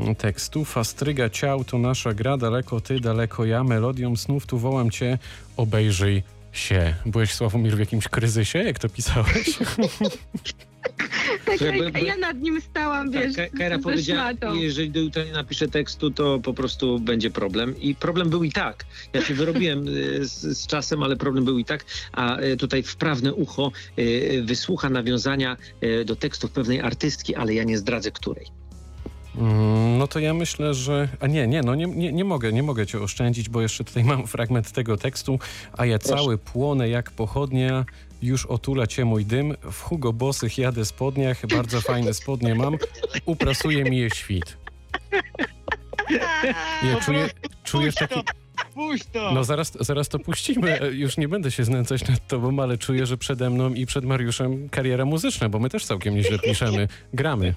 e, 0.10 0.16
tekstu. 0.16 0.66
Fastryga 0.66 1.30
ciał 1.30 1.64
to 1.64 1.78
nasza 1.78 2.14
gra, 2.14 2.38
daleko 2.38 2.82
ty, 2.82 3.00
daleko 3.00 3.46
ja, 3.46 3.64
melodią 3.64 4.16
snów 4.16 4.46
tu 4.46 4.58
wołam 4.58 4.92
cię, 4.92 5.18
obejrzyj 5.58 6.24
się. 6.54 6.94
Byłeś, 7.06 7.34
Sławomir, 7.34 7.76
w 7.76 7.80
jakimś 7.80 8.08
kryzysie, 8.08 8.60
jak 8.60 8.80
to 8.80 8.90
pisałeś? 8.90 9.58
Tak, 11.46 11.62
ja, 11.62 12.00
ja 12.00 12.18
nad 12.18 12.40
nim 12.42 12.62
stałam, 12.62 13.12
wiesz, 13.12 13.36
Tak, 13.36 13.52
Ka- 13.52 13.58
Kajra 13.58 13.80
powiedziała, 13.80 14.32
jeżeli 14.54 14.90
do 14.90 15.00
jutra 15.00 15.24
nie 15.24 15.32
napiszę 15.32 15.68
tekstu, 15.68 16.12
to 16.12 16.40
po 16.40 16.54
prostu 16.54 17.00
będzie 17.00 17.30
problem. 17.30 17.80
I 17.82 17.96
problem 17.96 18.30
był 18.30 18.44
i 18.44 18.52
tak. 18.52 18.86
Ja 19.14 19.22
się 19.22 19.34
wyrobiłem 19.34 19.88
y, 19.88 20.26
z, 20.26 20.42
z 20.58 20.68
czasem, 20.68 21.04
ale 21.04 21.16
problem 21.16 21.46
był 21.46 21.60
i 21.60 21.66
tak. 21.66 21.86
A 22.12 22.40
y, 22.40 22.58
tutaj 22.58 22.84
wprawne 22.84 23.34
ucho 23.34 23.72
y, 24.00 24.44
wysłucha 24.46 24.90
nawiązania 24.90 25.58
y, 25.84 26.06
do 26.06 26.16
tekstów 26.16 26.52
pewnej 26.52 26.82
artystki, 26.82 27.36
ale 27.36 27.54
ja 27.54 27.64
nie 27.64 27.78
zdradzę 27.78 28.12
której. 28.12 28.46
Mm, 29.38 29.98
No 29.98 30.08
to 30.08 30.20
ja 30.20 30.34
myślę, 30.34 30.74
że... 30.74 31.08
A 31.20 31.28
nie, 31.28 31.48
nie, 31.48 31.62
no 31.62 31.76
nie, 31.76 31.86
nie, 31.86 32.14
nie 32.14 32.26
mogę, 32.26 32.54
nie 32.54 32.64
mogę 32.64 32.88
cię 32.88 33.00
oszczędzić, 33.00 33.50
bo 33.50 33.62
jeszcze 33.62 33.84
tutaj 33.84 34.04
mam 34.14 34.28
fragment 34.28 34.72
tego 34.72 34.98
tekstu. 34.98 35.40
A 35.78 35.86
ja 35.86 36.00
Proszę. 36.00 36.16
cały 36.16 36.38
płonę 36.38 36.90
jak 36.90 37.12
pochodnia, 37.12 37.86
już 38.22 38.46
otula 38.46 38.88
cię 38.88 39.06
mój 39.06 39.26
dym, 39.26 39.56
w 39.72 39.82
Hugo 39.82 40.14
Bosych 40.14 40.58
jadę 40.58 40.86
spodniach, 40.86 41.48
bardzo 41.58 41.82
fajne 41.82 42.14
spodnie 42.14 42.56
mam, 42.56 42.78
uprasuje 43.26 43.84
mi 43.84 43.98
je 43.98 44.10
świt. 44.10 44.58
Ja 46.84 47.00
czuję, 47.06 47.30
czujesz 47.64 47.96
taki... 47.96 48.20
Puść 48.74 49.04
to! 49.14 49.32
No 49.32 49.44
zaraz, 49.44 49.72
zaraz 49.80 50.10
to 50.10 50.20
puścimy. 50.20 50.80
Już 50.92 51.18
nie 51.18 51.28
będę 51.28 51.52
się 51.52 51.64
znęcać 51.64 52.08
nad 52.08 52.28
tobą, 52.28 52.60
ale 52.60 52.78
czuję, 52.78 53.06
że 53.06 53.18
przede 53.18 53.50
mną 53.50 53.74
i 53.74 53.86
przed 53.86 54.06
Mariuszem 54.06 54.70
kariera 54.70 55.06
muzyczna, 55.06 55.50
bo 55.50 55.60
my 55.60 55.70
też 55.70 55.86
całkiem 55.86 56.16
nieźle 56.16 56.40
piszemy. 56.40 56.88
Gramy. 57.14 57.54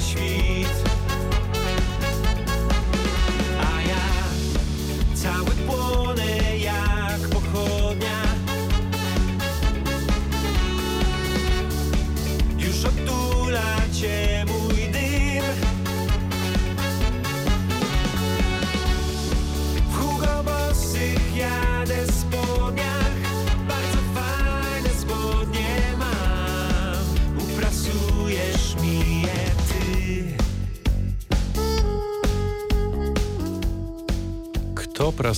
Świt 0.00 0.65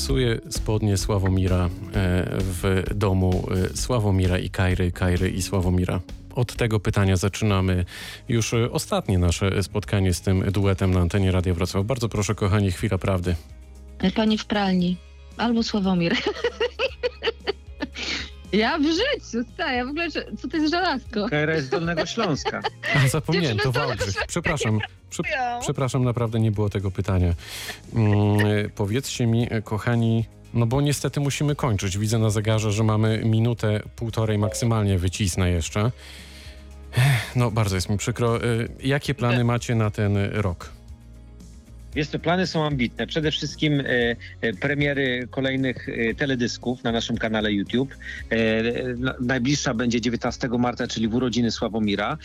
Kto 0.09 0.14
prasuje 0.14 0.40
spodnie 0.50 0.96
Sławomira 0.96 1.64
e, 1.64 1.68
w 2.40 2.84
domu 2.94 3.48
e, 3.72 3.76
Sławomira 3.76 4.38
i 4.38 4.50
Kajry, 4.50 4.92
Kajry 4.92 5.30
i 5.30 5.42
Sławomira? 5.42 6.00
Od 6.34 6.56
tego 6.56 6.80
pytania 6.80 7.16
zaczynamy 7.16 7.84
już 8.28 8.54
e, 8.54 8.70
ostatnie 8.70 9.18
nasze 9.18 9.62
spotkanie 9.62 10.14
z 10.14 10.20
tym 10.20 10.52
duetem 10.52 10.90
na 10.90 11.00
antenie 11.00 11.32
Radia 11.32 11.54
Wrocław. 11.54 11.86
Bardzo 11.86 12.09
proszę, 12.09 12.34
kochani, 12.34 12.72
chwila 12.72 12.98
prawdy. 12.98 13.34
Pani 14.14 14.38
w 14.38 14.46
pralni. 14.46 14.96
Albo 15.36 15.62
Sławomir. 15.62 16.16
Ja 18.53 18.78
w 18.78 18.82
życiu, 18.82 19.51
stary, 19.55 19.76
ja 19.76 19.84
w 19.84 19.88
ogóle, 19.88 20.11
co 20.11 20.49
to 20.49 20.57
jest 20.57 20.70
żelazko? 20.70 21.26
Jest 21.49 21.66
z 21.66 21.70
Dolnego 21.70 22.07
Śląska. 22.07 22.61
A, 23.05 23.09
zapomniałem, 23.09 23.59
to 23.59 23.72
Wałbrzych. 23.72 24.14
Przepraszam. 24.28 24.78
Prze 25.11 25.22
przepraszam, 25.61 26.05
naprawdę 26.05 26.40
nie 26.40 26.51
było 26.51 26.70
tego 26.70 26.90
pytania. 26.90 27.34
Mm, 27.94 28.46
e, 28.46 28.68
powiedzcie 28.68 29.26
mi, 29.26 29.46
e, 29.51 29.62
kochani, 29.62 30.24
no 30.55 30.66
bo 30.66 30.80
niestety 30.80 31.20
musimy 31.20 31.57
kończyć. 31.57 31.99
Widzę 31.99 32.18
na 32.18 32.30
zegarze, 32.30 32.72
że 32.72 32.84
mamy 32.84 33.22
minutę, 33.24 33.80
półtorej 33.96 34.38
maksymalnie 34.38 34.99
wycisnę 34.99 35.51
jeszcze. 35.51 35.92
No, 37.36 37.51
bardzo 37.51 37.74
jest 37.74 37.88
mi 37.88 37.99
przykro. 37.99 38.36
E, 38.36 38.40
Jakie 38.80 39.14
plany 39.14 39.44
macie 39.44 39.74
na 39.74 39.90
ten 39.90 40.16
rok? 40.32 40.78
Wiesz 41.99 42.09
co, 42.09 42.18
plany 42.18 42.46
są 42.46 42.64
ambitne. 42.66 43.07
Przede 43.07 43.30
wszystkim 43.30 43.80
e, 43.80 43.84
e, 44.40 44.53
premiery 44.53 45.28
kolejnych 45.30 45.88
e, 45.88 46.14
teledysków 46.14 46.84
na 46.84 46.92
naszym 46.92 47.16
kanale 47.18 47.53
YouTube. 47.53 47.94
Na- 48.96 49.14
najbliższa 49.20 49.74
będzie 49.74 50.01
19 50.01 50.49
marca, 50.59 50.86
czyli 50.86 51.09
w 51.09 51.14
urodziny 51.14 51.51
Sławomira. 51.51 52.18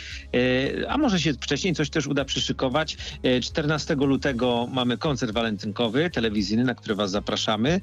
A 0.89 0.97
może 0.97 1.19
się 1.19 1.33
wcześniej 1.33 1.75
coś 1.75 1.89
też 1.89 2.07
uda 2.07 2.25
przyszykować. 2.25 2.97
E, 3.23 3.41
14 3.41 3.95
lutego 3.95 4.67
mamy 4.73 4.97
koncert 4.97 5.31
walentynkowy, 5.31 6.09
telewizyjny, 6.09 6.63
na 6.63 6.75
który 6.75 6.95
was 6.95 7.11
zapraszamy. 7.11 7.81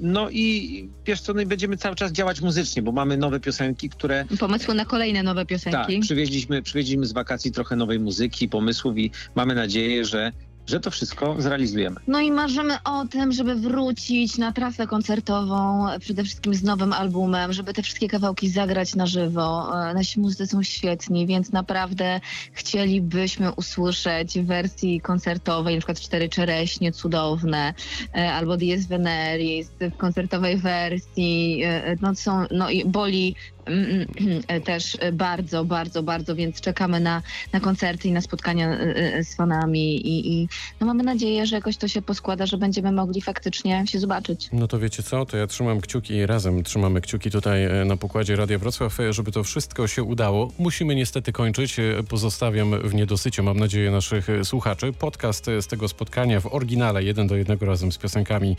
No 0.00 0.30
i 0.30 0.88
wiesz 1.06 1.20
co, 1.20 1.34
no 1.34 1.40
i 1.40 1.46
będziemy 1.46 1.76
cały 1.76 1.96
czas 1.96 2.12
działać 2.12 2.40
muzycznie, 2.40 2.82
bo 2.82 2.92
mamy 2.92 3.16
nowe 3.16 3.40
piosenki, 3.40 3.88
które 3.88 4.24
Pomysły 4.38 4.74
na 4.74 4.84
kolejne 4.84 5.22
nowe 5.22 5.40
tak, 5.40 5.48
piosenki. 5.48 6.00
przywieźliśmy, 6.00 6.62
przywieźliśmy 6.62 7.06
z 7.06 7.12
wakacji 7.12 7.52
trochę 7.52 7.76
nowej 7.76 7.98
muzyki, 7.98 8.48
pomysłów 8.48 8.98
i 8.98 9.10
mamy 9.34 9.54
nadzieję, 9.54 10.04
że, 10.04 10.32
że 10.66 10.80
to 10.80 10.90
wszystko 10.90 11.36
zrealizujemy. 11.38 11.96
No 12.06 12.20
i 12.20 12.30
marzymy 12.32 12.74
o 12.84 13.04
tym, 13.06 13.32
żeby 13.32 13.54
wrócić 13.54 14.38
na 14.38 14.52
trasę 14.52 14.86
koncertową, 14.86 15.86
przede 16.00 16.24
wszystkim 16.24 16.54
z 16.54 16.62
nowym 16.62 16.92
albumem, 16.92 17.52
żeby 17.52 17.74
te 17.74 17.82
wszystkie 17.82 18.08
kawałki 18.08 18.48
zagrać 18.48 18.94
na 18.94 19.06
żywo. 19.06 19.72
E, 19.90 19.94
Nasi 19.94 20.20
muzycy 20.20 20.46
są 20.46 20.62
świetni, 20.62 21.26
więc 21.26 21.52
naprawdę 21.52 22.20
chcielibyśmy 22.52 23.52
usłyszeć 23.52 24.38
w 24.38 24.46
wersji 24.46 25.00
koncertowej, 25.00 25.74
na 25.74 25.80
przykład 25.80 26.00
Cztery 26.00 26.28
Czereśnie, 26.28 26.92
cudowne, 26.92 27.74
e, 28.16 28.32
albo 28.32 28.56
Dies 28.56 28.86
Veneris 28.86 29.68
w 29.80 29.96
koncertowej 29.96 30.56
wersji. 30.56 31.62
e, 31.64 31.96
No, 32.00 32.14
są, 32.14 32.44
no 32.50 32.70
i 32.70 32.84
boli 32.84 33.34
też 34.64 34.96
e, 35.00 35.12
bardzo, 35.12 35.64
bardzo, 35.64 36.02
bardzo, 36.02 36.36
więc 36.36 36.60
czekamy 36.60 37.00
na, 37.00 37.22
na 37.52 37.60
koncerty 37.60 38.08
i 38.08 38.12
na 38.12 38.20
spotkania 38.20 38.68
e, 38.68 38.96
e, 38.96 39.24
z 39.24 39.34
fanami 39.34 39.96
i, 39.96 40.32
i 40.32 40.48
no 40.80 40.86
mamy 40.86 41.02
nadzieję, 41.02 41.46
że 41.46 41.56
jakoś 41.56 41.76
to 41.76 41.88
się 41.88 42.02
poskłada, 42.02 42.46
że 42.46 42.58
będziemy 42.58 42.92
mogli 42.92 43.20
faktycznie 43.20 43.84
się 43.86 44.00
zobaczyć. 44.00 44.48
No 44.52 44.68
to 44.68 44.78
wiecie 44.78 45.02
co, 45.02 45.26
to 45.26 45.36
ja 45.36 45.46
trzymam 45.46 45.80
kciuki 45.80 46.14
i 46.14 46.26
razem 46.26 46.62
trzymamy 46.62 47.00
kciuki 47.00 47.30
tutaj 47.30 47.64
e, 47.64 47.84
na 47.84 47.96
pokładzie 47.96 48.36
Radia 48.36 48.58
Wrocław, 48.58 49.00
e, 49.00 49.12
żeby 49.12 49.32
to 49.32 49.44
wszystko 49.44 49.88
się 49.88 50.02
udało. 50.02 50.52
Musimy 50.58 50.94
niestety 50.94 51.32
kończyć. 51.32 51.78
E, 51.78 52.02
Pozostawiam 52.08 52.80
w 52.80 52.94
niedosycie, 52.94 53.42
mam 53.42 53.58
nadzieję, 53.58 53.90
naszych 53.90 54.30
e, 54.30 54.44
słuchaczy. 54.44 54.92
Podcast 54.92 55.48
e, 55.48 55.62
z 55.62 55.66
tego 55.66 55.88
spotkania 55.88 56.40
w 56.40 56.54
oryginale, 56.54 57.04
jeden 57.04 57.26
do 57.26 57.36
jednego 57.36 57.66
razem 57.66 57.92
z 57.92 57.98
piosenkami 57.98 58.56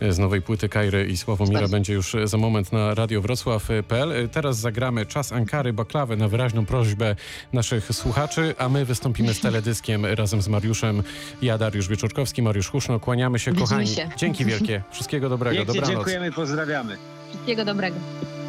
e, 0.00 0.12
z 0.12 0.18
nowej 0.18 0.42
płyty 0.42 0.68
Kairy 0.68 1.06
i 1.06 1.16
Sławomira 1.16 1.68
będzie 1.68 1.94
już 1.94 2.14
e, 2.14 2.28
za 2.28 2.36
moment 2.36 2.72
na 2.72 2.94
radiowrocław.pl. 2.94 4.12
E, 4.12 4.28
Teraz 4.28 4.49
zagramy 4.58 5.06
Czas 5.06 5.32
Ankary 5.32 5.72
Baklawę 5.72 6.16
na 6.16 6.28
wyraźną 6.28 6.66
prośbę 6.66 7.16
naszych 7.52 7.88
słuchaczy, 7.92 8.54
a 8.58 8.68
my 8.68 8.84
wystąpimy 8.84 9.34
z 9.34 9.40
teledyskiem 9.40 10.06
razem 10.06 10.42
z 10.42 10.48
Mariuszem. 10.48 11.02
Ja, 11.42 11.58
Dariusz 11.58 11.88
Wieczorkowski, 11.88 12.42
Mariusz 12.42 12.68
Huszno. 12.68 13.00
Kłaniamy 13.00 13.38
się, 13.38 13.50
Widzimy 13.50 13.68
kochani. 13.68 13.86
się. 13.86 14.08
Dzięki 14.16 14.44
wielkie. 14.44 14.82
Wszystkiego 14.90 15.28
dobrego. 15.28 15.56
Pięknie 15.56 15.74
Dobranoc. 15.74 15.96
dziękujemy, 15.96 16.32
pozdrawiamy. 16.32 16.96
Wszystkiego 17.30 17.64
dobrego. 17.64 17.96